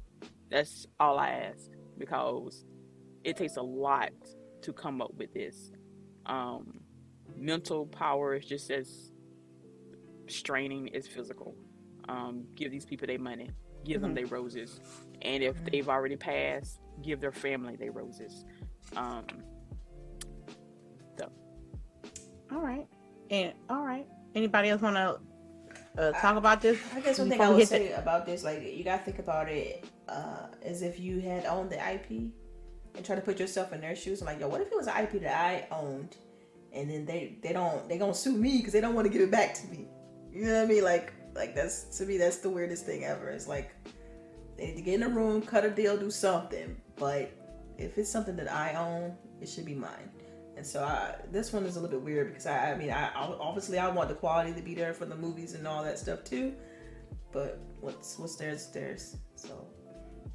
[0.50, 2.66] That's all I ask because
[3.24, 4.12] it takes a lot
[4.62, 5.72] to come up with this.
[6.26, 6.80] Um,
[7.36, 9.12] mental power is just as
[10.28, 11.56] straining as physical.
[12.08, 13.50] Um, give these people their money,
[13.84, 14.04] give mm-hmm.
[14.04, 14.80] them their roses,
[15.22, 15.66] and if mm-hmm.
[15.72, 18.46] they've already passed, give their family their roses.
[18.96, 19.26] Um,
[21.18, 21.32] so.
[22.52, 22.88] All right,
[23.30, 24.08] and all right.
[24.36, 25.20] Anybody else want to
[25.98, 26.80] uh, talk about this?
[26.94, 29.86] I guess one thing I would say about this, like you gotta think about it
[30.08, 32.32] uh, as if you had owned the IP
[32.96, 34.22] and try to put yourself in their shoes.
[34.22, 36.18] I'm like, yo, what if it was an IP that I owned,
[36.74, 39.22] and then they they don't they gonna sue me because they don't want to give
[39.22, 39.88] it back to me.
[40.32, 40.84] You know what I mean?
[40.84, 43.30] Like Like that's to me, that's the weirdest thing ever.
[43.30, 43.72] It's like
[44.58, 46.80] they need to get in a room, cut a deal, do something.
[46.96, 47.32] But
[47.78, 50.10] if it's something that I own, it should be mine.
[50.56, 53.12] And so I, this one is a little bit weird because I, I mean, I
[53.14, 56.24] obviously I want the quality to be there for the movies and all that stuff
[56.24, 56.54] too.
[57.34, 59.18] But what's what's theirs theirs.
[59.36, 59.68] So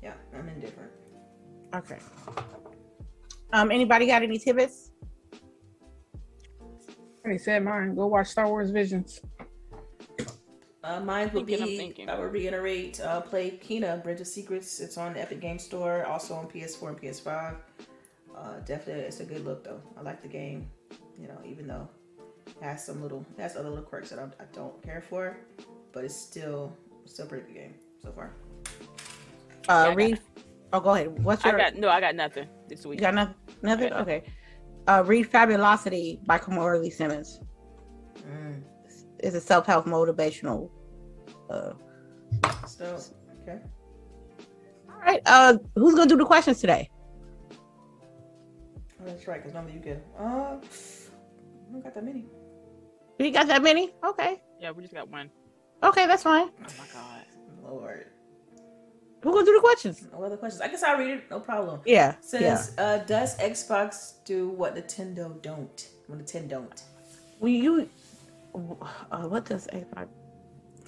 [0.02, 0.92] yeah, I'm indifferent.
[1.74, 1.98] Okay.
[3.52, 4.90] Um, anybody got any tidbits?
[7.26, 7.94] I said mine.
[7.94, 9.20] Go watch Star Wars Visions.
[10.82, 11.56] Uh, mine would be,
[12.08, 14.80] I would reiterate, uh, play Kena, Bridge of Spirits.
[14.80, 17.56] It's on the Epic Game Store, also on PS4 and PS5.
[18.34, 19.82] Uh, definitely, it's a good look though.
[19.98, 20.70] I like the game,
[21.18, 21.86] you know, even though
[22.46, 25.36] it has some little, it has other little quirks that I, I don't care for,
[25.92, 26.74] but it's still,
[27.04, 28.32] still a pretty good game so far.
[29.68, 30.20] Uh, yeah, read.
[30.72, 31.22] Oh, go ahead.
[31.22, 31.56] What's your?
[31.56, 31.90] I got no.
[31.90, 33.00] I got nothing this week.
[33.00, 33.34] You got nothing.
[33.62, 33.92] Nothing.
[33.92, 34.22] Okay.
[34.86, 37.40] Uh, read Fabulosity by Kimora Lee Simmons.
[38.18, 38.62] Mm.
[39.22, 40.70] It's a self help motivational.
[41.48, 41.72] Uh,
[42.66, 42.98] so
[43.42, 43.58] okay.
[44.88, 45.20] All right.
[45.26, 46.90] Uh, who's gonna do the questions today?
[49.00, 49.40] Oh, that's right.
[49.40, 50.06] Because normally you get.
[50.18, 50.56] Uh,
[51.68, 52.26] we don't got that many.
[53.18, 53.92] We got that many?
[54.04, 54.40] Okay.
[54.58, 55.30] Yeah, we just got one.
[55.82, 56.48] Okay, that's fine.
[56.58, 57.24] Oh my god,
[57.62, 58.06] Lord.
[59.22, 60.06] Who gonna do the questions?
[60.12, 60.62] No other questions.
[60.62, 61.30] I guess I'll read it.
[61.30, 61.80] No problem.
[61.84, 62.14] Yeah.
[62.20, 62.82] Says, yeah.
[62.82, 65.88] Uh, does Xbox do what Nintendo don't?
[66.06, 66.82] What Nintendo don't?
[67.38, 67.88] Well, you.
[68.54, 70.08] Uh, what does Xbox?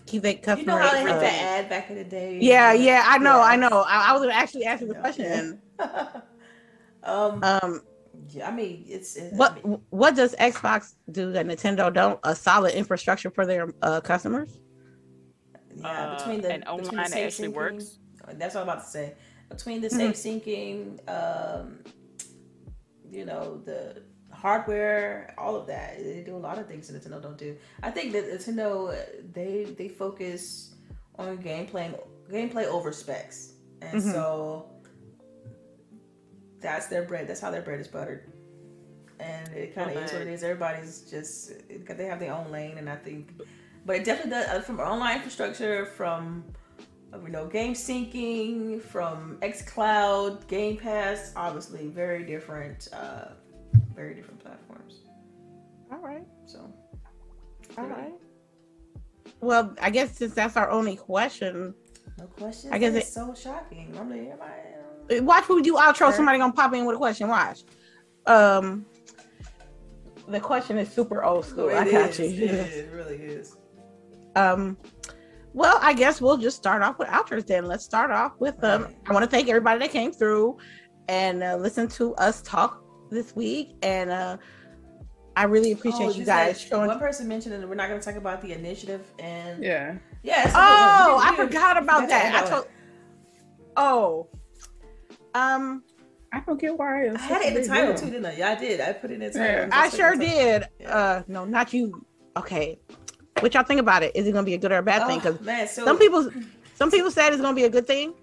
[0.06, 0.72] Keep it customer.
[0.72, 2.38] You know how they had that ad back in the day.
[2.40, 3.44] Yeah, yeah, I know, yeah.
[3.44, 3.84] I know.
[3.86, 5.60] I, I was actually ask you the question.
[7.04, 7.82] um, um,
[8.28, 12.18] yeah, I mean, it's, it's what I mean, what does Xbox do that Nintendo don't?
[12.24, 14.58] A solid infrastructure for their uh, customers.
[15.76, 17.98] Yeah, between the and online the actually works.
[18.34, 19.14] That's what I'm about to say.
[19.48, 21.78] Between the safe syncing, um,
[23.10, 24.02] you know, the
[24.42, 27.56] hardware, all of that, they do a lot of things that Nintendo don't do.
[27.82, 28.94] I think that Nintendo
[29.32, 30.74] they they focus
[31.16, 31.96] on gameplay
[32.30, 34.10] gameplay over specs, and mm-hmm.
[34.10, 34.66] so
[36.60, 37.28] that's their bread.
[37.28, 38.32] That's how their bread is buttered.
[39.20, 40.42] And it kind of is what it is.
[40.42, 43.40] Everybody's just because they have their own lane, and I think,
[43.86, 46.44] but it definitely does uh, from online infrastructure, from
[47.22, 51.32] you know game syncing, from XCloud, Game Pass.
[51.36, 53.28] Obviously, very different, uh,
[53.94, 55.00] very different platforms.
[55.90, 56.26] All right.
[56.46, 56.72] So.
[57.78, 58.12] All right.
[59.40, 61.74] Well, I guess since that's our only question.
[62.18, 62.72] No question.
[62.72, 63.92] I guess it's so shocking.
[63.92, 65.96] Normally, everybody Watch when we do outro.
[65.96, 66.12] Sure.
[66.12, 67.28] Somebody gonna pop in with a question.
[67.28, 67.64] Watch.
[68.26, 68.86] Um,
[70.28, 71.68] the question is super old school.
[71.68, 72.26] It I got you.
[72.26, 72.76] It, is.
[72.76, 73.56] it really is.
[74.36, 74.76] Um,
[75.52, 77.66] well, I guess we'll just start off with outros then.
[77.66, 78.84] Let's start off with um.
[78.84, 78.96] Right.
[79.06, 80.56] I want to thank everybody that came through
[81.08, 82.81] and uh, listen to us talk
[83.12, 84.36] this week, and uh,
[85.36, 86.88] I really appreciate oh, you, you guys showing.
[86.88, 90.50] One person mentioned that we're not going to talk about the initiative, and yeah, yeah.
[90.54, 92.44] Oh, I forgot about that.
[92.44, 92.66] I told.
[93.76, 94.28] Oh,
[95.34, 95.82] um,
[96.32, 97.08] I don't get why.
[97.08, 98.36] I had it in the title too, didn't I?
[98.36, 98.80] Yeah, I did.
[98.80, 99.44] I put it in the title.
[99.44, 99.68] Yeah.
[99.72, 100.68] I sure did.
[100.80, 100.94] Yeah.
[100.94, 102.04] Uh, no, not you.
[102.36, 102.78] Okay,
[103.40, 104.14] what y'all think about it?
[104.14, 105.18] Is it gonna be a good or a bad oh, thing?
[105.18, 105.84] Because so...
[105.84, 106.30] some people,
[106.74, 108.14] some people said it's gonna be a good thing.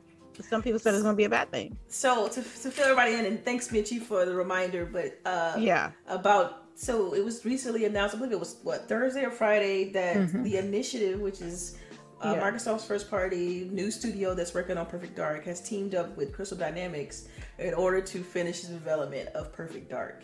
[0.42, 1.78] Some people said it's gonna be a bad thing.
[1.88, 4.86] So to, to fill everybody in, and thanks Mitchie for the reminder.
[4.86, 8.16] But uh, yeah, about so it was recently announced.
[8.16, 10.44] I believe it was what Thursday or Friday that mm-hmm.
[10.44, 11.78] the initiative, which is
[12.22, 12.52] uh, yeah.
[12.52, 16.58] Microsoft's first party new studio that's working on Perfect Dark has teamed up with Crystal
[16.58, 20.24] Dynamics in order to finish the development of Perfect Dark.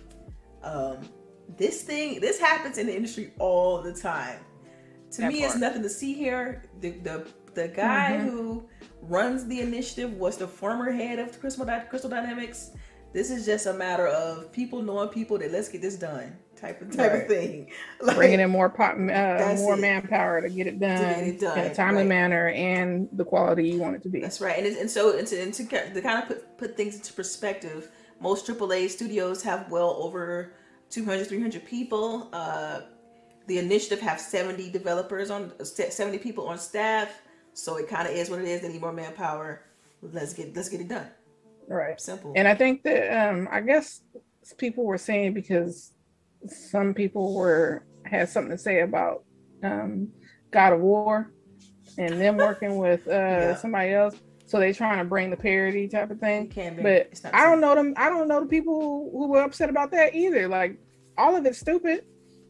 [0.64, 0.98] Um,
[1.58, 4.40] this thing, this happens in the industry all the time.
[5.12, 5.52] To that me, part.
[5.52, 6.64] it's nothing to see here.
[6.82, 8.30] The the, the guy mm-hmm.
[8.30, 8.68] who
[9.08, 12.72] runs the initiative was the former head of Crystal, Crystal Dynamics.
[13.14, 16.82] This is just a matter of people knowing people that let's get this done type
[16.82, 17.22] of type right.
[17.22, 17.72] of thing.
[18.02, 19.80] Like, Bringing in more pop, uh, more it.
[19.80, 22.10] manpower to get it done, get it done in a timely right.
[22.10, 24.22] manner and the quality you want it to be.
[24.22, 24.64] That's right.
[24.64, 27.90] And, and so and to, and to, to kind of put, put things into perspective,
[28.20, 30.54] most AAA studios have well over
[30.90, 32.30] 200, 300 people.
[32.34, 32.82] Uh,
[33.48, 37.22] the initiative have 70 developers on 70 people on staff.
[37.56, 38.62] So it kind of is what it is.
[38.62, 39.64] They need more manpower.
[40.02, 41.08] Let's get let's get it done.
[41.68, 42.00] Right.
[42.00, 42.34] Simple.
[42.36, 44.02] And I think that um I guess
[44.58, 45.92] people were saying because
[46.48, 49.24] some people were had something to say about
[49.64, 50.10] um,
[50.52, 51.32] God of War
[51.98, 53.56] and them working with uh, yeah.
[53.56, 54.16] somebody else.
[54.48, 56.52] So they trying to bring the parody type of thing.
[56.82, 57.96] But I don't know them.
[57.98, 60.48] I don't know the people who were upset about that either.
[60.48, 60.78] Like
[61.18, 62.06] all of it's stupid.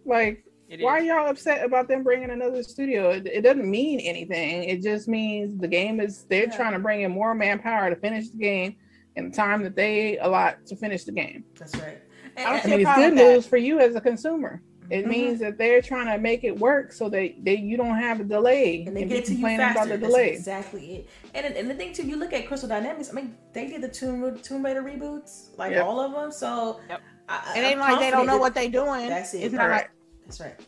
[0.05, 3.11] Like it why are y'all upset about them bringing another studio?
[3.11, 4.63] It, it, doesn't mean anything.
[4.63, 6.55] It just means the game is they're yeah.
[6.55, 8.75] trying to bring in more manpower to finish the game
[9.15, 11.43] in the time that they allot to finish the game.
[11.57, 12.01] That's right.
[12.37, 14.61] I, mean, it's good news for you as a consumer.
[14.89, 15.09] It mm-hmm.
[15.09, 18.23] means that they're trying to make it work so that they you don't have a
[18.23, 19.79] delay and they and get to you faster.
[19.79, 20.29] About the delay.
[20.29, 21.09] That's exactly it.
[21.33, 23.09] And and the thing too, you look at Crystal Dynamics.
[23.09, 25.85] I mean, they did the Tomb Tomb Raider reboots, like yep.
[25.85, 26.31] all of them.
[26.31, 27.01] So yep.
[27.27, 29.09] I, it ain't I'm like they don't know what they're doing.
[29.09, 29.39] That's it.
[29.39, 29.87] It's not right.
[30.25, 30.59] That's right.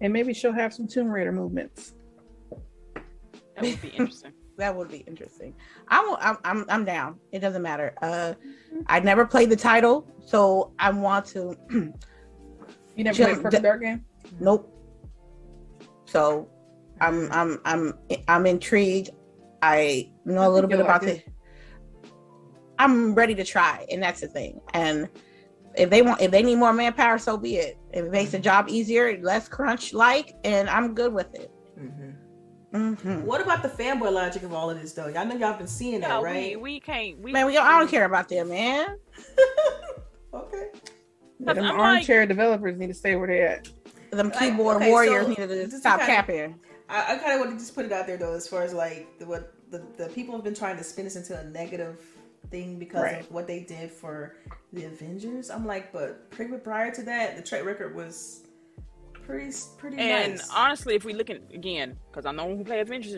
[0.00, 1.94] And maybe she'll have some Tomb Raider movements.
[3.54, 4.32] That would be interesting.
[4.58, 5.54] that would be interesting.
[5.88, 7.18] I'm, I'm I'm I'm down.
[7.32, 7.94] It doesn't matter.
[8.02, 8.34] Uh,
[8.86, 11.56] I never played the title, so I want to.
[11.70, 14.04] you never played Perfect Dark game?
[14.40, 14.68] Nope.
[16.06, 16.48] So,
[17.00, 17.94] I'm I'm I'm
[18.28, 19.10] I'm intrigued.
[19.62, 21.26] I know a little bit about it.
[22.78, 24.60] I'm ready to try, and that's the thing.
[24.74, 25.08] And
[25.76, 27.78] if they want, if they need more manpower, so be it.
[27.92, 31.50] If it makes the job easier, less crunch like, and I'm good with it.
[31.78, 32.10] Mm-hmm.
[32.74, 33.26] Mm-hmm.
[33.26, 35.08] What about the fanboy logic of all of this, though?
[35.08, 36.56] Y'all know y'all been seeing that, no, right?
[36.56, 37.18] We, we can't.
[37.18, 38.96] We, man, we, I don't care about them, man.
[40.34, 40.70] okay.
[41.38, 43.68] Yeah, them I'm armchair like, developers need to stay where they're at.
[44.10, 46.60] Them keyboard okay, warriors so need to stop kinda, capping.
[46.88, 48.72] I, I kind of want to just put it out there, though, as far as
[48.72, 52.00] like the, what the, the people have been trying to spin this into a negative
[52.50, 53.20] thing because right.
[53.20, 54.36] of what they did for
[54.72, 55.50] the Avengers.
[55.50, 58.46] I'm like, but prior to that, the track record was
[59.12, 60.50] pretty pretty and nice.
[60.52, 63.14] honestly if we look at again because i know who play avengers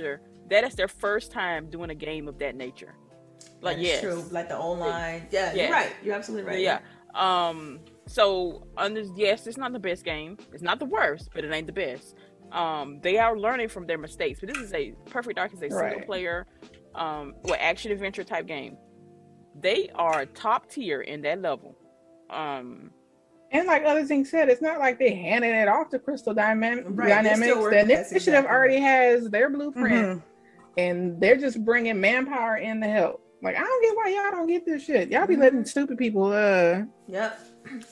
[0.49, 2.95] that is their first time doing a game of that nature.
[3.61, 4.25] Like yeah true.
[4.31, 5.27] Like the online.
[5.31, 5.93] Yeah, yeah, you're right.
[6.03, 6.61] You're absolutely right.
[6.61, 6.81] Yeah.
[7.15, 10.37] Um so under yes it's not the best game.
[10.53, 12.17] It's not the worst but it ain't the best.
[12.53, 15.69] Um they are learning from their mistakes but this is a perfect dark is a
[15.69, 15.93] right.
[15.93, 16.47] single player
[16.95, 18.77] um what action adventure type game
[19.61, 21.77] they are top tier in that level
[22.31, 22.91] um
[23.55, 26.83] and like other things said, it's not like they handed it off to Crystal Dynam-
[26.87, 27.09] right.
[27.09, 27.55] Dynamics.
[27.55, 30.19] The initiative exactly have already has their blueprint, mm-hmm.
[30.77, 33.23] and they're just bringing manpower in to help.
[33.43, 35.09] Like I don't get why y'all don't get this shit.
[35.09, 35.43] Y'all be mm-hmm.
[35.43, 36.33] letting stupid people.
[36.33, 37.41] uh Yep.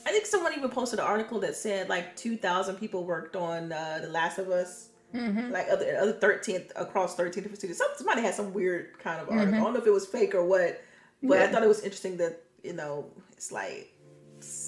[0.05, 3.71] I think someone even posted an article that said like two thousand people worked on
[3.71, 4.89] uh, The Last of Us.
[5.15, 5.51] Mm-hmm.
[5.51, 7.79] Like other other thirteenth across thirteen different studios.
[7.95, 9.53] somebody had some weird kind of article.
[9.53, 9.61] Mm-hmm.
[9.61, 10.81] I don't know if it was fake or what,
[11.23, 11.45] but yeah.
[11.45, 13.93] I thought it was interesting that you know it's like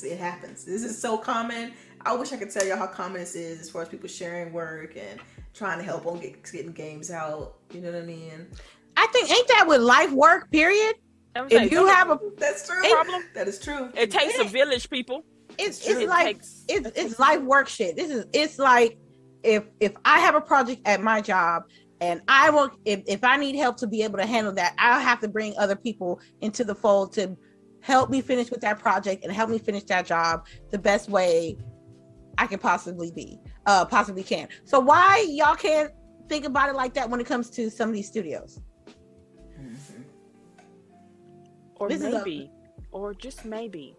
[0.03, 0.63] it happens.
[0.63, 1.73] This is so common.
[2.05, 4.53] I wish I could tell y'all how common this is as far as people sharing
[4.53, 5.19] work and
[5.53, 7.55] trying to help on get, getting games out.
[7.73, 8.47] You know what I mean?
[8.95, 10.49] I think ain't that with life work?
[10.51, 10.95] Period.
[11.35, 13.89] If you have a that's true problem, that is true.
[13.95, 15.25] It takes a village, people.
[15.57, 17.97] It's it's, it's it like takes, it's it's life work shit.
[17.97, 18.97] This is it's like
[19.43, 21.63] if if I have a project at my job
[22.01, 24.99] and I will if, if I need help to be able to handle that, I'll
[24.99, 27.35] have to bring other people into the fold to
[27.81, 31.57] help me finish with that project and help me finish that job the best way
[32.37, 34.47] I can possibly be, uh, possibly can.
[34.65, 35.91] So why y'all can't
[36.27, 38.59] think about it like that when it comes to some of these studios?
[39.59, 40.01] Mm-hmm.
[41.77, 43.95] Or this maybe, a- or just maybe,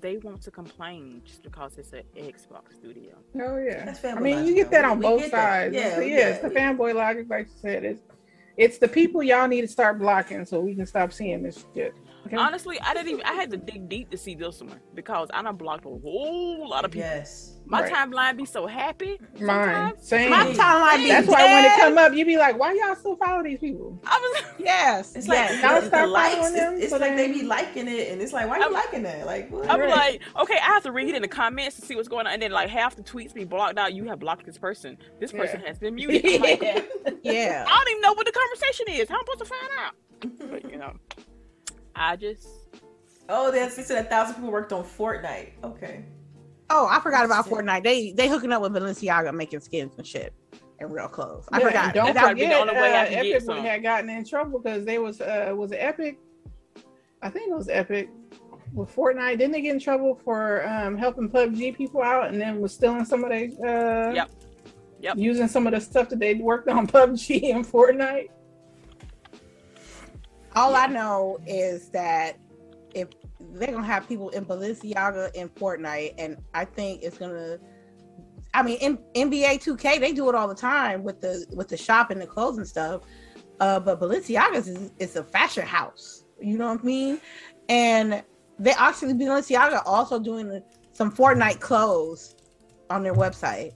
[0.00, 3.14] they want to complain just because it's an Xbox studio.
[3.36, 5.74] Oh yeah, I mean you get that on we both sides.
[5.74, 7.84] Yeah, yeah, yeah, it's the fanboy logic, like you said.
[7.84, 8.02] It's
[8.56, 11.94] it's the people y'all need to start blocking so we can stop seeing this shit.
[12.26, 12.36] Okay.
[12.36, 13.22] Honestly, I didn't even.
[13.24, 16.68] I had to dig deep to see this one because I done blocked a whole
[16.68, 17.08] lot of people.
[17.08, 17.56] Yes.
[17.64, 17.92] My right.
[17.92, 19.20] timeline be so happy.
[19.40, 20.30] Mine, same.
[20.30, 21.08] My timeline be.
[21.08, 24.00] That's why when it come up, you be like, "Why y'all still follow these people?"
[24.06, 24.44] I was.
[24.60, 25.16] Yes.
[25.16, 25.62] It's like yes.
[25.62, 26.74] y'all start following them.
[26.74, 29.02] It's, it's so like they be liking it, and it's like, why you I'm, liking
[29.04, 29.24] that?
[29.24, 29.70] Like, what?
[29.70, 32.34] I'm like, okay, I have to read in the comments to see what's going on,
[32.34, 33.94] and then like half the tweets be blocked out.
[33.94, 34.98] You have blocked this person.
[35.18, 35.68] This person yeah.
[35.68, 36.40] has been muted.
[36.40, 36.62] Like,
[37.22, 37.64] yeah.
[37.68, 39.08] I don't even know what the conversation is.
[39.08, 39.94] How am I supposed to find out?
[40.50, 40.92] But you know,
[42.00, 42.48] I just
[43.28, 45.50] Oh, they said a thousand people worked on Fortnite.
[45.62, 46.04] Okay.
[46.68, 47.84] Oh, I forgot about Fortnite.
[47.84, 50.32] They they hooking up with Balenciaga making skins and shit
[50.80, 51.46] and real clothes.
[51.52, 51.94] I yeah, forgot.
[51.94, 55.20] Don't That's forget, the only way uh, Epic had gotten in trouble because they was
[55.20, 56.18] uh was it Epic?
[57.22, 58.08] I think it was Epic
[58.72, 59.38] with Fortnite.
[59.38, 63.04] Didn't they get in trouble for um helping PUBG people out and then was stealing
[63.04, 64.30] some of their uh yep.
[65.00, 65.18] Yep.
[65.18, 68.28] using some of the stuff that they worked on PUBG and Fortnite?
[70.60, 70.80] All yeah.
[70.80, 72.38] I know is that
[72.94, 73.08] if
[73.54, 77.58] they're gonna have people in Balenciaga and Fortnite, and I think it's gonna.
[78.52, 81.78] I mean, in NBA 2K they do it all the time with the with the
[81.78, 83.02] shop and the clothes and stuff.
[83.58, 86.24] Uh, but Balenciaga's is, is a fashion house.
[86.40, 87.20] You know what I mean?
[87.70, 88.22] And
[88.58, 90.62] they actually Balenciaga also doing
[90.92, 92.34] some Fortnite clothes
[92.90, 93.72] on their website,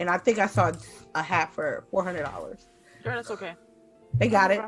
[0.00, 0.72] and I think I saw
[1.14, 2.66] a hat for four hundred dollars.
[3.04, 3.54] Sure, that's okay.
[4.14, 4.62] They got it.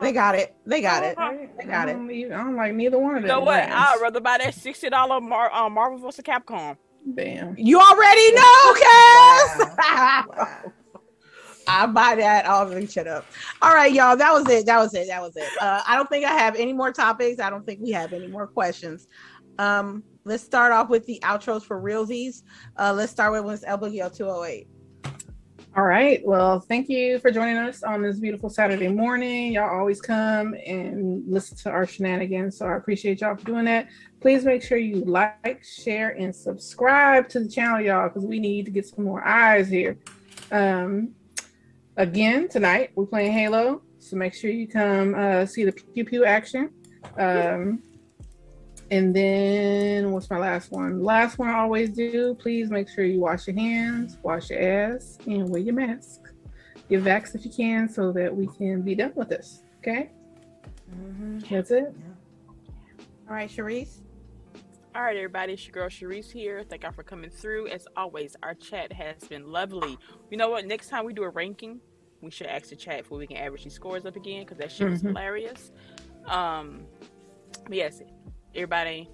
[0.00, 0.54] They got it.
[0.66, 1.16] They got it.
[1.58, 1.96] They got it.
[1.96, 3.24] I don't like neither one of them.
[3.24, 3.64] You know what?
[3.64, 3.74] Brands.
[3.76, 6.24] I'd rather buy that sixty dollar Mar- uh, Marvel vs.
[6.24, 6.76] Capcom.
[7.14, 7.54] Damn.
[7.58, 9.58] You already know, Cass.
[9.58, 10.24] Wow.
[10.36, 10.58] wow.
[11.68, 12.46] I buy that.
[12.46, 13.24] I'll reach shut up.
[13.60, 14.16] All right, y'all.
[14.16, 14.66] That was it.
[14.66, 15.06] That was it.
[15.08, 15.48] That was it.
[15.60, 17.40] Uh, I don't think I have any more topics.
[17.40, 19.06] I don't think we have any more questions.
[19.58, 22.42] Um, let's start off with the outros for realsies.
[22.76, 24.66] Uh, let's start with Miss El Boogie 208.
[25.74, 26.20] All right.
[26.22, 29.54] Well, thank you for joining us on this beautiful Saturday morning.
[29.54, 32.58] Y'all always come and listen to our shenanigans.
[32.58, 33.88] So I appreciate y'all for doing that.
[34.20, 38.66] Please make sure you like, share, and subscribe to the channel, y'all, because we need
[38.66, 39.96] to get some more eyes here.
[40.50, 41.14] Um,
[41.96, 43.80] again, tonight we're playing Halo.
[43.98, 46.68] So make sure you come uh, see the pew pew action.
[47.16, 47.82] Um,
[48.92, 51.02] and then what's my last one?
[51.02, 52.34] Last one I always do.
[52.34, 56.20] Please make sure you wash your hands, wash your ass, and wear your mask.
[56.90, 59.62] Get vax if you can so that we can be done with this.
[59.78, 60.10] Okay?
[60.94, 61.38] Mm-hmm.
[61.50, 61.94] That's it.
[63.30, 64.00] All right, Sharice.
[64.94, 66.62] All right, everybody, it's your girl Sharice here.
[66.62, 67.68] Thank y'all for coming through.
[67.68, 69.96] As always, our chat has been lovely.
[70.30, 70.66] You know what?
[70.66, 71.80] Next time we do a ranking,
[72.20, 74.70] we should ask the chat before we can average these scores up again because that
[74.70, 74.92] shit mm-hmm.
[74.92, 75.72] was hilarious.
[76.26, 76.82] Um,
[77.70, 78.02] yes,
[78.54, 79.08] everybody.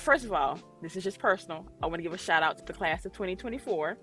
[0.00, 1.66] First of all, this is just personal.
[1.82, 3.98] I want to give a shout out to the class of 2024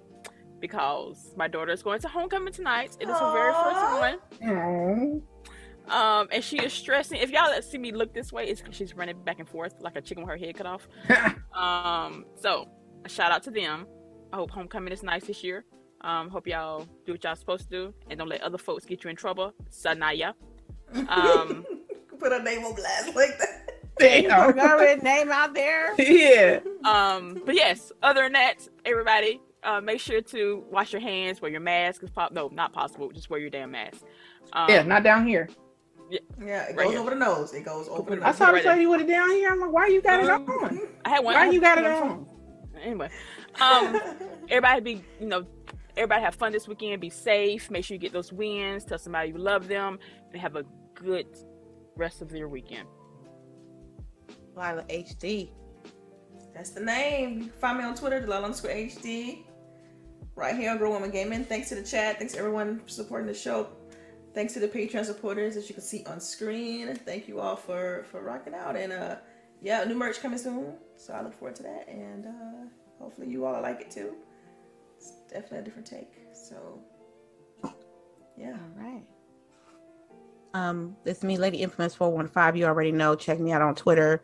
[0.59, 2.95] because my daughter is going to homecoming tonight.
[2.99, 4.19] It is her very first one.
[4.43, 5.21] Aww.
[5.91, 7.19] Um, and she is stressing.
[7.19, 9.95] If y'all see me look this way, it's because she's running back and forth like
[9.95, 10.87] a chicken with her head cut off.
[11.53, 12.67] um, so
[13.03, 13.87] a shout out to them.
[14.31, 15.65] I hope homecoming is nice this year.
[16.01, 19.03] Um, hope y'all do what y'all supposed to do and don't let other folks get
[19.03, 19.53] you in trouble.
[19.69, 20.33] Sanaya.
[21.07, 21.65] Um,
[22.19, 23.60] Put a name on blast like that.
[24.01, 24.55] Damn.
[24.55, 25.95] Got name out there.
[25.99, 26.59] Yeah.
[26.83, 31.51] Um, but yes, other than that, everybody, uh, make sure to wash your hands, wear
[31.51, 32.01] your mask.
[32.03, 33.09] It's pop- no, not possible.
[33.11, 34.03] Just wear your damn mask.
[34.53, 35.49] Um, yeah, not down here.
[36.09, 36.99] Yeah, yeah it right goes here.
[37.01, 37.53] over the nose.
[37.53, 38.25] It goes over the nose.
[38.25, 39.51] I saw right you with it down here.
[39.51, 40.81] I'm like, why you got it on?
[41.05, 41.35] I had one.
[41.35, 42.25] Why you got it on?
[42.83, 43.09] Anyway,
[43.59, 43.99] um,
[44.49, 45.45] everybody be, you know,
[45.95, 46.99] everybody have fun this weekend.
[46.99, 47.69] Be safe.
[47.69, 48.83] Make sure you get those wins.
[48.83, 49.99] Tell somebody you love them,
[50.31, 50.65] and have a
[50.95, 51.27] good
[51.95, 52.87] rest of your weekend.
[54.55, 55.49] Lila HD.
[56.53, 57.49] That's the name.
[57.59, 59.43] Find me on Twitter, Delilah underscore HD.
[60.35, 61.43] Right here on Grown Woman Gaming.
[61.43, 62.17] Thanks to the chat.
[62.17, 63.67] Thanks everyone for supporting the show.
[64.33, 66.95] Thanks to the Patreon supporters that you can see on screen.
[66.95, 68.77] Thank you all for for rocking out.
[68.77, 69.15] And uh
[69.61, 70.75] yeah, new merch coming soon.
[70.95, 71.87] So I look forward to that.
[71.89, 72.69] And uh
[72.99, 74.15] hopefully you all like it too.
[74.95, 76.13] It's definitely a different take.
[76.33, 76.79] So
[78.37, 78.53] yeah.
[78.53, 79.03] All right.
[80.53, 82.59] Um, it's me, Lady Infamous 415.
[82.59, 83.15] You already know.
[83.15, 84.23] Check me out on Twitter,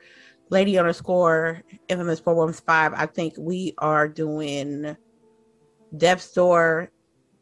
[0.50, 3.00] Lady underscore Infamous 415.
[3.00, 4.96] I think we are doing
[5.96, 6.92] Death's Store,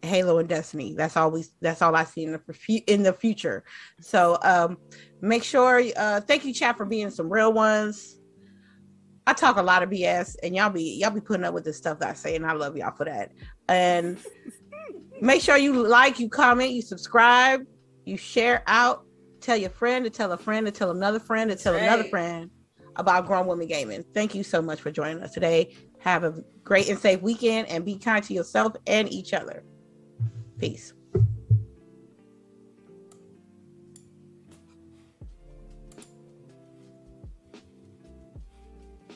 [0.02, 0.94] Halo, and Destiny.
[0.94, 1.46] That's all we.
[1.62, 3.64] That's all I see in the in the future.
[4.02, 4.78] So um,
[5.22, 5.82] make sure.
[5.98, 8.20] Uh, thank you, chat, for being some real ones.
[9.28, 11.74] I talk a lot of BS, and y'all be y'all be putting up with the
[11.74, 13.32] stuff that I say, and I love y'all for that.
[13.68, 14.20] And
[15.22, 17.66] make sure you like, you comment, you subscribe
[18.06, 19.06] you share out,
[19.42, 22.50] tell your friend to tell a friend to tell another friend to tell another friend
[22.96, 24.04] about grown women gaming.
[24.14, 25.76] Thank you so much for joining us today.
[26.00, 29.64] Have a great and safe weekend and be kind to yourself and each other.
[30.60, 30.94] Peace.